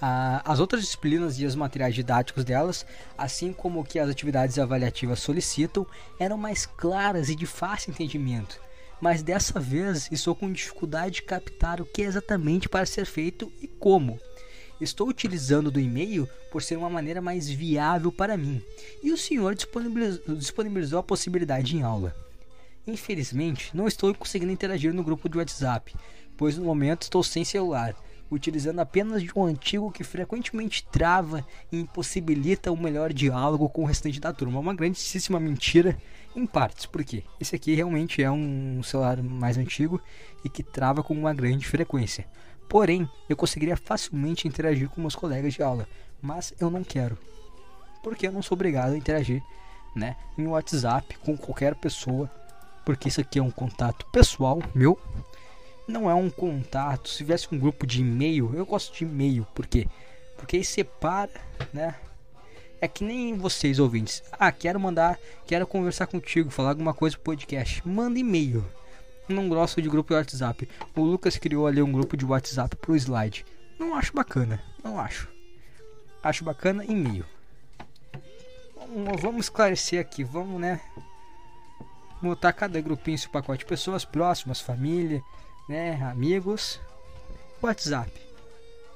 Ah, 0.00 0.42
as 0.44 0.58
outras 0.58 0.82
disciplinas 0.82 1.38
e 1.38 1.46
os 1.46 1.54
materiais 1.54 1.94
didáticos 1.94 2.44
delas, 2.44 2.84
assim 3.16 3.52
como 3.52 3.78
o 3.78 3.84
que 3.84 4.00
as 4.00 4.10
atividades 4.10 4.58
avaliativas 4.58 5.20
solicitam, 5.20 5.86
eram 6.18 6.36
mais 6.36 6.66
claras 6.66 7.28
e 7.28 7.36
de 7.36 7.46
fácil 7.46 7.92
entendimento. 7.92 8.60
Mas 9.02 9.20
dessa 9.20 9.58
vez 9.58 10.08
estou 10.12 10.32
com 10.32 10.52
dificuldade 10.52 11.16
de 11.16 11.22
captar 11.22 11.80
o 11.80 11.84
que 11.84 12.02
é 12.02 12.04
exatamente 12.04 12.68
para 12.68 12.86
ser 12.86 13.04
feito 13.04 13.52
e 13.60 13.66
como. 13.66 14.16
Estou 14.80 15.08
utilizando 15.08 15.72
do 15.72 15.80
e-mail 15.80 16.28
por 16.52 16.62
ser 16.62 16.76
uma 16.76 16.88
maneira 16.88 17.20
mais 17.20 17.48
viável 17.48 18.12
para 18.12 18.36
mim, 18.36 18.62
e 19.02 19.10
o 19.10 19.18
senhor 19.18 19.56
disponibilizou, 19.56 21.00
a 21.00 21.02
possibilidade 21.02 21.76
em 21.76 21.82
aula. 21.82 22.14
Infelizmente, 22.86 23.76
não 23.76 23.88
estou 23.88 24.14
conseguindo 24.14 24.52
interagir 24.52 24.94
no 24.94 25.02
grupo 25.02 25.28
de 25.28 25.36
WhatsApp, 25.36 25.92
pois 26.36 26.56
no 26.56 26.64
momento 26.64 27.02
estou 27.02 27.24
sem 27.24 27.44
celular 27.44 27.96
utilizando 28.34 28.78
apenas 28.78 29.22
de 29.22 29.30
um 29.36 29.44
antigo 29.44 29.92
que 29.92 30.02
frequentemente 30.02 30.86
trava 30.90 31.46
e 31.70 31.78
impossibilita 31.80 32.72
o 32.72 32.76
melhor 32.76 33.12
diálogo 33.12 33.68
com 33.68 33.82
o 33.82 33.86
restante 33.86 34.18
da 34.18 34.32
turma. 34.32 34.58
Uma 34.58 34.74
grandíssima 34.74 35.38
mentira 35.38 35.98
em 36.34 36.46
partes, 36.46 36.86
porque 36.86 37.24
esse 37.38 37.54
aqui 37.54 37.74
realmente 37.74 38.22
é 38.22 38.30
um 38.30 38.82
celular 38.82 39.22
mais 39.22 39.58
antigo 39.58 40.00
e 40.42 40.48
que 40.48 40.62
trava 40.62 41.02
com 41.02 41.12
uma 41.12 41.34
grande 41.34 41.66
frequência. 41.66 42.26
Porém, 42.68 43.06
eu 43.28 43.36
conseguiria 43.36 43.76
facilmente 43.76 44.48
interagir 44.48 44.88
com 44.88 45.02
meus 45.02 45.14
colegas 45.14 45.52
de 45.52 45.62
aula, 45.62 45.86
mas 46.22 46.54
eu 46.58 46.70
não 46.70 46.82
quero. 46.82 47.18
Porque 48.02 48.26
eu 48.26 48.32
não 48.32 48.42
sou 48.42 48.56
obrigado 48.56 48.92
a 48.92 48.96
interagir, 48.96 49.42
né, 49.94 50.16
em 50.38 50.46
WhatsApp 50.46 51.18
com 51.18 51.36
qualquer 51.36 51.74
pessoa, 51.74 52.30
porque 52.82 53.08
isso 53.08 53.20
aqui 53.20 53.38
é 53.38 53.42
um 53.42 53.50
contato 53.50 54.06
pessoal 54.10 54.58
meu 54.74 54.98
não 55.92 56.10
é 56.10 56.14
um 56.14 56.30
contato. 56.30 57.08
Se 57.08 57.18
tivesse 57.18 57.46
um 57.52 57.58
grupo 57.58 57.86
de 57.86 58.00
e-mail, 58.00 58.50
eu 58.54 58.64
gosto 58.64 58.96
de 58.96 59.04
e-mail, 59.04 59.46
por 59.54 59.66
quê? 59.66 59.86
Porque 60.36 60.56
aí 60.56 60.64
separa, 60.64 61.30
né? 61.72 61.94
É 62.80 62.88
que 62.88 63.04
nem 63.04 63.36
vocês 63.36 63.78
ouvintes. 63.78 64.24
Ah, 64.32 64.50
quero 64.50 64.80
mandar, 64.80 65.16
quero 65.46 65.66
conversar 65.66 66.08
contigo, 66.08 66.50
falar 66.50 66.70
alguma 66.70 66.92
coisa 66.92 67.16
pro 67.16 67.26
podcast. 67.26 67.86
Manda 67.86 68.18
e-mail. 68.18 68.64
Não 69.28 69.48
gosto 69.48 69.80
de 69.80 69.88
grupo 69.88 70.08
de 70.08 70.14
WhatsApp. 70.14 70.68
O 70.96 71.02
Lucas 71.02 71.36
criou 71.36 71.66
ali 71.66 71.80
um 71.80 71.92
grupo 71.92 72.16
de 72.16 72.24
WhatsApp 72.24 72.74
pro 72.74 72.96
slide. 72.96 73.46
Não 73.78 73.94
acho 73.94 74.12
bacana, 74.12 74.60
não 74.82 74.98
acho. 74.98 75.28
Acho 76.22 76.42
bacana 76.42 76.84
e-mail. 76.84 77.24
Vamos 79.20 79.46
esclarecer 79.46 80.00
aqui, 80.00 80.24
vamos, 80.24 80.60
né? 80.60 80.80
Montar 82.20 82.52
cada 82.52 82.80
grupinho 82.80 83.14
esse 83.14 83.28
pacote. 83.28 83.64
Pessoas 83.64 84.04
próximas, 84.04 84.60
família, 84.60 85.22
né, 85.68 86.02
amigos, 86.04 86.80
WhatsApp. 87.60 88.10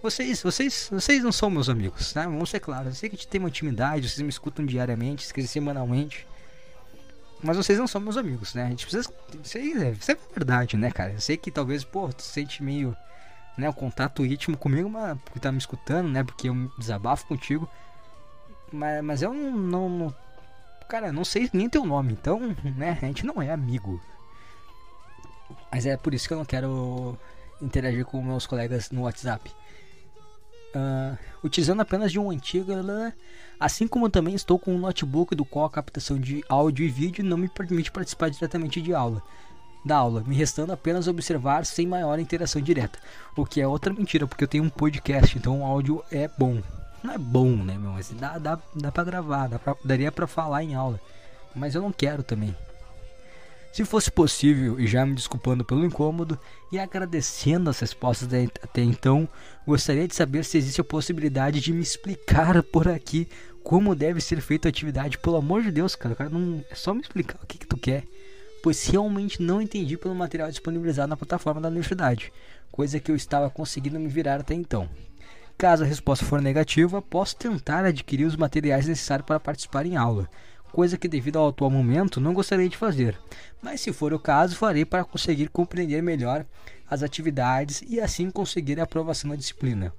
Vocês, 0.02 0.42
vocês, 0.42 0.88
vocês 0.92 1.22
não 1.22 1.33
são 1.33 1.50
meus 1.50 1.68
amigos, 1.68 2.12
tá? 2.12 2.24
Vamos 2.24 2.50
ser 2.50 2.61
claros. 2.61 2.88
Eu 2.88 2.94
sei 2.94 3.09
que 3.09 3.16
a 3.16 3.18
gente 3.18 3.29
tem 3.29 3.40
uma 3.40 3.48
intimidade, 3.48 4.09
vocês 4.09 4.22
me 4.22 4.29
escutam 4.29 4.64
diariamente, 4.64 5.26
semanalmente. 5.46 6.26
Mas 7.42 7.57
vocês 7.57 7.79
não 7.79 7.87
são 7.87 8.00
meus 8.00 8.16
amigos, 8.16 8.55
né? 8.55 8.64
A 8.64 8.68
gente 8.68 8.87
precisa. 8.87 9.12
Isso, 9.42 9.59
é, 9.59 9.90
isso 9.90 10.12
é 10.12 10.16
verdade, 10.35 10.76
né, 10.76 10.90
cara? 10.90 11.12
Eu 11.12 11.20
sei 11.20 11.37
que 11.37 11.50
talvez, 11.50 11.85
pô, 11.85 12.09
tu 12.09 12.22
sente 12.22 12.62
meio. 12.62 12.96
Né, 13.57 13.66
o 13.70 13.72
contato 13.72 14.24
íntimo 14.26 14.55
comigo, 14.55 14.87
mas 14.90 15.18
porque 15.24 15.40
tá 15.40 15.50
me 15.50 15.57
escutando, 15.57 16.09
né? 16.09 16.22
Porque 16.22 16.50
eu 16.50 16.70
desabafo 16.79 17.26
contigo. 17.26 17.68
Mas, 18.70 19.02
mas 19.02 19.22
eu 19.22 19.33
não, 19.33 19.88
não. 19.88 20.14
Cara, 20.88 21.11
não 21.11 21.24
sei 21.24 21.48
nem 21.52 21.68
teu 21.68 21.85
nome, 21.87 22.12
então, 22.12 22.55
né? 22.76 22.98
A 23.00 23.07
gente 23.07 23.24
não 23.24 23.41
é 23.41 23.51
amigo. 23.51 24.01
Mas 25.71 25.87
é 25.87 25.97
por 25.97 26.14
isso 26.14 26.27
que 26.29 26.35
eu 26.35 26.39
não 26.39 26.45
quero 26.45 27.19
interagir 27.61 28.05
com 28.05 28.23
meus 28.23 28.47
colegas 28.47 28.91
no 28.91 29.03
WhatsApp. 29.03 29.51
Uh, 30.75 31.17
utilizando 31.43 31.81
apenas 31.81 32.12
de 32.12 32.19
um 32.19 32.31
antigo, 32.31 32.73
assim 33.59 33.89
como 33.89 34.11
também 34.11 34.35
estou 34.35 34.59
com 34.59 34.75
um 34.75 34.79
notebook 34.79 35.35
do 35.35 35.45
qual 35.45 35.64
a 35.64 35.71
captação 35.71 36.19
de 36.19 36.45
áudio 36.49 36.85
e 36.85 36.89
vídeo 36.89 37.25
não 37.25 37.39
me 37.39 37.49
permite 37.49 37.91
participar 37.91 38.29
diretamente 38.29 38.81
de 38.83 38.93
aula 38.95 39.23
da 39.87 39.97
aula, 39.97 40.25
me 40.27 40.35
restando 40.35 40.73
apenas 40.73 41.07
observar 41.07 41.64
sem 41.64 41.87
maior 41.87 42.19
interação 42.19 42.61
direta. 42.61 42.99
O 43.37 43.47
que 43.47 43.61
é 43.61 43.69
outra 43.69 43.95
mentira, 43.95 44.27
porque 44.27 44.43
eu 44.43 44.49
tenho 44.49 44.64
um 44.64 44.69
podcast, 44.69 45.39
então 45.39 45.61
o 45.61 45.64
áudio 45.64 46.03
é 46.11 46.29
bom. 46.37 46.61
Não 47.05 47.14
é 47.14 47.19
bom, 47.19 47.51
né, 47.51 47.79
meu? 47.79 47.93
Mas 47.93 48.11
dá, 48.11 48.37
dá, 48.37 48.59
dá 48.75 48.91
pra 48.91 49.05
gravar, 49.05 49.47
dá 49.47 49.59
pra, 49.61 49.77
daria 49.85 50.11
pra 50.11 50.27
falar 50.27 50.64
em 50.64 50.75
aula. 50.75 51.01
Mas 51.55 51.77
eu 51.77 51.81
não 51.81 51.93
quero 51.93 52.25
também. 52.25 52.55
Se 53.77 53.85
fosse 53.85 54.11
possível, 54.11 54.81
e 54.81 54.87
já 54.87 55.05
me 55.05 55.12
desculpando 55.12 55.62
pelo 55.62 55.85
incômodo 55.85 56.41
e 56.72 56.79
agradecendo 56.79 57.68
as 57.68 57.79
respostas 57.79 58.27
até 58.64 58.81
então, 58.81 59.29
gostaria 59.66 60.09
de 60.09 60.14
saber 60.14 60.47
se 60.47 60.57
existe 60.57 60.81
a 60.81 60.85
possibilidade 60.85 61.61
de 61.61 61.74
me 61.74 61.83
explicar 61.83 62.62
por 62.62 62.89
aqui 62.89 63.29
como 63.62 63.95
deve 63.95 64.18
ser 64.22 64.41
feita 64.41 64.66
a 64.66 64.70
atividade. 64.70 65.18
Pelo 65.18 65.37
amor 65.37 65.62
de 65.62 65.70
Deus, 65.70 65.95
cara, 65.95 66.14
cara 66.14 66.31
não 66.31 66.64
é 66.70 66.74
só 66.74 66.95
me 66.95 67.03
explicar 67.03 67.39
o 67.43 67.47
que 67.47 67.59
que 67.59 67.66
tu 67.66 67.77
quer, 67.77 68.05
pois 68.62 68.87
realmente 68.87 69.43
não 69.43 69.61
entendi 69.61 69.99
pelo 69.99 70.14
material 70.14 70.49
disponibilizado 70.49 71.11
na 71.11 71.16
plataforma 71.18 71.61
da 71.61 71.68
universidade, 71.68 72.33
coisa 72.72 72.99
que 72.99 73.11
eu 73.11 73.14
estava 73.14 73.51
conseguindo 73.51 74.01
me 74.01 74.09
virar 74.09 74.41
até 74.41 74.55
então. 74.55 74.89
Caso 75.59 75.85
a 75.85 75.87
resposta 75.87 76.24
for 76.24 76.41
negativa, 76.41 77.03
posso 77.03 77.37
tentar 77.37 77.85
adquirir 77.85 78.24
os 78.24 78.37
materiais 78.37 78.87
necessários 78.87 79.27
para 79.27 79.39
participar 79.39 79.85
em 79.85 79.97
aula, 79.97 80.31
coisa 80.77 80.99
que 80.99 81.09
devido 81.09 81.39
ao 81.39 81.49
atual 81.49 81.70
momento 81.70 82.20
não 82.20 82.35
gostaria 82.35 82.68
de 82.68 82.77
fazer. 82.77 83.18
Mas 83.62 83.81
se 83.81 83.95
for 83.95 84.12
o 84.12 84.18
caso, 84.18 84.57
farei 84.57 84.85
para 84.85 85.07
conseguir 85.07 85.49
compreender 85.49 86.03
melhor 86.03 86.45
as 86.87 87.03
atividades 87.03 87.83
e 87.89 87.99
assim 87.99 88.31
conseguir 88.31 88.79
a 88.79 88.83
aprovação 88.83 89.31
da 89.31 89.37
disciplina. 89.37 89.91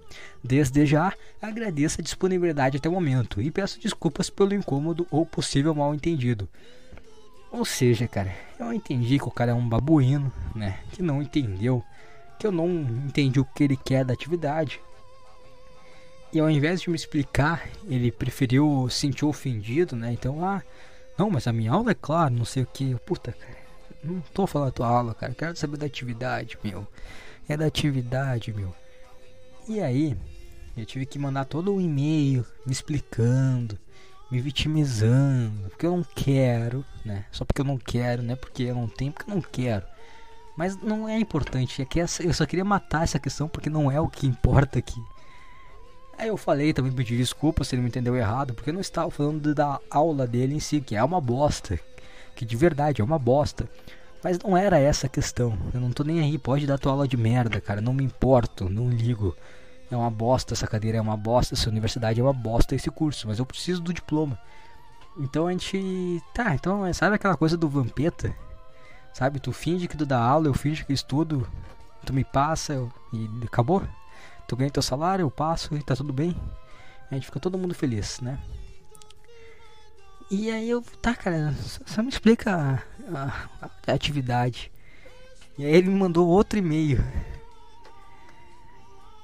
Desde 0.43 0.85
já, 0.85 1.11
agradeço 1.41 1.99
a 1.99 2.03
disponibilidade 2.03 2.77
até 2.77 2.87
o 2.87 2.91
momento 2.91 3.41
e 3.41 3.49
peço 3.49 3.79
desculpas 3.79 4.29
pelo 4.29 4.53
incômodo 4.53 5.07
ou 5.09 5.25
possível 5.25 5.73
mal 5.73 5.95
entendido. 5.95 6.47
Ou 7.51 7.65
seja, 7.65 8.07
cara, 8.07 8.31
eu 8.59 8.71
entendi 8.71 9.17
que 9.17 9.27
o 9.27 9.31
cara 9.31 9.53
é 9.53 9.55
um 9.55 9.67
babuíno, 9.67 10.31
né? 10.53 10.77
Que 10.91 11.01
não 11.01 11.23
entendeu, 11.23 11.83
que 12.37 12.45
eu 12.45 12.51
não 12.51 12.69
entendi 13.07 13.39
o 13.39 13.45
que 13.45 13.63
ele 13.63 13.75
quer 13.75 14.05
da 14.05 14.13
atividade 14.13 14.79
e 16.33 16.39
ao 16.39 16.49
invés 16.49 16.81
de 16.81 16.89
me 16.89 16.95
explicar, 16.95 17.67
ele 17.87 18.11
preferiu 18.11 18.87
sentir 18.89 19.25
ofendido, 19.25 19.95
né? 19.95 20.11
Então, 20.11 20.43
ah, 20.43 20.61
não, 21.17 21.29
mas 21.29 21.47
a 21.47 21.53
minha 21.53 21.71
aula 21.71 21.91
é 21.91 21.95
claro, 21.95 22.33
não 22.33 22.45
sei 22.45 22.63
o 22.63 22.67
que. 22.67 22.95
Puta, 23.05 23.31
cara, 23.31 23.57
não 24.03 24.19
tô 24.33 24.45
falando 24.45 24.67
da 24.67 24.73
tua 24.73 24.87
aula, 24.87 25.13
cara. 25.13 25.33
Quero 25.33 25.55
saber 25.55 25.77
da 25.77 25.85
atividade, 25.85 26.57
meu. 26.63 26.87
É 27.47 27.55
da 27.55 27.65
atividade, 27.65 28.53
meu. 28.53 28.75
E 29.67 29.79
aí, 29.79 30.17
eu 30.75 30.85
tive 30.85 31.05
que 31.05 31.17
mandar 31.17 31.45
todo 31.45 31.73
um 31.73 31.81
e-mail 31.81 32.45
me 32.65 32.71
explicando, 32.71 33.77
me 34.29 34.39
vitimizando, 34.39 35.69
porque 35.69 35.85
eu 35.85 35.95
não 35.95 36.03
quero, 36.03 36.85
né? 37.03 37.25
Só 37.31 37.45
porque 37.45 37.61
eu 37.61 37.65
não 37.65 37.77
quero, 37.77 38.21
né? 38.21 38.35
Porque 38.35 38.63
eu 38.63 38.75
não 38.75 38.87
tenho, 38.87 39.11
porque 39.11 39.31
eu 39.31 39.35
não 39.35 39.41
quero. 39.41 39.85
Mas 40.57 40.75
não 40.77 41.07
é 41.07 41.17
importante, 41.17 41.81
é 41.81 41.85
que 41.85 41.99
essa, 41.99 42.23
eu 42.23 42.33
só 42.33 42.45
queria 42.45 42.65
matar 42.65 43.03
essa 43.03 43.19
questão 43.19 43.47
porque 43.47 43.69
não 43.69 43.91
é 43.91 43.99
o 43.99 44.07
que 44.07 44.27
importa 44.27 44.79
aqui. 44.79 44.99
Aí 46.17 46.29
eu 46.29 46.37
falei 46.37 46.73
também, 46.73 46.91
pedi 46.91 47.15
desculpa 47.15 47.63
se 47.63 47.75
ele 47.75 47.83
me 47.83 47.89
entendeu 47.89 48.15
errado, 48.15 48.53
porque 48.53 48.71
eu 48.71 48.73
não 48.73 48.81
estava 48.81 49.11
falando 49.11 49.53
da 49.53 49.79
aula 49.89 50.25
dele 50.25 50.55
em 50.55 50.59
si, 50.59 50.81
que 50.81 50.95
é 50.95 51.03
uma 51.03 51.21
bosta. 51.21 51.79
Que 52.35 52.43
de 52.43 52.55
verdade 52.55 53.01
é 53.01 53.05
uma 53.05 53.19
bosta. 53.19 53.69
Mas 54.23 54.39
não 54.39 54.57
era 54.57 54.79
essa 54.79 55.05
a 55.05 55.09
questão. 55.09 55.57
Eu 55.73 55.79
não 55.79 55.91
tô 55.91 56.03
nem 56.03 56.19
aí, 56.19 56.37
pode 56.37 56.65
dar 56.65 56.79
tua 56.79 56.91
aula 56.91 57.07
de 57.07 57.15
merda, 57.15 57.61
cara. 57.61 57.81
Não 57.81 57.93
me 57.93 58.03
importo, 58.03 58.67
não 58.67 58.89
ligo. 58.89 59.35
É 59.91 59.95
uma 59.95 60.09
bosta 60.09 60.53
essa 60.53 60.67
cadeira, 60.67 60.97
é 60.97 61.01
uma 61.01 61.15
bosta 61.15 61.53
essa 61.53 61.69
universidade, 61.69 62.19
é 62.19 62.23
uma 62.23 62.33
bosta 62.33 62.75
esse 62.75 62.89
curso, 62.89 63.27
mas 63.27 63.39
eu 63.39 63.45
preciso 63.45 63.81
do 63.81 63.93
diploma. 63.93 64.37
Então 65.19 65.47
a 65.47 65.51
gente. 65.51 66.21
Tá, 66.33 66.53
então 66.53 66.91
sabe 66.93 67.15
aquela 67.15 67.37
coisa 67.37 67.55
do 67.55 67.69
Vampeta? 67.69 68.35
Sabe, 69.13 69.39
tu 69.39 69.51
finge 69.51 69.87
que 69.87 69.97
tu 69.97 70.05
dá 70.05 70.19
aula, 70.19 70.47
eu 70.47 70.53
finge 70.53 70.83
que 70.83 70.93
estudo, 70.93 71.47
tu 72.05 72.13
me 72.13 72.23
passa 72.23 72.73
eu... 72.73 72.91
e 73.11 73.27
acabou? 73.45 73.81
Tu 74.47 74.55
ganha 74.55 74.71
teu 74.71 74.81
salário, 74.81 75.23
eu 75.23 75.31
passo 75.31 75.75
e 75.75 75.83
tá 75.83 75.95
tudo 75.95 76.13
bem. 76.13 76.35
A 77.11 77.15
gente 77.15 77.25
fica 77.25 77.39
todo 77.39 77.57
mundo 77.57 77.75
feliz, 77.75 78.19
né? 78.21 78.39
E 80.29 80.51
aí 80.51 80.69
eu, 80.69 80.81
tá, 81.01 81.15
cara, 81.15 81.53
só, 81.53 81.81
só 81.85 82.03
me 82.03 82.09
explica 82.09 82.83
a, 83.13 83.17
a, 83.17 83.69
a, 83.87 83.93
atividade. 83.93 84.71
E 85.57 85.65
aí 85.65 85.73
ele 85.73 85.89
me 85.89 85.95
mandou 85.95 86.27
outro 86.27 86.59
e-mail. 86.59 87.03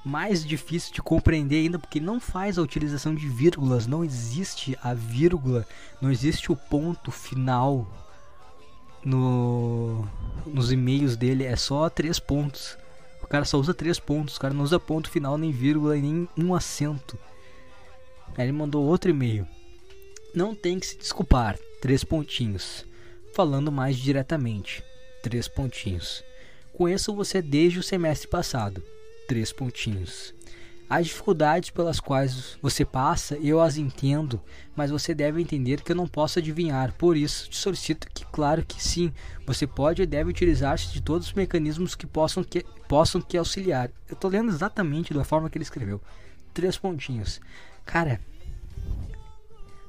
Mais 0.05 0.45
difícil 0.45 0.93
de 0.93 1.01
compreender 1.01 1.57
ainda 1.57 1.79
porque 1.79 1.99
não 1.99 2.19
faz 2.19 2.57
a 2.57 2.61
utilização 2.61 3.15
de 3.15 3.27
vírgulas, 3.27 3.87
não 3.87 4.03
existe 4.03 4.77
a 4.81 4.93
vírgula, 4.93 5.65
não 6.01 6.11
existe 6.11 6.51
o 6.51 6.55
ponto 6.55 7.11
final 7.11 7.87
no 9.03 10.05
nos 10.45 10.71
e-mails 10.71 11.15
dele, 11.15 11.45
é 11.45 11.55
só 11.55 11.89
três 11.89 12.19
pontos. 12.19 12.77
Cara 13.33 13.45
só 13.45 13.57
usa 13.57 13.73
três 13.73 13.99
pontos, 13.99 14.37
o 14.37 14.39
cara 14.39 14.53
não 14.53 14.63
usa 14.63 14.79
ponto 14.79 15.09
final, 15.09 15.39
nem 15.39 15.51
vírgula, 15.51 15.95
nem 15.95 16.29
um 16.37 16.53
acento. 16.53 17.17
Aí 18.37 18.45
ele 18.45 18.51
mandou 18.51 18.85
outro 18.85 19.09
e-mail. 19.09 19.47
Não 20.35 20.53
tem 20.53 20.79
que 20.79 20.85
se 20.85 20.99
desculpar, 20.99 21.57
três 21.81 22.03
pontinhos. 22.03 22.85
Falando 23.33 23.71
mais 23.71 23.97
diretamente, 23.97 24.83
três 25.23 25.47
pontinhos. 25.47 26.23
Conheço 26.73 27.15
você 27.15 27.41
desde 27.41 27.79
o 27.79 27.83
semestre 27.83 28.27
passado, 28.27 28.83
três 29.27 29.51
pontinhos. 29.51 30.31
As 30.93 31.07
dificuldades 31.07 31.71
pelas 31.71 31.99
quais 31.99 32.55
você 32.61 32.85
passa, 32.85 33.35
eu 33.37 33.59
as 33.59 33.77
entendo, 33.77 34.39
mas 34.75 34.91
você 34.91 35.15
deve 35.15 35.41
entender 35.41 35.81
que 35.81 35.91
eu 35.91 35.95
não 35.95 36.05
posso 36.05 36.37
adivinhar. 36.37 36.93
Por 36.93 37.17
isso, 37.17 37.49
te 37.49 37.57
solicito 37.57 38.07
que, 38.13 38.23
claro 38.27 38.63
que 38.63 38.79
sim, 38.79 39.11
você 39.43 39.65
pode 39.65 40.03
e 40.03 40.05
deve 40.05 40.29
utilizar-se 40.29 40.93
de 40.93 41.01
todos 41.01 41.29
os 41.29 41.33
mecanismos 41.33 41.95
que 41.95 42.05
possam 42.05 42.43
que, 42.43 42.63
possam 42.87 43.19
que 43.19 43.35
auxiliar. 43.35 43.89
Eu 44.07 44.13
estou 44.13 44.29
lendo 44.29 44.51
exatamente 44.51 45.15
da 45.15 45.23
forma 45.23 45.49
que 45.49 45.57
ele 45.57 45.63
escreveu. 45.63 45.99
Três 46.53 46.77
pontinhos. 46.77 47.41
Cara, 47.83 48.21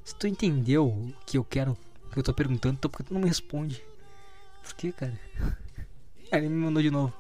se 0.02 0.14
tu 0.14 0.26
entendeu 0.26 0.86
o 0.86 1.12
que 1.26 1.36
eu 1.36 1.44
quero, 1.44 1.76
que 2.12 2.18
eu 2.18 2.22
estou 2.22 2.34
perguntando, 2.34 2.76
então 2.78 2.90
por 2.90 2.96
que 2.96 3.04
tu 3.04 3.12
não 3.12 3.20
me 3.20 3.28
responde? 3.28 3.84
Por 4.62 4.72
que, 4.72 4.90
cara? 4.90 5.20
Aí 6.32 6.40
ele 6.40 6.48
me 6.48 6.64
mandou 6.64 6.82
de 6.82 6.90
novo. 6.90 7.12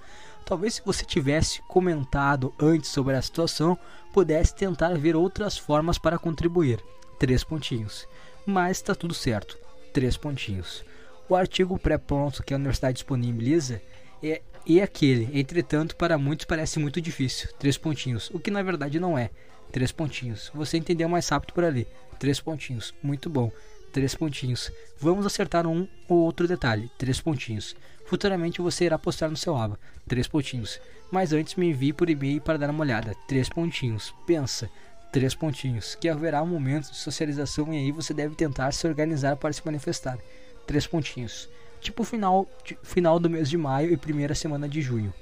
Talvez 0.44 0.74
se 0.74 0.82
você 0.84 1.04
tivesse 1.04 1.62
comentado 1.62 2.52
antes 2.60 2.90
sobre 2.90 3.14
a 3.14 3.22
situação, 3.22 3.78
pudesse 4.12 4.54
tentar 4.54 4.96
ver 4.98 5.16
outras 5.16 5.56
formas 5.56 5.98
para 5.98 6.18
contribuir. 6.18 6.82
Três 7.18 7.42
pontinhos. 7.42 8.06
Mas 8.46 8.76
está 8.76 8.94
tudo 8.94 9.14
certo. 9.14 9.58
Três 9.92 10.16
pontinhos. 10.16 10.84
O 11.28 11.34
artigo 11.34 11.78
pré-pronto 11.78 12.42
que 12.42 12.52
a 12.52 12.56
universidade 12.56 12.94
disponibiliza 12.94 13.80
é, 14.22 14.42
é 14.68 14.82
aquele. 14.82 15.30
Entretanto, 15.38 15.96
para 15.96 16.18
muitos 16.18 16.44
parece 16.44 16.78
muito 16.78 17.00
difícil. 17.00 17.48
Três 17.58 17.78
pontinhos. 17.78 18.30
O 18.30 18.38
que 18.38 18.50
na 18.50 18.62
verdade 18.62 19.00
não 19.00 19.16
é. 19.16 19.30
Três 19.72 19.90
pontinhos. 19.90 20.50
Você 20.54 20.76
entendeu 20.76 21.08
mais 21.08 21.28
rápido 21.28 21.54
por 21.54 21.64
ali. 21.64 21.86
Três 22.18 22.38
pontinhos. 22.38 22.94
Muito 23.02 23.30
bom. 23.30 23.50
Três 23.94 24.12
pontinhos. 24.12 24.72
Vamos 24.98 25.24
acertar 25.24 25.68
um 25.68 25.86
ou 26.08 26.18
outro 26.18 26.48
detalhe. 26.48 26.90
Três 26.98 27.20
pontinhos. 27.20 27.76
Futuramente 28.06 28.60
você 28.60 28.86
irá 28.86 28.98
postar 28.98 29.30
no 29.30 29.36
seu 29.36 29.56
aba. 29.56 29.78
Três 30.08 30.26
pontinhos. 30.26 30.80
Mas 31.12 31.32
antes 31.32 31.54
me 31.54 31.68
envie 31.70 31.92
por 31.92 32.10
e-mail 32.10 32.40
para 32.40 32.58
dar 32.58 32.70
uma 32.70 32.82
olhada. 32.82 33.14
Três 33.28 33.48
pontinhos. 33.48 34.12
Pensa. 34.26 34.68
Três 35.12 35.32
pontinhos. 35.32 35.94
Que 35.94 36.08
haverá 36.08 36.42
um 36.42 36.46
momento 36.48 36.90
de 36.90 36.96
socialização 36.96 37.72
e 37.72 37.76
aí 37.76 37.92
você 37.92 38.12
deve 38.12 38.34
tentar 38.34 38.72
se 38.72 38.84
organizar 38.84 39.36
para 39.36 39.52
se 39.52 39.64
manifestar. 39.64 40.18
Três 40.66 40.88
pontinhos. 40.88 41.48
Tipo 41.80 42.02
final, 42.02 42.48
final 42.82 43.20
do 43.20 43.30
mês 43.30 43.48
de 43.48 43.56
maio 43.56 43.92
e 43.92 43.96
primeira 43.96 44.34
semana 44.34 44.68
de 44.68 44.82
junho. 44.82 45.14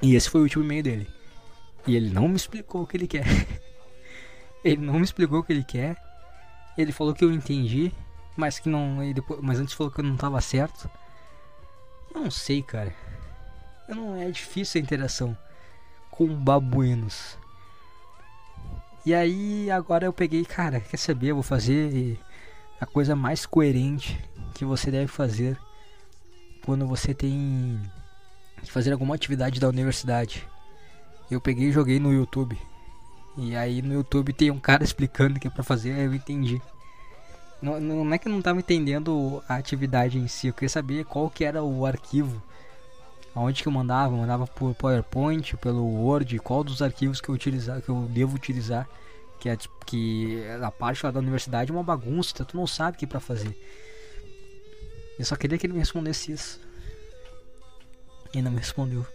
E 0.00 0.14
esse 0.14 0.30
foi 0.30 0.40
o 0.40 0.44
último 0.44 0.62
e-mail 0.62 0.84
dele. 0.84 1.08
E 1.84 1.96
ele 1.96 2.10
não 2.10 2.28
me 2.28 2.36
explicou 2.36 2.82
o 2.82 2.86
que 2.86 2.96
ele 2.96 3.08
quer. 3.08 3.26
ele 4.64 4.82
não 4.82 4.94
me 4.94 5.04
explicou 5.04 5.40
o 5.40 5.44
que 5.44 5.52
ele 5.52 5.64
quer. 5.64 5.96
Ele 6.76 6.92
falou 6.92 7.14
que 7.14 7.24
eu 7.24 7.32
entendi 7.32 7.92
mas 8.40 8.58
que 8.58 8.68
não. 8.68 9.12
Depois, 9.12 9.40
mas 9.42 9.60
antes 9.60 9.74
falou 9.74 9.92
que 9.92 10.00
eu 10.00 10.04
não 10.04 10.16
tava 10.16 10.40
certo. 10.40 10.90
Não 12.12 12.30
sei, 12.30 12.62
cara. 12.62 12.94
Eu 13.88 13.94
não 13.94 14.16
é 14.16 14.30
difícil 14.30 14.80
a 14.80 14.82
interação 14.82 15.36
com 16.10 16.26
babuínos. 16.34 17.38
E 19.04 19.14
aí 19.14 19.70
agora 19.70 20.06
eu 20.06 20.12
peguei, 20.12 20.44
cara, 20.44 20.80
quer 20.80 20.96
saber? 20.96 21.28
Eu 21.28 21.36
vou 21.36 21.42
fazer 21.42 22.18
a 22.80 22.86
coisa 22.86 23.14
mais 23.14 23.46
coerente 23.46 24.18
que 24.54 24.64
você 24.64 24.90
deve 24.90 25.06
fazer 25.06 25.58
quando 26.64 26.86
você 26.86 27.14
tem 27.14 27.80
que 28.62 28.70
fazer 28.70 28.92
alguma 28.92 29.14
atividade 29.14 29.58
da 29.58 29.68
universidade. 29.68 30.46
Eu 31.30 31.40
peguei 31.40 31.68
e 31.68 31.72
joguei 31.72 31.98
no 31.98 32.12
YouTube. 32.12 32.58
E 33.36 33.56
aí 33.56 33.80
no 33.82 33.94
YouTube 33.94 34.32
tem 34.32 34.50
um 34.50 34.58
cara 34.58 34.82
explicando 34.84 35.36
o 35.36 35.40
que 35.40 35.48
é 35.48 35.50
pra 35.50 35.62
fazer, 35.62 35.92
aí 35.92 36.04
eu 36.04 36.14
entendi. 36.14 36.60
Não, 37.60 37.78
não 37.78 38.14
é 38.14 38.18
que 38.18 38.26
eu 38.26 38.32
não 38.32 38.40
tava 38.40 38.58
entendendo 38.58 39.42
a 39.48 39.56
atividade 39.56 40.18
em 40.18 40.26
si, 40.26 40.46
eu 40.46 40.54
queria 40.54 40.68
saber 40.68 41.04
qual 41.04 41.28
que 41.28 41.44
era 41.44 41.62
o 41.62 41.84
arquivo. 41.84 42.42
Aonde 43.34 43.62
que 43.62 43.68
eu 43.68 43.72
mandava? 43.72 44.14
Eu 44.14 44.18
mandava 44.18 44.46
por 44.46 44.74
PowerPoint, 44.74 45.56
pelo 45.58 45.84
Word, 45.84 46.38
qual 46.40 46.64
dos 46.64 46.82
arquivos 46.82 47.20
que 47.20 47.28
eu 47.28 47.34
utilizar, 47.34 47.80
que 47.80 47.88
eu 47.88 48.08
devo 48.10 48.34
utilizar, 48.34 48.88
que 49.38 49.48
é 49.48 49.56
que 49.86 50.42
a 50.62 50.70
parte 50.70 51.04
lá 51.04 51.10
da 51.10 51.20
universidade 51.20 51.70
é 51.70 51.74
uma 51.74 51.82
bagunça, 51.82 52.44
tu 52.44 52.56
não 52.56 52.66
sabe 52.66 52.96
o 52.96 52.98
que 52.98 53.06
para 53.06 53.20
fazer. 53.20 53.56
Eu 55.18 55.24
só 55.24 55.36
queria 55.36 55.58
que 55.58 55.66
ele 55.66 55.74
me 55.74 55.80
respondesse 55.80 56.32
isso. 56.32 56.60
E 58.32 58.40
não 58.40 58.50
me 58.50 58.58
respondeu. 58.58 59.06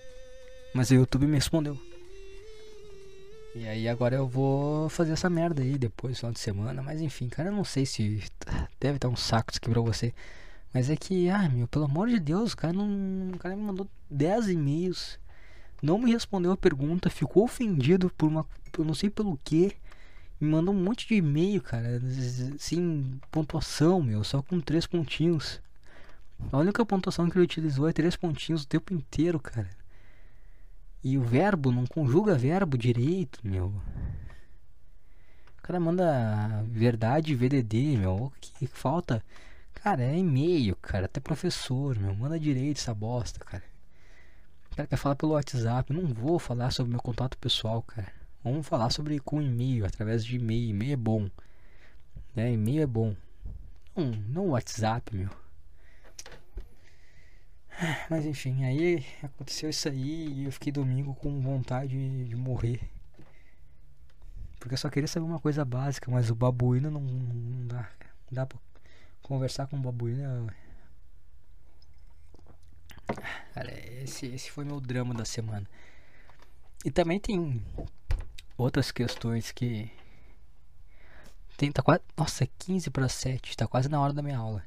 Mas 0.74 0.92
o 0.92 0.96
YouTube 0.96 1.26
me 1.26 1.36
respondeu. 1.36 1.78
E 3.56 3.66
aí 3.70 3.88
agora 3.88 4.18
eu 4.18 4.28
vou 4.28 4.90
fazer 4.90 5.14
essa 5.14 5.30
merda 5.30 5.62
aí 5.62 5.78
depois, 5.78 6.20
final 6.20 6.34
de 6.34 6.40
semana. 6.40 6.84
Mas 6.84 7.00
enfim, 7.02 7.30
cara, 7.30 7.50
eu 7.50 7.54
não 7.56 7.64
sei 7.64 7.86
se 7.86 8.22
deve 8.80 8.98
estar 8.98 9.08
um 9.08 9.16
saco 9.16 9.52
isso 9.52 9.60
aqui 9.60 9.70
pra 9.70 9.80
você. 9.82 10.14
Mas 10.74 10.90
é 10.90 10.96
que, 10.98 11.30
ai 11.30 11.48
meu, 11.50 11.68
pelo 11.68 11.86
amor 11.86 12.10
de 12.10 12.20
Deus, 12.20 12.52
o 12.54 12.58
cara, 12.58 12.74
não, 12.74 13.32
o 13.34 13.38
cara 13.40 13.56
me 13.56 13.64
mandou 13.64 13.88
10 14.12 14.50
e-mails. 14.50 15.18
Não 15.82 15.98
me 15.98 16.12
respondeu 16.12 16.52
a 16.52 16.58
pergunta, 16.58 17.10
ficou 17.10 17.46
ofendido 17.46 18.10
por 18.18 18.28
uma. 18.28 18.46
Eu 18.78 18.84
não 18.86 18.94
sei 18.94 19.10
pelo 19.10 19.40
que. 19.44 19.76
me 20.40 20.50
manda 20.50 20.72
um 20.72 20.74
monte 20.84 21.08
de 21.08 21.16
e-mail, 21.16 21.62
cara, 21.62 22.02
sem 22.60 23.20
pontuação, 23.32 24.02
meu, 24.02 24.24
só 24.24 24.42
com 24.42 24.60
três 24.62 24.86
pontinhos. 24.88 25.62
A 26.52 26.58
única 26.58 26.86
pontuação 26.86 27.30
que 27.30 27.38
ele 27.38 27.46
utilizou 27.46 27.88
é 27.90 27.94
três 27.94 28.16
pontinhos 28.18 28.64
o 28.64 28.68
tempo 28.68 28.94
inteiro, 28.94 29.40
cara. 29.40 29.70
E 31.06 31.20
o 31.20 31.22
verbo 31.22 31.72
não 31.72 31.86
conjuga 31.86 32.34
verbo 32.34 32.76
direito, 32.76 33.40
meu. 33.44 33.68
O 35.60 35.62
cara 35.62 35.80
manda 35.80 36.64
verdade 36.68 37.36
VDD, 37.36 37.96
meu. 37.96 38.16
O 38.16 38.34
que 38.42 38.66
falta? 38.66 39.24
Cara, 39.76 40.02
é 40.02 40.18
e-mail, 40.18 40.76
cara. 40.78 41.06
Até 41.06 41.20
professor, 41.20 41.96
meu. 41.96 42.16
Manda 42.16 42.40
direito 42.40 42.80
essa 42.80 42.92
bosta, 42.92 43.40
cara. 43.40 43.64
O 44.72 44.76
cara 44.76 44.88
quer 44.88 44.98
falar 44.98 45.16
pelo 45.16 45.34
WhatsApp. 45.34 45.94
Não 45.94 46.08
vou 46.08 46.40
falar 46.40 46.72
sobre 46.72 46.94
meu 46.94 47.02
contato 47.04 47.38
pessoal, 47.38 47.84
cara. 47.84 48.12
Vamos 48.44 48.66
falar 48.66 48.90
sobre 48.90 49.20
com 49.20 49.40
e-mail, 49.40 49.86
através 49.86 50.26
de 50.26 50.38
e-mail. 50.38 50.72
E-mail 50.72 50.94
é 50.94 50.98
bom. 50.98 51.30
Né? 52.36 52.54
E-mail 52.54 52.82
é 52.82 52.88
bom. 52.88 53.16
Não, 53.96 54.06
não 54.28 54.48
WhatsApp, 54.50 55.16
meu. 55.16 55.30
Mas 58.10 58.26
enfim, 58.26 58.64
aí 58.64 59.06
aconteceu 59.22 59.70
isso 59.70 59.88
aí 59.90 60.28
e 60.42 60.46
eu 60.46 60.52
fiquei 60.52 60.72
domingo 60.72 61.14
com 61.16 61.42
vontade 61.42 62.26
de 62.26 62.36
morrer. 62.36 62.80
Porque 64.60 64.74
eu 64.74 64.78
só 64.78 64.90
queria 64.90 65.08
saber 65.08 65.26
uma 65.26 65.40
coisa 65.40 65.64
básica, 65.66 66.10
mas 66.10 66.30
o 66.30 66.36
babuíno 66.36 66.90
não, 66.90 67.02
não 67.02 67.68
dá. 67.68 67.90
Não 68.30 68.32
dá 68.32 68.46
pra 68.46 68.58
conversar 69.22 69.68
com 69.68 69.78
o 69.78 69.82
babuíno. 69.82 70.48
Cara, 73.54 73.72
esse, 74.02 74.26
esse 74.28 74.50
foi 74.50 74.66
meu 74.66 74.80
drama 74.80 75.14
da 75.14 75.26
semana. 75.26 75.68
E 76.84 76.90
também 76.90 77.20
tem 77.20 77.64
outras 78.58 78.92
questões 78.92 79.52
que. 79.52 79.92
Tem, 81.58 81.72
tá 81.72 81.84
quase. 81.84 82.02
Nossa, 82.18 82.48
15 82.60 82.90
para 82.90 83.08
7, 83.08 83.56
tá 83.56 83.68
quase 83.68 83.90
na 83.90 84.00
hora 84.02 84.14
da 84.14 84.22
minha 84.22 84.38
aula 84.38 84.64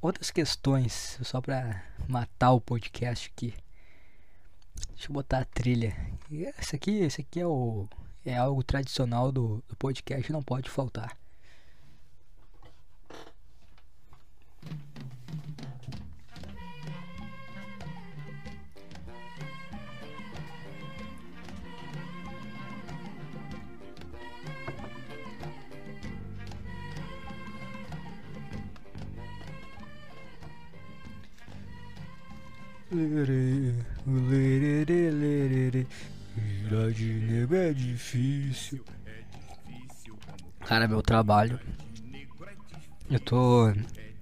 outras 0.00 0.30
questões, 0.30 1.18
só 1.22 1.40
pra 1.40 1.82
matar 2.08 2.52
o 2.52 2.60
podcast 2.60 3.30
aqui. 3.34 3.54
Deixa 4.90 5.08
eu 5.08 5.14
botar 5.14 5.40
a 5.40 5.44
trilha. 5.44 5.96
Esse 6.58 6.76
aqui, 6.76 6.98
esse 6.98 7.20
aqui 7.20 7.40
é 7.40 7.46
o 7.46 7.88
é 8.24 8.36
algo 8.36 8.62
tradicional 8.62 9.32
do, 9.32 9.62
do 9.68 9.76
podcast, 9.76 10.30
não 10.30 10.42
pode 10.42 10.68
faltar. 10.68 11.16
Cidade 36.68 37.46
é 37.54 37.72
difícil. 37.72 38.84
Cara, 40.66 40.88
meu 40.88 41.00
trabalho. 41.00 41.58
Eu 43.10 43.20
tô. 43.20 43.72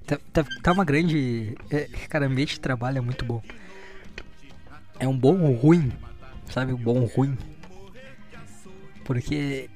Tá, 0.07 0.18
tá, 0.33 0.45
tá 0.62 0.72
uma 0.72 0.85
grande. 0.85 1.57
É, 1.70 1.85
cara, 2.09 2.27
ambiente 2.27 2.55
de 2.55 2.61
trabalho 2.61 2.99
é 2.99 3.01
muito 3.01 3.24
bom. 3.24 3.43
É 4.99 5.09
um 5.09 5.18
bom 5.18 5.53
ruim, 5.53 5.93
sabe? 6.51 6.72
Um 6.72 6.79
bom 6.79 7.05
ruim. 7.05 7.37
Porque. 9.05 9.68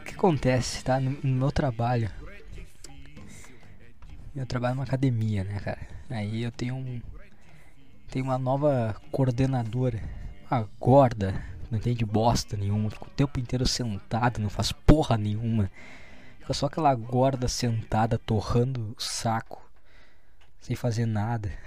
O 0.00 0.04
que 0.04 0.14
acontece, 0.14 0.84
tá? 0.84 1.00
No, 1.00 1.10
no 1.22 1.36
meu 1.36 1.52
trabalho. 1.52 2.10
Eu 4.34 4.46
trabalho 4.46 4.76
numa 4.76 4.84
academia, 4.84 5.44
né, 5.44 5.58
cara? 5.60 5.80
Aí 6.08 6.42
eu 6.42 6.52
tenho 6.52 6.76
um 6.76 7.00
tem 8.16 8.22
uma 8.22 8.38
nova 8.38 8.96
coordenadora, 9.12 10.02
a 10.50 10.64
gorda, 10.80 11.34
não 11.70 11.76
entende 11.76 12.02
bosta 12.02 12.56
nenhuma, 12.56 12.88
fica 12.88 13.04
o 13.04 13.10
tempo 13.10 13.38
inteiro 13.38 13.68
sentada, 13.68 14.40
não 14.40 14.48
faz 14.48 14.72
porra 14.72 15.18
nenhuma. 15.18 15.70
Fica 16.38 16.54
só 16.54 16.64
aquela 16.64 16.94
gorda 16.94 17.46
sentada 17.46 18.16
torrando 18.16 18.94
o 18.96 19.02
saco, 19.02 19.62
sem 20.62 20.74
fazer 20.74 21.04
nada. 21.04 21.52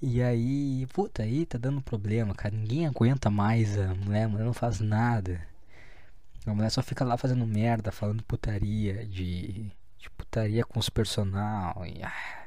E 0.00 0.22
aí, 0.22 0.86
puta, 0.92 1.22
aí 1.22 1.46
tá 1.46 1.56
dando 1.56 1.80
problema, 1.80 2.34
cara. 2.34 2.54
Ninguém 2.54 2.86
aguenta 2.86 3.30
mais 3.30 3.78
a 3.78 3.94
mulher, 3.94 4.24
a 4.24 4.28
mulher 4.28 4.44
não 4.44 4.52
faz 4.52 4.78
nada. 4.80 5.40
A 6.46 6.52
mulher 6.52 6.68
só 6.70 6.82
fica 6.82 7.02
lá 7.04 7.16
fazendo 7.16 7.46
merda, 7.46 7.90
falando 7.90 8.22
putaria, 8.22 9.06
de, 9.06 9.70
de 9.98 10.10
putaria 10.14 10.62
com 10.62 10.78
os 10.78 10.90
personal. 10.90 11.82
Ah, 12.02 12.43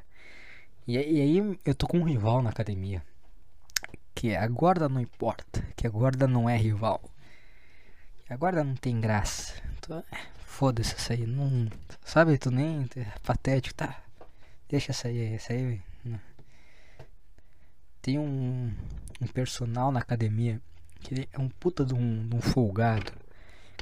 e, 0.88 0.94
e 0.94 1.20
aí 1.20 1.58
eu 1.64 1.74
tô 1.74 1.86
com 1.86 1.98
um 1.98 2.04
rival 2.04 2.42
na 2.42 2.50
academia. 2.50 3.02
Que 4.14 4.30
é 4.30 4.38
a 4.38 4.48
guarda 4.48 4.88
não 4.88 5.00
importa. 5.00 5.62
Que 5.76 5.86
a 5.86 5.90
guarda 5.90 6.26
não 6.26 6.48
é 6.48 6.56
rival. 6.56 7.00
A 8.28 8.36
guarda 8.36 8.64
não 8.64 8.74
tem 8.74 9.00
graça. 9.00 9.54
Então, 9.78 10.02
foda-se 10.38 10.94
essa 10.94 11.12
aí. 11.12 11.26
Não, 11.26 11.68
sabe, 12.04 12.38
tu 12.38 12.50
nem. 12.50 12.88
É 12.96 13.04
patético, 13.22 13.74
tá? 13.74 14.02
Deixa 14.68 14.92
aí, 15.06 15.34
essa 15.34 15.52
aí. 15.52 15.80
Não. 16.04 16.18
Tem 18.02 18.18
um, 18.18 18.74
um 19.20 19.26
personal 19.26 19.92
na 19.92 20.00
academia 20.00 20.60
que 21.00 21.28
é 21.32 21.38
um 21.38 21.48
puta 21.48 21.84
de 21.84 21.94
um, 21.94 22.28
de 22.28 22.34
um 22.34 22.40
folgado. 22.40 23.12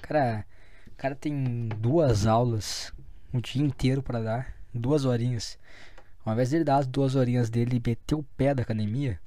Cara, 0.02 0.44
cara 0.96 1.14
tem 1.14 1.68
duas 1.68 2.26
aulas 2.26 2.92
o 3.32 3.40
dia 3.40 3.62
inteiro 3.62 4.02
para 4.02 4.20
dar, 4.20 4.54
duas 4.72 5.04
horinhas. 5.04 5.58
Ao 6.26 6.32
invés 6.32 6.50
dele 6.50 6.64
dar 6.64 6.78
as 6.78 6.88
duas 6.88 7.14
horinhas 7.14 7.48
dele 7.48 7.76
e 7.76 7.88
meter 7.88 8.16
o 8.16 8.22
pé 8.36 8.52
da 8.52 8.62
academia, 8.64 9.20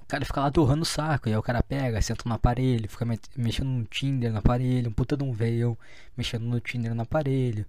o 0.00 0.04
cara 0.04 0.24
fica 0.24 0.40
lá 0.40 0.50
torrando 0.50 0.82
o 0.82 0.84
saco. 0.84 1.28
E 1.28 1.32
aí 1.32 1.38
o 1.38 1.42
cara 1.42 1.62
pega, 1.62 2.02
senta 2.02 2.28
no 2.28 2.34
aparelho, 2.34 2.88
fica 2.88 3.06
mexendo 3.36 3.68
no 3.68 3.84
Tinder 3.84 4.32
no 4.32 4.38
aparelho, 4.38 4.90
um 4.90 4.92
puta 4.92 5.16
de 5.16 5.22
um 5.22 5.32
veio 5.32 5.78
mexendo 6.16 6.42
no 6.42 6.58
Tinder 6.58 6.92
no 6.92 7.02
aparelho, 7.02 7.64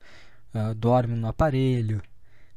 uh, 0.56 0.74
dorme 0.74 1.16
no 1.16 1.28
aparelho. 1.28 2.02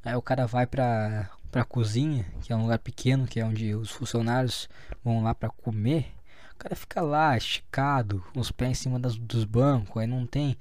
Aí 0.03 0.15
o 0.15 0.23
cara 0.23 0.47
vai 0.47 0.67
pra, 0.67 1.29
pra 1.51 1.63
cozinha, 1.63 2.25
que 2.41 2.55
é 2.55 2.57
um 2.57 2.63
lugar 2.63 2.79
pequeno, 2.79 3.27
que 3.27 3.39
é 3.39 3.45
onde 3.45 3.75
os 3.75 3.91
funcionários 3.91 4.71
vão 5.05 5.23
lá 5.23 5.35
pra 5.35 5.51
comer. 5.51 6.07
O 6.55 6.57
cara 6.57 6.75
fica 6.75 7.03
lá, 7.03 7.37
esticado, 7.37 8.25
com 8.33 8.41
os 8.41 8.51
pés 8.51 8.71
em 8.71 8.75
cima 8.75 8.99
das, 8.99 9.15
dos 9.15 9.45
bancos, 9.45 10.01
aí 10.01 10.07
não 10.07 10.27
tem 10.27 10.57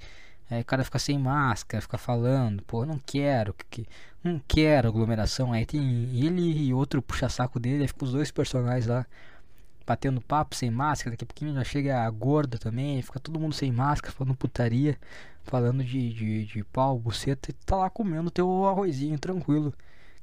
Aí 0.50 0.60
o 0.60 0.64
cara 0.64 0.84
fica 0.84 0.98
sem 0.98 1.18
máscara, 1.18 1.82
fica 1.82 1.98
falando, 1.98 2.62
pô, 2.62 2.86
não 2.86 2.98
quero, 3.04 3.54
que, 3.68 3.86
não 4.22 4.40
quero 4.46 4.88
aglomeração. 4.88 5.52
Aí 5.52 5.66
tem 5.66 5.80
ele 6.14 6.66
e 6.66 6.72
outro 6.72 7.02
puxa-saco 7.02 7.58
dele, 7.58 7.82
aí 7.82 7.88
fica 7.88 8.04
os 8.04 8.12
dois 8.12 8.30
personagens 8.30 8.86
lá 8.86 9.04
batendo 9.84 10.20
papo 10.20 10.54
sem 10.54 10.70
máscara. 10.70 11.12
Daqui 11.12 11.24
a 11.24 11.26
pouquinho 11.26 11.54
já 11.54 11.64
chega 11.64 12.04
a 12.04 12.10
gorda 12.10 12.58
também, 12.58 13.02
fica 13.02 13.18
todo 13.18 13.40
mundo 13.40 13.54
sem 13.54 13.72
máscara, 13.72 14.14
falando 14.14 14.36
putaria, 14.36 14.98
falando 15.42 15.82
de, 15.84 16.12
de, 16.12 16.44
de 16.46 16.64
pau, 16.64 16.98
buceta, 16.98 17.50
e 17.50 17.54
tá 17.54 17.76
lá 17.76 17.90
comendo 17.90 18.30
teu 18.30 18.66
arrozinho 18.66 19.18
tranquilo. 19.18 19.74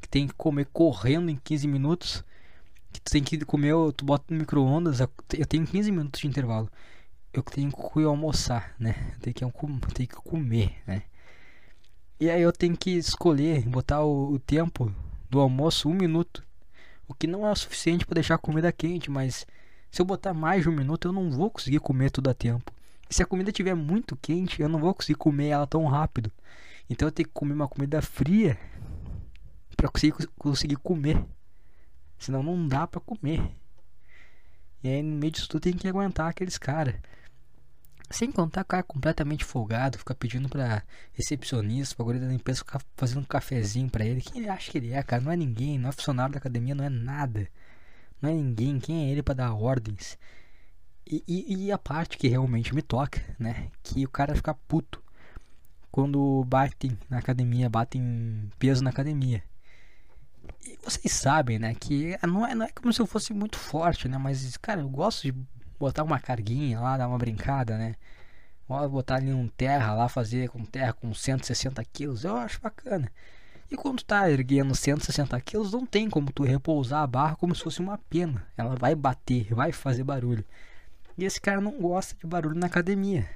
Que 0.01 0.07
tem 0.07 0.27
que 0.27 0.33
comer 0.33 0.67
correndo 0.71 1.29
em 1.29 1.35
15 1.35 1.67
minutos. 1.67 2.23
Que 2.91 3.01
tu 3.01 3.11
tem 3.11 3.23
que 3.23 3.43
comer, 3.45 3.73
tu 3.93 4.05
bota 4.05 4.25
no 4.29 4.39
micro-ondas, 4.39 4.99
eu 4.99 5.45
tenho 5.47 5.65
15 5.65 5.91
minutos 5.91 6.21
de 6.21 6.27
intervalo 6.27 6.69
eu 7.33 7.41
tenho 7.41 7.71
que 7.71 8.03
almoçar, 8.03 8.75
né? 8.79 8.95
Eu 9.15 9.19
tenho 9.19 9.33
que, 9.33 9.43
eu 9.43 9.93
tenho 9.93 10.09
que 10.09 10.15
comer, 10.15 10.75
né? 10.85 11.03
E 12.19 12.29
aí 12.29 12.41
eu 12.41 12.53
tenho 12.53 12.77
que 12.77 12.91
escolher, 12.91 13.67
botar 13.67 14.03
o, 14.03 14.33
o 14.33 14.39
tempo 14.39 14.93
do 15.29 15.39
almoço 15.39 15.89
um 15.89 15.93
minuto. 15.93 16.43
O 17.07 17.13
que 17.13 17.25
não 17.27 17.45
é 17.45 17.51
o 17.51 17.55
suficiente 17.55 18.05
para 18.05 18.15
deixar 18.15 18.35
a 18.35 18.37
comida 18.37 18.71
quente, 18.71 19.09
mas 19.09 19.47
se 19.91 20.01
eu 20.01 20.05
botar 20.05 20.33
mais 20.33 20.63
de 20.63 20.69
um 20.69 20.71
minuto 20.71 21.07
eu 21.07 21.11
não 21.11 21.31
vou 21.31 21.49
conseguir 21.49 21.79
comer 21.79 22.11
tudo 22.11 22.29
a 22.29 22.33
tempo. 22.33 22.71
E 23.09 23.13
se 23.13 23.23
a 23.23 23.25
comida 23.25 23.49
estiver 23.49 23.75
muito 23.75 24.15
quente, 24.15 24.61
eu 24.61 24.69
não 24.69 24.79
vou 24.79 24.93
conseguir 24.93 25.17
comer 25.17 25.47
ela 25.47 25.67
tão 25.67 25.85
rápido. 25.85 26.31
Então 26.89 27.07
eu 27.07 27.11
tenho 27.11 27.27
que 27.27 27.33
comer 27.33 27.53
uma 27.53 27.67
comida 27.67 28.01
fria 28.01 28.57
para 29.75 29.89
conseguir, 29.89 30.27
conseguir 30.37 30.77
comer. 30.77 31.23
Senão 32.17 32.43
não 32.43 32.67
dá 32.67 32.87
para 32.87 33.01
comer. 33.01 33.51
E 34.83 34.87
aí 34.87 35.01
no 35.01 35.17
meio 35.17 35.31
disso 35.31 35.49
tudo 35.49 35.63
tem 35.63 35.73
que 35.73 35.87
aguentar 35.87 36.29
aqueles 36.29 36.57
caras. 36.57 36.95
Sem 38.13 38.31
contar 38.31 38.61
o 38.61 38.65
cara 38.65 38.83
completamente 38.83 39.43
folgado, 39.43 39.97
fica 39.97 40.13
pedindo 40.13 40.47
pra 40.47 40.83
recepcionista, 41.13 41.95
pra 41.95 42.13
da 42.19 42.27
limpeza 42.27 42.59
ficar 42.59 42.79
fazendo 42.95 43.21
um 43.21 43.25
cafezinho 43.25 43.89
pra 43.89 44.05
ele. 44.05 44.21
Quem 44.21 44.39
ele 44.39 44.49
acha 44.51 44.71
que 44.71 44.77
ele 44.77 44.93
é, 44.93 45.01
cara? 45.01 45.23
Não 45.23 45.31
é 45.31 45.35
ninguém, 45.35 45.79
não 45.79 45.89
é 45.89 45.91
funcionário 45.91 46.31
da 46.31 46.37
academia, 46.37 46.75
não 46.75 46.85
é 46.85 46.89
nada. 46.89 47.47
Não 48.21 48.29
é 48.29 48.33
ninguém, 48.35 48.79
quem 48.79 49.07
é 49.07 49.11
ele 49.11 49.23
para 49.23 49.33
dar 49.33 49.55
ordens? 49.55 50.19
E, 51.07 51.23
e, 51.27 51.65
e, 51.65 51.71
a 51.71 51.77
parte 51.79 52.15
que 52.19 52.27
realmente 52.27 52.75
me 52.75 52.83
toca, 52.83 53.19
né? 53.39 53.71
Que 53.81 54.05
o 54.05 54.09
cara 54.09 54.35
fica 54.35 54.53
puto 54.53 55.03
quando 55.91 56.43
batem 56.45 56.95
na 57.09 57.17
academia, 57.17 57.67
batem 57.67 58.47
peso 58.59 58.83
na 58.83 58.91
academia. 58.91 59.43
E 60.63 60.77
vocês 60.83 61.11
sabem, 61.11 61.57
né? 61.57 61.73
Que 61.73 62.15
não 62.27 62.45
é, 62.45 62.53
não 62.53 62.65
é 62.67 62.69
como 62.71 62.93
se 62.93 63.01
eu 63.01 63.07
fosse 63.07 63.33
muito 63.33 63.57
forte, 63.57 64.07
né? 64.07 64.19
Mas, 64.19 64.55
cara, 64.57 64.81
eu 64.81 64.89
gosto 64.89 65.23
de 65.23 65.35
botar 65.79 66.03
uma 66.03 66.19
carguinha 66.19 66.79
lá, 66.79 66.97
dar 66.97 67.07
uma 67.07 67.17
brincada, 67.17 67.77
né? 67.77 67.95
Ou 68.67 68.89
botar 68.89 69.15
ali 69.15 69.33
um 69.33 69.47
terra 69.47 69.93
lá, 69.93 70.07
fazer 70.07 70.49
com 70.49 70.63
terra 70.65 70.93
com 70.93 71.13
160 71.13 71.83
quilos, 71.85 72.23
eu 72.23 72.35
acho 72.37 72.61
bacana. 72.61 73.11
E 73.69 73.75
quando 73.75 74.03
tá 74.03 74.29
erguendo 74.29 74.75
160 74.75 75.39
quilos, 75.41 75.71
não 75.71 75.85
tem 75.85 76.09
como 76.09 76.31
tu 76.31 76.43
repousar 76.43 77.01
a 77.01 77.07
barra 77.07 77.35
como 77.35 77.55
se 77.55 77.63
fosse 77.63 77.79
uma 77.79 77.97
pena. 77.97 78.45
Ela 78.55 78.75
vai 78.75 78.93
bater, 78.95 79.53
vai 79.53 79.71
fazer 79.71 80.03
barulho. 80.03 80.45
E 81.17 81.25
esse 81.25 81.41
cara 81.41 81.59
não 81.59 81.79
gosta 81.79 82.15
de 82.15 82.25
barulho 82.25 82.55
na 82.55 82.67
academia. 82.67 83.27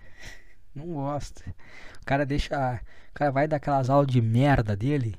Não 0.74 0.94
gosta. 0.94 1.44
O 2.02 2.06
cara 2.06 2.26
deixa. 2.26 2.80
O 3.10 3.14
cara 3.14 3.32
vai 3.32 3.48
daquelas 3.48 3.90
aulas 3.90 4.08
de 4.08 4.22
merda 4.22 4.76
dele. 4.76 5.16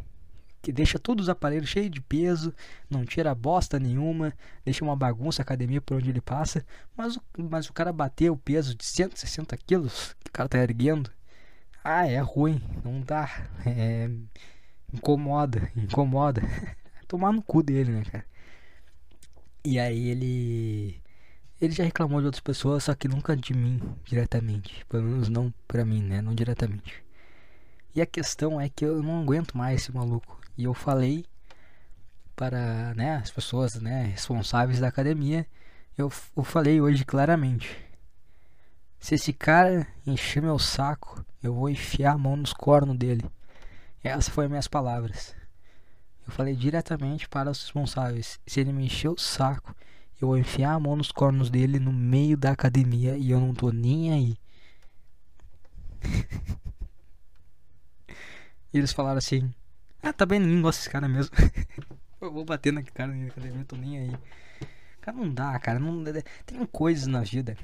Que 0.60 0.72
deixa 0.72 0.98
todos 0.98 1.24
os 1.24 1.28
aparelhos 1.28 1.68
cheios 1.68 1.90
de 1.90 2.00
peso. 2.00 2.54
Não 2.90 3.04
tira 3.04 3.34
bosta 3.34 3.78
nenhuma. 3.78 4.32
Deixa 4.64 4.84
uma 4.84 4.96
bagunça 4.96 5.42
a 5.42 5.44
academia 5.44 5.80
por 5.80 5.96
onde 5.96 6.10
ele 6.10 6.20
passa. 6.20 6.64
Mas 6.96 7.16
o, 7.16 7.22
mas 7.38 7.68
o 7.68 7.72
cara 7.72 7.92
bater 7.92 8.30
o 8.30 8.36
peso 8.36 8.74
de 8.74 8.84
160 8.84 9.56
quilos 9.58 10.14
que 10.24 10.30
o 10.30 10.32
cara 10.32 10.48
tá 10.48 10.58
erguendo. 10.58 11.10
Ah, 11.84 12.06
é 12.06 12.18
ruim. 12.18 12.60
Não 12.84 13.00
dá. 13.00 13.48
É 13.64 14.10
Incomoda, 14.92 15.70
incomoda. 15.76 16.40
Tomar 17.06 17.32
no 17.32 17.42
cu 17.42 17.62
dele, 17.62 17.92
né, 17.92 18.02
cara? 18.04 18.24
E 19.64 19.78
aí 19.78 20.08
ele. 20.08 21.02
Ele 21.60 21.72
já 21.72 21.84
reclamou 21.84 22.20
de 22.20 22.26
outras 22.26 22.40
pessoas, 22.40 22.84
só 22.84 22.94
que 22.94 23.08
nunca 23.08 23.36
de 23.36 23.52
mim 23.52 23.80
diretamente. 24.04 24.84
Pelo 24.88 25.04
menos 25.04 25.28
não 25.28 25.52
pra 25.66 25.84
mim, 25.84 26.02
né? 26.02 26.22
Não 26.22 26.34
diretamente. 26.34 27.04
E 27.94 28.00
a 28.00 28.06
questão 28.06 28.60
é 28.60 28.68
que 28.68 28.84
eu 28.84 29.02
não 29.02 29.20
aguento 29.20 29.56
mais 29.56 29.82
esse 29.82 29.92
maluco. 29.92 30.37
E 30.58 30.64
eu 30.64 30.74
falei 30.74 31.24
para 32.34 32.92
né, 32.94 33.16
as 33.16 33.30
pessoas 33.30 33.76
né, 33.76 34.06
responsáveis 34.06 34.80
da 34.80 34.88
academia. 34.88 35.46
Eu, 35.96 36.12
eu 36.36 36.42
falei 36.42 36.80
hoje 36.80 37.04
claramente. 37.04 37.78
Se 38.98 39.14
esse 39.14 39.32
cara 39.32 39.86
encher 40.04 40.42
meu 40.42 40.58
saco, 40.58 41.24
eu 41.40 41.54
vou 41.54 41.70
enfiar 41.70 42.14
a 42.14 42.18
mão 42.18 42.36
nos 42.36 42.52
cornos 42.52 42.98
dele. 42.98 43.24
Essas 44.02 44.28
foram 44.28 44.48
minhas 44.48 44.66
palavras. 44.66 45.32
Eu 46.26 46.32
falei 46.32 46.56
diretamente 46.56 47.28
para 47.28 47.52
os 47.52 47.62
responsáveis. 47.62 48.40
Se 48.44 48.58
ele 48.58 48.72
me 48.72 48.84
encher 48.84 49.10
o 49.10 49.16
saco, 49.16 49.72
eu 50.20 50.26
vou 50.26 50.36
enfiar 50.36 50.72
a 50.72 50.80
mão 50.80 50.96
nos 50.96 51.12
cornos 51.12 51.50
dele 51.50 51.78
no 51.78 51.92
meio 51.92 52.36
da 52.36 52.50
academia 52.50 53.16
e 53.16 53.30
eu 53.30 53.38
não 53.38 53.54
tô 53.54 53.70
nem 53.70 54.12
aí. 54.12 54.36
e 58.72 58.78
eles 58.78 58.92
falaram 58.92 59.18
assim: 59.18 59.54
Ah, 60.02 60.12
tá 60.12 60.24
bem, 60.24 60.40
ninguém 60.40 60.62
gosta 60.62 60.80
desse 60.80 60.90
cara 60.90 61.08
mesmo. 61.08 61.34
eu 62.20 62.32
vou 62.32 62.44
bater 62.44 62.72
na 62.72 62.82
cara 62.82 63.12
na 63.12 63.26
academia, 63.26 63.64
tô 63.64 63.76
nem 63.76 63.98
aí. 63.98 64.18
Cara, 65.00 65.16
não 65.16 65.32
dá, 65.32 65.58
cara. 65.58 65.78
Não, 65.78 66.04
tem 66.46 66.64
coisas 66.66 67.06
na 67.06 67.22
vida 67.22 67.56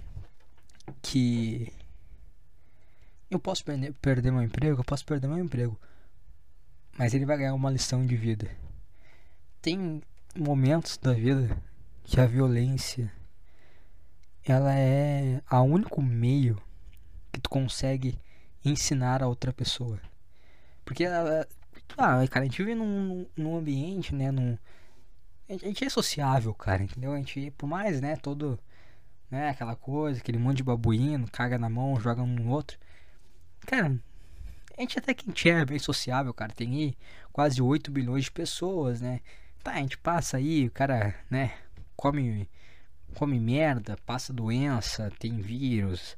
que. 1.03 1.73
Eu 3.31 3.39
posso 3.39 3.65
perder, 3.65 3.93
perder 3.95 4.31
meu 4.31 4.43
emprego, 4.43 4.81
eu 4.81 4.85
posso 4.85 5.05
perder 5.05 5.27
meu 5.27 5.39
emprego 5.39 5.79
mas 6.97 7.13
ele 7.13 7.27
vai 7.27 7.37
ganhar 7.37 7.55
uma 7.55 7.71
lição 7.71 8.07
de 8.07 8.17
vida. 8.17 8.49
Tem 9.61 10.03
momentos 10.37 10.97
da 10.97 11.13
vida 11.13 11.57
que 12.05 12.21
a 12.21 12.27
violência 12.27 13.13
ela 14.45 14.75
é 14.75 15.41
a 15.49 15.61
único 15.63 16.03
meio 16.03 16.61
que 17.33 17.41
tu 17.41 17.51
consegue 17.51 18.19
ensinar 18.65 19.23
a 19.23 19.27
outra 19.27 19.53
pessoa. 19.53 19.99
Porque 20.85 21.05
ela, 21.05 21.49
ah, 21.97 22.27
cara, 22.29 22.45
a 22.45 22.49
gente 22.49 22.63
vive 22.63 22.75
num, 22.75 23.27
num 23.37 23.57
ambiente, 23.57 24.15
né, 24.15 24.31
num 24.31 24.59
a 25.49 25.53
gente 25.53 25.85
é 25.85 25.91
sociável, 25.91 26.55
cara, 26.55 26.83
entendeu? 26.83 27.13
A 27.13 27.17
gente, 27.19 27.51
por 27.53 27.67
mais, 27.67 28.01
né, 28.01 28.17
todo 28.17 28.59
né, 29.31 29.51
aquela 29.51 29.77
coisa, 29.77 30.19
aquele 30.21 30.39
monte 30.39 30.59
de 30.59 30.63
babuíno, 30.63 31.31
caga 31.31 31.59
na 31.59 31.69
mão, 31.69 32.01
joga 32.01 32.23
um 32.23 32.27
no 32.27 32.49
outro. 32.49 32.79
Cara, 33.67 33.99
a 34.77 34.81
gente 34.81 34.99
até 34.99 35.13
que 35.13 35.51
a 35.51 35.53
é 35.53 35.65
bem 35.65 35.79
sociável, 35.79 36.33
cara. 36.33 36.53
Tem 36.53 36.75
aí 36.75 36.97
quase 37.33 37.61
8 37.61 37.91
bilhões 37.91 38.25
de 38.25 38.33
pessoas, 38.33 39.01
né? 39.01 39.21
Tá, 39.63 39.73
a 39.73 39.79
gente 39.79 39.99
passa 39.99 40.37
aí, 40.39 40.67
o 40.67 40.71
cara, 40.71 41.15
né? 41.31 41.55
Come, 41.97 42.49
come 43.15 43.39
merda, 43.39 43.97
passa 44.07 44.33
doença, 44.33 45.13
tem 45.19 45.41
vírus, 45.41 46.17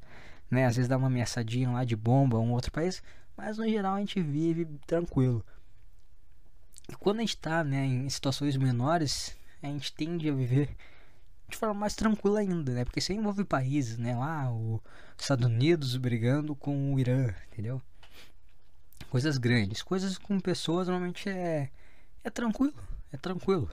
né? 0.49 0.65
Às 0.65 0.75
vezes 0.77 0.89
dá 0.89 0.97
uma 0.97 1.07
ameaçadinha 1.07 1.69
lá 1.69 1.83
de 1.83 1.95
bomba 1.95 2.39
um 2.39 2.51
outro 2.51 2.71
país. 2.71 3.01
Mas 3.35 3.57
no 3.57 3.67
geral 3.67 3.95
a 3.95 3.99
gente 3.99 4.21
vive 4.21 4.65
tranquilo. 4.85 5.45
E 6.89 6.95
quando 6.95 7.17
a 7.17 7.21
gente 7.21 7.37
tá, 7.37 7.63
né, 7.63 7.85
em 7.85 8.09
situações 8.09 8.55
menores, 8.57 9.35
a 9.61 9.67
gente 9.67 9.93
tende 9.93 10.29
a 10.29 10.33
viver 10.33 10.69
de 11.49 11.57
forma 11.57 11.73
mais 11.73 11.95
tranquila 11.95 12.39
ainda, 12.39 12.73
né? 12.73 12.85
Porque 12.85 13.01
você 13.01 13.13
envolve 13.13 13.43
países, 13.43 13.97
né? 13.97 14.15
Lá, 14.15 14.51
os 14.51 14.81
Estados 15.17 15.45
Unidos 15.45 15.95
brigando 15.97 16.55
com 16.55 16.93
o 16.93 16.99
Irã, 16.99 17.33
entendeu? 17.51 17.81
coisas 19.09 19.37
grandes. 19.37 19.81
Coisas 19.81 20.17
com 20.17 20.39
pessoas 20.39 20.87
normalmente 20.87 21.29
é, 21.29 21.69
é 22.23 22.29
tranquilo, 22.29 22.75
é 23.11 23.17
tranquilo. 23.17 23.69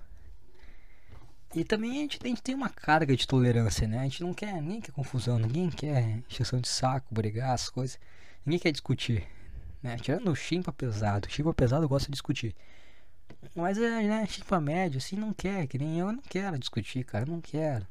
E 1.55 1.63
também 1.63 1.91
a 1.91 1.95
gente, 1.95 2.19
a 2.23 2.27
gente 2.27 2.43
tem 2.43 2.55
uma 2.55 2.69
carga 2.69 3.17
de 3.17 3.29
tolerância, 3.29 3.87
né? 3.87 4.01
A 4.01 4.05
gente 4.05 4.23
não 4.23 4.35
quer, 4.35 4.61
ninguém 4.61 4.81
quer 4.81 4.93
confusão, 4.93 5.39
ninguém 5.39 5.71
quer 5.71 6.23
encheção 6.29 6.61
de 6.61 6.69
saco, 6.69 7.15
brigar, 7.15 7.53
as 7.53 7.69
coisas. 7.69 7.99
Ninguém 8.45 8.59
quer 8.59 8.73
discutir, 8.73 9.27
né? 9.83 9.97
Tirando 9.99 10.31
o 10.31 10.35
chimpa 10.35 10.73
pesado, 10.73 11.29
o 11.29 11.31
chimpa 11.31 11.55
pesado 11.55 11.89
gosta 11.89 12.07
de 12.07 12.13
discutir. 12.13 12.57
Mas 13.55 13.79
é, 13.79 14.03
né, 14.03 14.27
chimpa 14.27 14.61
médio, 14.61 14.99
assim, 14.99 15.17
não 15.17 15.33
quer, 15.33 15.67
que 15.67 15.79
nem 15.79 15.99
eu, 15.99 16.13
não 16.13 16.23
quero 16.23 16.59
discutir, 16.59 17.05
cara, 17.05 17.27
não 17.27 17.41
quero. 17.41 17.87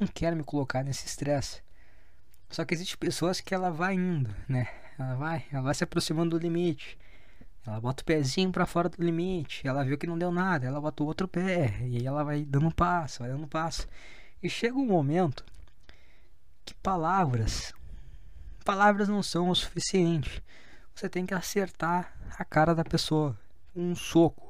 Não 0.00 0.06
quero 0.06 0.36
me 0.36 0.44
colocar 0.44 0.84
nesse 0.84 1.06
estresse. 1.06 1.62
Só 2.50 2.64
que 2.64 2.74
existe 2.74 2.96
pessoas 2.96 3.40
que 3.40 3.54
ela 3.54 3.70
vai 3.70 3.94
indo, 3.94 4.34
né? 4.48 4.68
Ela 4.98 5.14
vai, 5.14 5.44
ela 5.52 5.62
vai 5.62 5.74
se 5.74 5.84
aproximando 5.84 6.38
do 6.38 6.42
limite. 6.42 6.98
Ela 7.66 7.80
bota 7.80 8.02
o 8.02 8.04
pezinho 8.04 8.50
para 8.50 8.64
fora 8.64 8.88
do 8.88 9.02
limite. 9.02 9.66
Ela 9.66 9.84
viu 9.84 9.98
que 9.98 10.06
não 10.06 10.18
deu 10.18 10.32
nada, 10.32 10.66
ela 10.66 10.80
bota 10.80 11.02
o 11.02 11.06
outro 11.06 11.28
pé. 11.28 11.78
E 11.82 11.98
aí 11.98 12.06
ela 12.06 12.24
vai 12.24 12.44
dando 12.44 12.66
um 12.66 12.70
passo, 12.70 13.20
vai 13.20 13.30
dando 13.30 13.44
um 13.44 13.48
passo. 13.48 13.86
E 14.42 14.48
chega 14.48 14.76
um 14.76 14.86
momento 14.86 15.44
que 16.64 16.74
palavras, 16.74 17.72
palavras 18.64 19.08
não 19.08 19.22
são 19.22 19.48
o 19.50 19.54
suficiente. 19.54 20.42
Você 20.94 21.08
tem 21.08 21.26
que 21.26 21.34
acertar 21.34 22.12
a 22.38 22.44
cara 22.44 22.74
da 22.74 22.84
pessoa, 22.84 23.38
um 23.74 23.94
soco. 23.94 24.47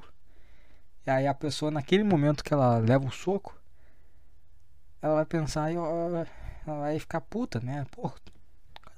E 1.09 1.11
aí 1.11 1.27
a 1.27 1.33
pessoa 1.33 1.71
naquele 1.71 2.05
momento 2.05 2.45
que 2.45 2.53
ela 2.53 2.77
leva 2.77 3.07
o 3.07 3.11
soco, 3.11 3.59
ela 5.01 5.15
vai 5.15 5.25
pensar, 5.25 5.73
ela 5.73 6.27
vai 6.67 6.99
ficar 6.99 7.23
puta, 7.23 7.61
né? 7.61 7.87
Pô, 7.93 8.13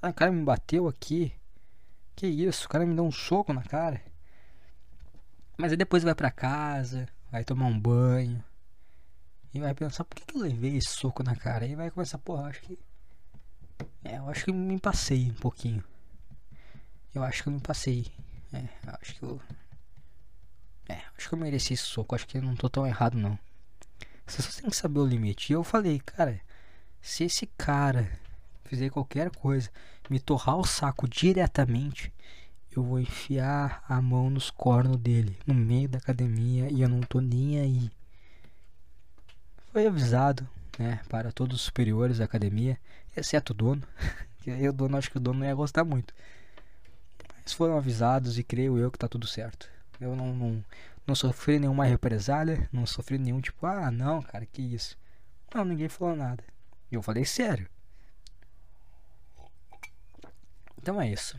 o 0.03 0.13
cara 0.13 0.33
me 0.33 0.43
bateu 0.43 0.89
aqui. 0.89 1.33
Que 2.17 2.27
isso, 2.27 2.67
o 2.67 2.69
cara 2.69 2.85
me 2.85 2.97
deu 2.97 3.05
um 3.05 3.13
soco 3.13 3.53
na 3.53 3.63
cara. 3.63 4.03
Mas 5.57 5.71
aí 5.71 5.77
depois 5.77 6.03
vai 6.03 6.13
pra 6.13 6.33
casa, 6.33 7.07
vai 7.31 7.45
tomar 7.45 7.67
um 7.67 7.79
banho. 7.79 8.43
E 9.55 9.61
vai 9.61 9.73
pensar, 9.73 10.03
por 10.03 10.17
que, 10.17 10.27
que 10.27 10.37
eu 10.37 10.43
levei 10.43 10.79
esse 10.79 10.89
soco 10.89 11.23
na 11.23 11.37
cara? 11.37 11.65
E 11.65 11.77
vai 11.77 11.93
começar, 11.93 12.19
porra, 12.19 12.49
acho 12.49 12.61
que. 12.63 12.77
É, 14.03 14.17
eu 14.17 14.29
acho 14.29 14.47
que 14.47 14.53
me 14.53 14.81
passei 14.81 15.31
um 15.31 15.35
pouquinho. 15.35 15.85
Eu 17.15 17.23
acho 17.23 17.45
que 17.45 17.49
eu 17.49 17.53
me 17.53 17.61
passei. 17.61 18.09
É, 18.53 18.65
eu 18.85 18.99
acho 19.01 19.15
que 19.15 19.23
eu. 19.23 19.41
É, 20.91 21.03
acho 21.17 21.29
que 21.29 21.35
eu 21.35 21.39
mereci 21.39 21.75
esse 21.75 21.85
soco. 21.85 22.17
Acho 22.17 22.27
que 22.27 22.39
eu 22.39 22.43
não 22.43 22.57
tô 22.57 22.69
tão 22.69 22.85
errado, 22.85 23.17
não. 23.17 23.39
Você 24.27 24.43
só 24.43 24.61
tem 24.61 24.69
que 24.69 24.77
saber 24.77 24.99
o 24.99 25.07
limite. 25.07 25.53
E 25.53 25.55
eu 25.55 25.63
falei, 25.63 26.01
cara, 26.01 26.41
se 27.01 27.23
esse 27.23 27.47
cara 27.47 28.11
fizer 28.65 28.91
qualquer 28.91 29.31
coisa, 29.31 29.71
me 30.09 30.19
torrar 30.19 30.57
o 30.57 30.67
saco 30.67 31.09
diretamente, 31.09 32.13
eu 32.75 32.83
vou 32.83 32.99
enfiar 32.99 33.85
a 33.89 34.03
mão 34.03 34.29
nos 34.29 34.51
cornos 34.51 34.97
dele, 34.97 35.39
no 35.47 35.55
meio 35.55 35.89
da 35.89 35.99
academia, 35.99 36.69
e 36.71 36.83
eu 36.83 36.89
não 36.89 37.01
tô 37.01 37.21
nem 37.21 37.61
aí. 37.61 37.91
Foi 39.73 39.87
avisado, 39.87 40.49
né, 40.77 41.01
para 41.09 41.31
todos 41.31 41.57
os 41.57 41.63
superiores 41.63 42.19
da 42.19 42.25
academia, 42.25 42.79
exceto 43.17 43.53
o 43.53 43.57
dono, 43.57 43.83
que 44.43 44.51
aí 44.51 44.69
o 44.69 44.73
dono, 44.73 44.97
acho 44.97 45.11
que 45.11 45.19
o 45.19 45.21
dono 45.21 45.41
não 45.41 45.47
ia 45.47 45.55
gostar 45.55 45.85
muito. 45.85 46.13
Mas 47.45 47.53
foram 47.53 47.77
avisados 47.77 48.39
e 48.39 48.45
creio 48.45 48.77
eu 48.77 48.91
que 48.91 48.99
tá 48.99 49.07
tudo 49.07 49.27
certo. 49.27 49.69
Eu 50.01 50.17
não, 50.17 50.35
não, 50.35 50.65
não 51.07 51.15
sofri 51.15 51.59
nenhuma 51.59 51.85
represália, 51.85 52.69
não 52.73 52.87
sofri 52.87 53.19
nenhum 53.19 53.41
tipo, 53.41 53.67
ah, 53.67 53.91
não, 53.91 54.23
cara, 54.23 54.47
que 54.47 54.63
isso. 54.63 54.97
Não, 55.55 55.65
ninguém 55.65 55.89
falou 55.89 56.17
nada. 56.17 56.43
E 56.91 56.95
eu 56.95 57.03
falei 57.03 57.25
sério. 57.25 57.69
Então 60.79 61.01
é 61.01 61.11
isso. 61.11 61.39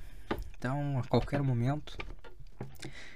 Então, 0.58 1.00
a 1.00 1.08
qualquer 1.08 1.42
momento, 1.42 1.98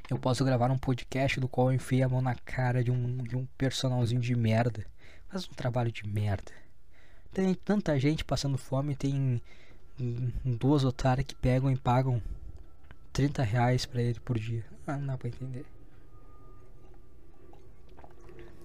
eu 0.10 0.18
posso 0.18 0.44
gravar 0.44 0.72
um 0.72 0.78
podcast 0.78 1.40
do 1.40 1.48
qual 1.48 1.68
eu 1.68 1.76
enfiei 1.76 2.02
a 2.02 2.10
mão 2.10 2.22
na 2.22 2.34
cara 2.34 2.84
de 2.84 2.90
um, 2.90 3.18
de 3.18 3.36
um 3.36 3.46
personalzinho 3.58 4.20
de 4.20 4.36
merda. 4.36 4.86
Faz 5.30 5.48
um 5.48 5.54
trabalho 5.54 5.92
de 5.92 6.08
merda. 6.08 6.52
Tem 7.32 7.54
tanta 7.54 8.00
gente 8.00 8.26
passando 8.26 8.58
fome, 8.58 8.96
tem 8.96 9.42
duas 10.44 10.84
otárias 10.84 11.28
que 11.28 11.36
pegam 11.36 11.72
e 11.72 11.78
pagam 11.78 12.22
30 13.16 13.44
reais 13.44 13.86
pra 13.86 14.02
ele 14.02 14.20
por 14.20 14.38
dia. 14.38 14.66
Ah, 14.86 14.98
não 14.98 15.08
dá 15.08 15.18
pra 15.18 15.30
entender. 15.30 15.66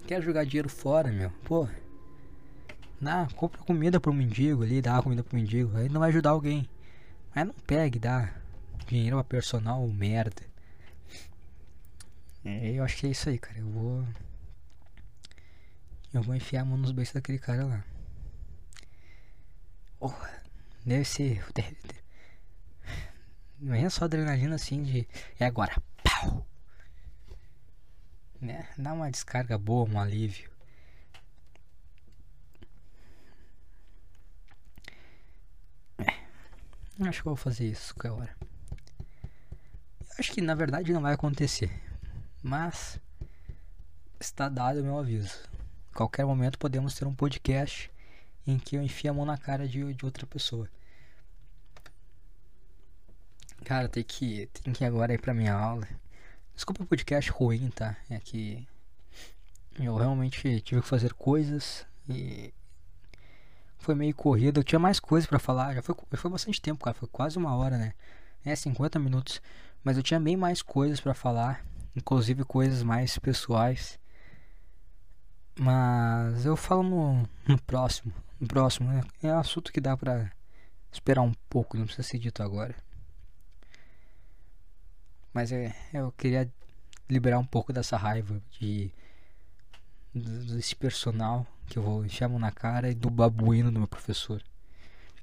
Quer 0.05 0.21
jogar 0.21 0.43
dinheiro 0.45 0.67
fora, 0.67 1.09
meu? 1.09 1.31
Porra. 1.45 1.73
dá, 2.99 3.29
compra 3.33 3.61
comida 3.63 3.97
pro 3.97 4.13
mendigo 4.13 4.61
ali, 4.61 4.81
dá 4.81 5.01
comida 5.01 5.23
pro 5.23 5.37
mendigo, 5.37 5.77
aí 5.77 5.87
não 5.87 6.01
vai 6.01 6.09
ajudar 6.09 6.31
alguém. 6.31 6.69
Aí 7.33 7.45
não 7.45 7.53
pegue, 7.65 7.97
dá 7.97 8.29
dinheiro 8.87 9.15
pra 9.15 9.23
personal, 9.23 9.87
merda. 9.87 10.43
É, 12.43 12.71
eu 12.73 12.83
acho 12.83 12.97
que 12.97 13.07
é 13.07 13.11
isso 13.11 13.29
aí, 13.29 13.39
cara. 13.39 13.57
Eu 13.57 13.69
vou. 13.69 14.05
Eu 16.13 16.21
vou 16.21 16.35
enfiar 16.35 16.63
a 16.63 16.65
mão 16.65 16.77
nos 16.77 16.91
beijos 16.91 17.13
daquele 17.13 17.39
cara 17.39 17.63
lá. 17.63 17.85
Oh, 20.01 20.11
deve 20.85 21.05
ser. 21.05 21.41
Deve, 21.53 21.77
não 23.61 23.75
é 23.75 23.89
só 23.89 24.05
adrenalina 24.05 24.55
assim 24.55 24.81
de. 24.83 25.07
É 25.39 25.45
agora. 25.45 25.81
Pau! 26.03 26.45
Né? 28.41 28.67
Dá 28.75 28.91
uma 28.91 29.11
descarga 29.11 29.57
boa, 29.57 29.87
um 29.87 29.99
alívio. 29.99 30.49
É. 35.99 37.07
Acho 37.07 37.21
que 37.21 37.27
eu 37.27 37.35
vou 37.35 37.35
fazer 37.35 37.67
isso 37.67 37.93
qualquer 37.93 38.11
hora. 38.11 38.35
Acho 40.17 40.31
que 40.33 40.41
na 40.41 40.55
verdade 40.55 40.91
não 40.91 41.01
vai 41.01 41.13
acontecer. 41.13 41.71
Mas 42.41 42.99
está 44.19 44.49
dado 44.49 44.81
o 44.81 44.83
meu 44.83 44.97
aviso. 44.97 45.37
Qualquer 45.93 46.25
momento 46.25 46.57
podemos 46.57 46.95
ter 46.95 47.05
um 47.05 47.13
podcast 47.13 47.91
em 48.47 48.57
que 48.57 48.75
eu 48.75 48.81
enfio 48.81 49.11
a 49.11 49.13
mão 49.13 49.25
na 49.25 49.37
cara 49.37 49.67
de, 49.67 49.93
de 49.93 50.05
outra 50.05 50.25
pessoa. 50.25 50.67
Cara, 53.65 53.87
tem 53.87 54.03
que, 54.03 54.47
tem 54.47 54.73
que 54.73 54.83
ir 54.83 54.87
agora 54.87 55.13
ir 55.13 55.21
pra 55.21 55.33
minha 55.33 55.53
aula. 55.53 55.87
Desculpa 56.55 56.83
o 56.83 56.87
podcast 56.87 57.29
ruim, 57.31 57.69
tá? 57.69 57.95
É 58.09 58.19
que 58.19 58.67
eu 59.79 59.95
realmente 59.95 60.61
tive 60.61 60.81
que 60.81 60.87
fazer 60.87 61.13
coisas 61.13 61.85
e 62.09 62.53
foi 63.77 63.95
meio 63.95 64.13
corrido. 64.13 64.59
Eu 64.59 64.63
tinha 64.63 64.79
mais 64.79 64.99
coisas 64.99 65.27
para 65.27 65.39
falar. 65.39 65.73
Já 65.73 65.81
foi, 65.81 65.95
foi 66.13 66.31
bastante 66.31 66.61
tempo, 66.61 66.83
cara. 66.83 66.95
Foi 66.95 67.07
quase 67.07 67.37
uma 67.37 67.55
hora, 67.55 67.77
né? 67.77 67.93
É, 68.43 68.55
50 68.55 68.99
minutos. 68.99 69.41
Mas 69.83 69.97
eu 69.97 70.03
tinha 70.03 70.19
bem 70.19 70.37
mais 70.37 70.61
coisas 70.61 70.99
para 70.99 71.13
falar. 71.13 71.65
Inclusive 71.95 72.43
coisas 72.43 72.83
mais 72.83 73.17
pessoais. 73.17 73.99
Mas 75.59 76.45
eu 76.45 76.55
falo 76.55 76.83
no, 76.83 77.29
no 77.47 77.61
próximo. 77.61 78.13
No 78.39 78.47
próximo, 78.47 78.89
né? 78.89 79.03
É 79.21 79.33
um 79.33 79.39
assunto 79.39 79.71
que 79.71 79.81
dá 79.81 79.95
pra 79.95 80.31
esperar 80.91 81.21
um 81.21 81.33
pouco, 81.49 81.77
não 81.77 81.85
precisa 81.85 82.07
ser 82.07 82.19
dito 82.19 82.41
agora. 82.43 82.75
Mas 85.33 85.51
é, 85.51 85.73
eu 85.93 86.11
queria 86.11 86.51
liberar 87.09 87.39
um 87.39 87.45
pouco 87.45 87.71
dessa 87.73 87.97
raiva 87.97 88.41
de 88.59 88.91
desse 90.13 90.75
personal 90.75 91.47
que 91.67 91.77
eu 91.77 91.83
vou 91.83 92.07
chamar 92.09 92.37
na 92.37 92.51
cara 92.51 92.91
e 92.91 92.95
do 92.95 93.09
babuíno 93.09 93.71
do 93.71 93.79
meu 93.79 93.87
professor. 93.87 94.43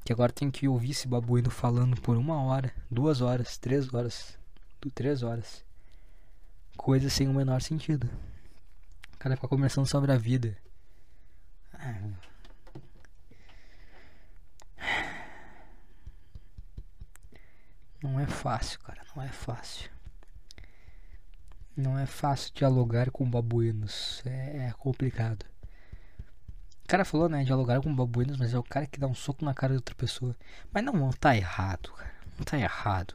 Que 0.04 0.12
agora 0.12 0.32
tem 0.32 0.50
que 0.50 0.66
ouvir 0.66 0.92
esse 0.92 1.06
babuíno 1.06 1.50
falando 1.50 2.00
por 2.00 2.16
uma 2.16 2.42
hora, 2.42 2.72
duas 2.90 3.20
horas, 3.20 3.58
três 3.58 3.92
horas, 3.92 4.38
três 4.94 5.22
horas. 5.22 5.62
Coisa 6.76 7.10
sem 7.10 7.28
o 7.28 7.34
menor 7.34 7.60
sentido. 7.60 8.08
O 9.14 9.18
cara 9.18 9.36
fica 9.36 9.48
conversando 9.48 9.86
sobre 9.86 10.12
a 10.12 10.16
vida. 10.16 10.56
Não 18.02 18.18
é 18.18 18.26
fácil, 18.26 18.78
cara, 18.80 19.02
não 19.14 19.22
é 19.22 19.28
fácil. 19.28 19.90
Não 21.78 21.96
é 21.96 22.06
fácil 22.06 22.52
dialogar 22.52 23.08
com 23.12 23.30
babuínos. 23.30 24.20
É, 24.26 24.66
é 24.66 24.72
complicado. 24.76 25.46
O 26.84 26.88
cara 26.88 27.04
falou, 27.04 27.28
né, 27.28 27.44
dialogar 27.44 27.80
com 27.80 27.94
babuínos, 27.94 28.36
mas 28.36 28.52
é 28.52 28.58
o 28.58 28.64
cara 28.64 28.84
que 28.84 28.98
dá 28.98 29.06
um 29.06 29.14
soco 29.14 29.44
na 29.44 29.54
cara 29.54 29.74
de 29.74 29.76
outra 29.76 29.94
pessoa. 29.94 30.34
Mas 30.72 30.82
não, 30.82 30.92
não 30.92 31.10
tá 31.12 31.36
errado, 31.36 31.92
cara. 31.92 32.14
Não 32.36 32.44
tá 32.44 32.58
errado. 32.58 33.14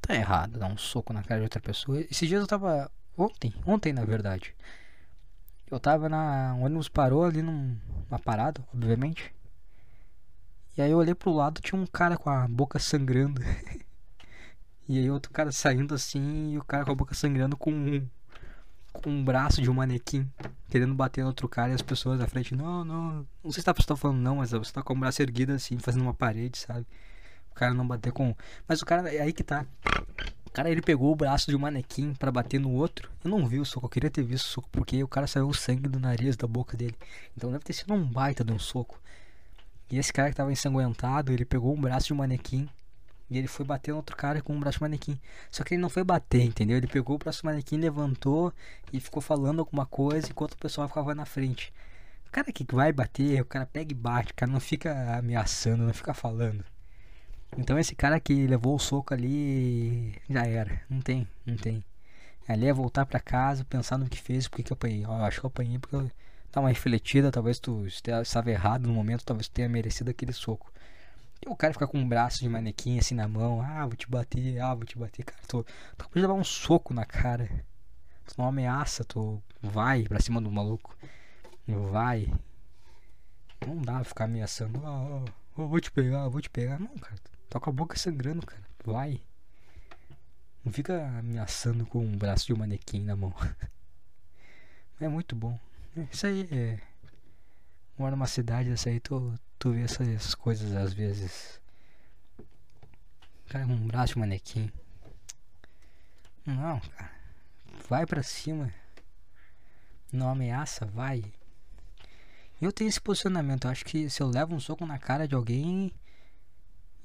Tá 0.00 0.16
errado 0.16 0.58
dar 0.58 0.66
um 0.66 0.76
soco 0.76 1.12
na 1.12 1.22
cara 1.22 1.42
de 1.42 1.44
outra 1.44 1.60
pessoa. 1.60 2.00
Esses 2.00 2.28
dias 2.28 2.40
eu 2.40 2.46
tava. 2.48 2.90
Ontem, 3.16 3.54
ontem 3.64 3.92
na 3.92 4.04
verdade. 4.04 4.52
Eu 5.70 5.78
tava 5.78 6.08
na. 6.08 6.56
O 6.56 6.62
ônibus 6.64 6.88
parou 6.88 7.22
ali 7.22 7.40
num, 7.40 7.78
numa 8.10 8.18
parada, 8.18 8.66
obviamente. 8.74 9.32
E 10.76 10.82
aí 10.82 10.90
eu 10.90 10.98
olhei 10.98 11.14
pro 11.14 11.32
lado, 11.32 11.60
tinha 11.60 11.80
um 11.80 11.86
cara 11.86 12.16
com 12.16 12.30
a 12.30 12.48
boca 12.48 12.80
sangrando. 12.80 13.40
E 14.88 14.98
aí 14.98 15.10
outro 15.10 15.30
cara 15.32 15.50
saindo 15.50 15.94
assim 15.94 16.52
e 16.52 16.58
o 16.58 16.64
cara 16.64 16.84
com 16.84 16.92
a 16.92 16.94
boca 16.94 17.14
sangrando 17.14 17.56
com 17.56 17.72
um, 17.72 18.06
com 18.92 19.10
um 19.10 19.24
braço 19.24 19.62
de 19.62 19.70
um 19.70 19.74
manequim, 19.74 20.30
querendo 20.68 20.94
bater 20.94 21.22
no 21.22 21.28
outro 21.28 21.48
cara 21.48 21.72
e 21.72 21.74
as 21.74 21.82
pessoas 21.82 22.18
da 22.18 22.28
frente, 22.28 22.54
não, 22.54 22.84
não, 22.84 23.26
não 23.42 23.50
sei 23.50 23.60
se 23.60 23.64
tá, 23.64 23.72
você 23.72 23.86
tá 23.86 23.96
falando 23.96 24.18
não, 24.18 24.36
mas 24.36 24.50
você 24.50 24.72
tá 24.72 24.82
com 24.82 24.92
o 24.92 24.98
braço 24.98 25.22
erguido 25.22 25.52
assim, 25.52 25.78
fazendo 25.78 26.02
uma 26.02 26.12
parede, 26.12 26.58
sabe? 26.58 26.86
O 27.50 27.54
cara 27.54 27.72
não 27.72 27.86
bater 27.86 28.12
com. 28.12 28.34
Mas 28.68 28.82
o 28.82 28.86
cara, 28.86 29.08
é 29.12 29.22
aí 29.22 29.32
que 29.32 29.42
tá. 29.42 29.64
O 30.44 30.50
cara 30.50 30.70
ele 30.70 30.82
pegou 30.82 31.12
o 31.12 31.16
braço 31.16 31.48
de 31.48 31.56
um 31.56 31.60
manequim 31.60 32.12
para 32.12 32.30
bater 32.30 32.60
no 32.60 32.70
outro. 32.72 33.10
Eu 33.24 33.30
não 33.30 33.46
vi 33.46 33.58
o 33.58 33.64
soco, 33.64 33.86
eu 33.86 33.90
queria 33.90 34.10
ter 34.10 34.22
visto 34.22 34.46
o 34.46 34.48
soco, 34.48 34.68
porque 34.70 35.02
o 35.02 35.08
cara 35.08 35.26
saiu 35.26 35.48
o 35.48 35.54
sangue 35.54 35.88
do 35.88 35.98
nariz, 35.98 36.36
da 36.36 36.46
boca 36.46 36.76
dele. 36.76 36.96
Então 37.36 37.50
deve 37.50 37.64
ter 37.64 37.72
sido 37.72 37.94
um 37.94 38.04
baita 38.04 38.44
de 38.44 38.52
um 38.52 38.58
soco. 38.58 39.00
E 39.90 39.98
esse 39.98 40.12
cara 40.12 40.30
que 40.30 40.36
tava 40.36 40.52
ensanguentado, 40.52 41.32
ele 41.32 41.44
pegou 41.44 41.74
um 41.74 41.80
braço 41.80 42.08
de 42.08 42.12
um 42.12 42.16
manequim 42.16 42.68
e 43.30 43.38
ele 43.38 43.48
foi 43.48 43.64
bater 43.64 43.90
no 43.90 43.98
outro 43.98 44.16
cara 44.16 44.40
com 44.42 44.54
um 44.54 44.60
braço 44.60 44.80
manequim. 44.80 45.18
Só 45.50 45.64
que 45.64 45.74
ele 45.74 45.82
não 45.82 45.88
foi 45.88 46.04
bater, 46.04 46.42
entendeu? 46.42 46.76
Ele 46.76 46.86
pegou 46.86 47.16
o 47.16 47.18
braço 47.18 47.44
manequim, 47.46 47.76
levantou 47.76 48.52
e 48.92 49.00
ficou 49.00 49.22
falando 49.22 49.60
alguma 49.60 49.86
coisa 49.86 50.28
enquanto 50.30 50.52
o 50.52 50.58
pessoal 50.58 50.88
ficava 50.88 51.14
na 51.14 51.24
frente. 51.24 51.72
O 52.26 52.30
cara 52.30 52.52
que 52.52 52.66
vai 52.72 52.92
bater, 52.92 53.40
o 53.40 53.44
cara 53.44 53.66
pega 53.66 53.92
e 53.92 53.94
bate, 53.94 54.32
o 54.32 54.34
cara 54.34 54.50
não 54.50 54.60
fica 54.60 55.16
ameaçando, 55.18 55.84
não 55.84 55.94
fica 55.94 56.12
falando. 56.12 56.64
Então 57.56 57.78
esse 57.78 57.94
cara 57.94 58.18
que 58.20 58.46
levou 58.46 58.74
o 58.74 58.78
soco 58.78 59.14
ali 59.14 60.14
já 60.28 60.44
era. 60.46 60.80
Não 60.90 61.00
tem, 61.00 61.26
não 61.46 61.56
tem. 61.56 61.84
Ali 62.46 62.66
é 62.66 62.72
voltar 62.72 63.06
para 63.06 63.20
casa, 63.20 63.64
pensar 63.64 63.96
no 63.96 64.08
que 64.08 64.20
fez, 64.20 64.48
porque 64.48 64.62
que 64.62 64.72
eu 64.72 64.74
apanhei. 64.74 65.06
Ó, 65.06 65.24
acho 65.24 65.40
que 65.40 65.46
eu 65.46 65.48
apanhei 65.48 65.78
porque 65.78 65.96
eu 65.96 66.10
tava 66.52 66.68
refletida, 66.68 67.32
talvez 67.32 67.58
tu 67.58 67.86
estava 67.86 68.50
errado 68.50 68.86
no 68.86 68.92
momento, 68.92 69.24
talvez 69.24 69.48
tu 69.48 69.52
tenha 69.52 69.68
merecido 69.68 70.10
aquele 70.10 70.32
soco. 70.32 70.70
E 71.44 71.48
o 71.48 71.54
cara 71.54 71.74
fica 71.74 71.86
com 71.86 71.98
um 71.98 72.08
braço 72.08 72.40
de 72.40 72.48
manequim 72.48 72.98
assim 72.98 73.14
na 73.14 73.28
mão. 73.28 73.60
Ah, 73.60 73.86
vou 73.86 73.96
te 73.96 74.08
bater, 74.08 74.58
ah, 74.60 74.74
vou 74.74 74.84
te 74.84 74.96
bater. 74.96 75.24
Cara, 75.24 75.42
tu, 75.46 75.64
tu 75.96 76.08
pode 76.08 76.20
levar 76.20 76.32
um 76.32 76.44
soco 76.44 76.94
na 76.94 77.04
cara. 77.04 77.48
Tu 78.24 78.34
não 78.38 78.46
ameaça, 78.46 79.04
tu 79.04 79.42
vai 79.60 80.04
pra 80.04 80.20
cima 80.20 80.40
do 80.40 80.50
maluco. 80.50 80.96
Vai. 81.66 82.32
Não 83.66 83.82
dá 83.82 83.96
pra 83.96 84.04
ficar 84.04 84.24
ameaçando. 84.24 84.80
Ah, 84.86 85.24
oh, 85.56 85.68
vou 85.68 85.80
te 85.80 85.90
pegar, 85.90 86.28
vou 86.28 86.40
te 86.40 86.48
pegar. 86.48 86.78
Não, 86.78 86.96
cara. 86.96 87.16
Tá 87.50 87.60
com 87.60 87.68
a 87.68 87.72
boca 87.72 87.98
sangrando, 87.98 88.46
cara. 88.46 88.62
Vai. 88.82 89.20
Não 90.64 90.72
fica 90.72 91.06
ameaçando 91.18 91.84
com 91.84 91.98
um 91.98 92.16
braço 92.16 92.46
de 92.46 92.54
um 92.54 92.56
manequim 92.56 93.02
na 93.04 93.16
mão. 93.16 93.34
É 95.00 95.08
muito 95.08 95.34
bom. 95.34 95.58
Isso 96.10 96.24
aí 96.24 96.48
é. 96.52 96.78
Mora 97.98 98.12
numa 98.12 98.28
cidade 98.28 98.70
dessa 98.70 98.88
aí, 98.88 99.00
tu, 99.00 99.34
tu 99.64 99.72
vê 99.72 99.80
essas 99.80 100.34
coisas 100.34 100.76
às 100.76 100.92
vezes. 100.92 101.58
Cara, 103.48 103.66
um 103.66 103.86
braço 103.86 104.12
de 104.12 104.18
manequim. 104.18 104.70
Não, 106.44 106.78
cara. 106.80 107.10
Vai 107.88 108.04
pra 108.04 108.22
cima. 108.22 108.70
Não 110.12 110.28
ameaça, 110.28 110.84
vai. 110.84 111.24
Eu 112.60 112.70
tenho 112.70 112.88
esse 112.88 113.00
posicionamento. 113.00 113.64
Eu 113.64 113.70
acho 113.70 113.86
que 113.86 114.10
se 114.10 114.22
eu 114.22 114.26
levo 114.26 114.54
um 114.54 114.60
soco 114.60 114.84
na 114.84 114.98
cara 114.98 115.26
de 115.26 115.34
alguém. 115.34 115.90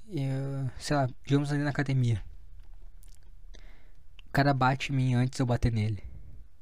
Eu, 0.10 0.70
sei 0.78 0.98
lá, 0.98 1.08
digamos 1.24 1.54
ali 1.54 1.64
na 1.64 1.70
academia. 1.70 2.22
O 4.28 4.32
cara 4.34 4.54
bate 4.54 4.92
em 4.92 4.98
mim 4.98 5.14
antes 5.14 5.40
eu 5.40 5.46
bater 5.46 5.72
nele. 5.72 6.04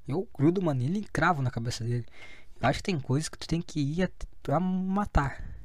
Eu 0.08 0.30
grudo, 0.32 0.62
mano, 0.62 0.84
ele 0.84 1.08
cravo 1.12 1.42
na 1.42 1.50
cabeça 1.50 1.84
dele. 1.84 2.06
Eu 2.62 2.70
acho 2.70 2.78
que 2.78 2.84
tem 2.84 3.00
coisas 3.00 3.28
que 3.28 3.38
tu 3.40 3.48
tem 3.48 3.64
que 3.64 3.80
ir 3.80 4.12
pra 4.44 4.60
matar. 4.60 5.57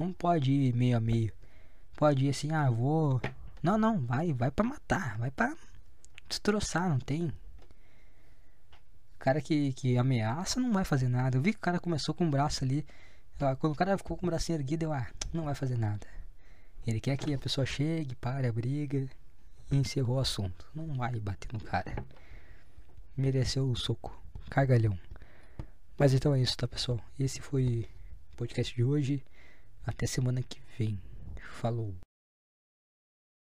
Não 0.00 0.14
pode 0.14 0.50
ir 0.50 0.74
meio 0.74 0.96
a 0.96 1.00
meio. 1.00 1.30
Pode 1.94 2.24
ir 2.24 2.30
assim, 2.30 2.52
ah, 2.52 2.70
vou. 2.70 3.20
Não, 3.62 3.76
não, 3.76 4.00
vai, 4.00 4.32
vai 4.32 4.50
pra 4.50 4.64
matar, 4.64 5.18
vai 5.18 5.30
pra 5.30 5.54
destroçar, 6.26 6.88
não 6.88 6.98
tem. 6.98 7.26
O 7.26 9.18
cara 9.18 9.42
que, 9.42 9.74
que 9.74 9.98
ameaça 9.98 10.58
não 10.58 10.72
vai 10.72 10.86
fazer 10.86 11.06
nada. 11.06 11.36
Eu 11.36 11.42
vi 11.42 11.52
que 11.52 11.58
o 11.58 11.60
cara 11.60 11.78
começou 11.78 12.14
com 12.14 12.26
o 12.26 12.30
braço 12.30 12.64
ali. 12.64 12.86
Quando 13.58 13.74
o 13.74 13.76
cara 13.76 13.98
ficou 13.98 14.16
com 14.16 14.24
o 14.24 14.30
braço 14.30 14.50
erguido, 14.50 14.86
eu, 14.86 14.92
ah, 14.94 15.06
não 15.34 15.44
vai 15.44 15.54
fazer 15.54 15.76
nada. 15.76 16.06
Ele 16.86 16.98
quer 16.98 17.18
que 17.18 17.34
a 17.34 17.38
pessoa 17.38 17.66
chegue, 17.66 18.14
pare 18.14 18.46
a 18.46 18.52
briga 18.52 19.06
e 19.70 19.76
encerrou 19.76 20.16
o 20.16 20.20
assunto. 20.20 20.66
Não 20.74 20.94
vai 20.94 21.20
bater 21.20 21.52
no 21.52 21.60
cara. 21.60 22.02
Mereceu 23.14 23.70
o 23.70 23.76
soco. 23.76 24.18
Cagalhão. 24.48 24.98
Mas 25.98 26.14
então 26.14 26.34
é 26.34 26.40
isso, 26.40 26.56
tá, 26.56 26.66
pessoal? 26.66 26.98
Esse 27.18 27.42
foi 27.42 27.86
o 28.32 28.36
podcast 28.38 28.74
de 28.74 28.82
hoje. 28.82 29.22
Até 29.84 30.06
semana 30.06 30.42
que 30.42 30.60
vem. 30.78 30.98
Falou. 31.60 31.94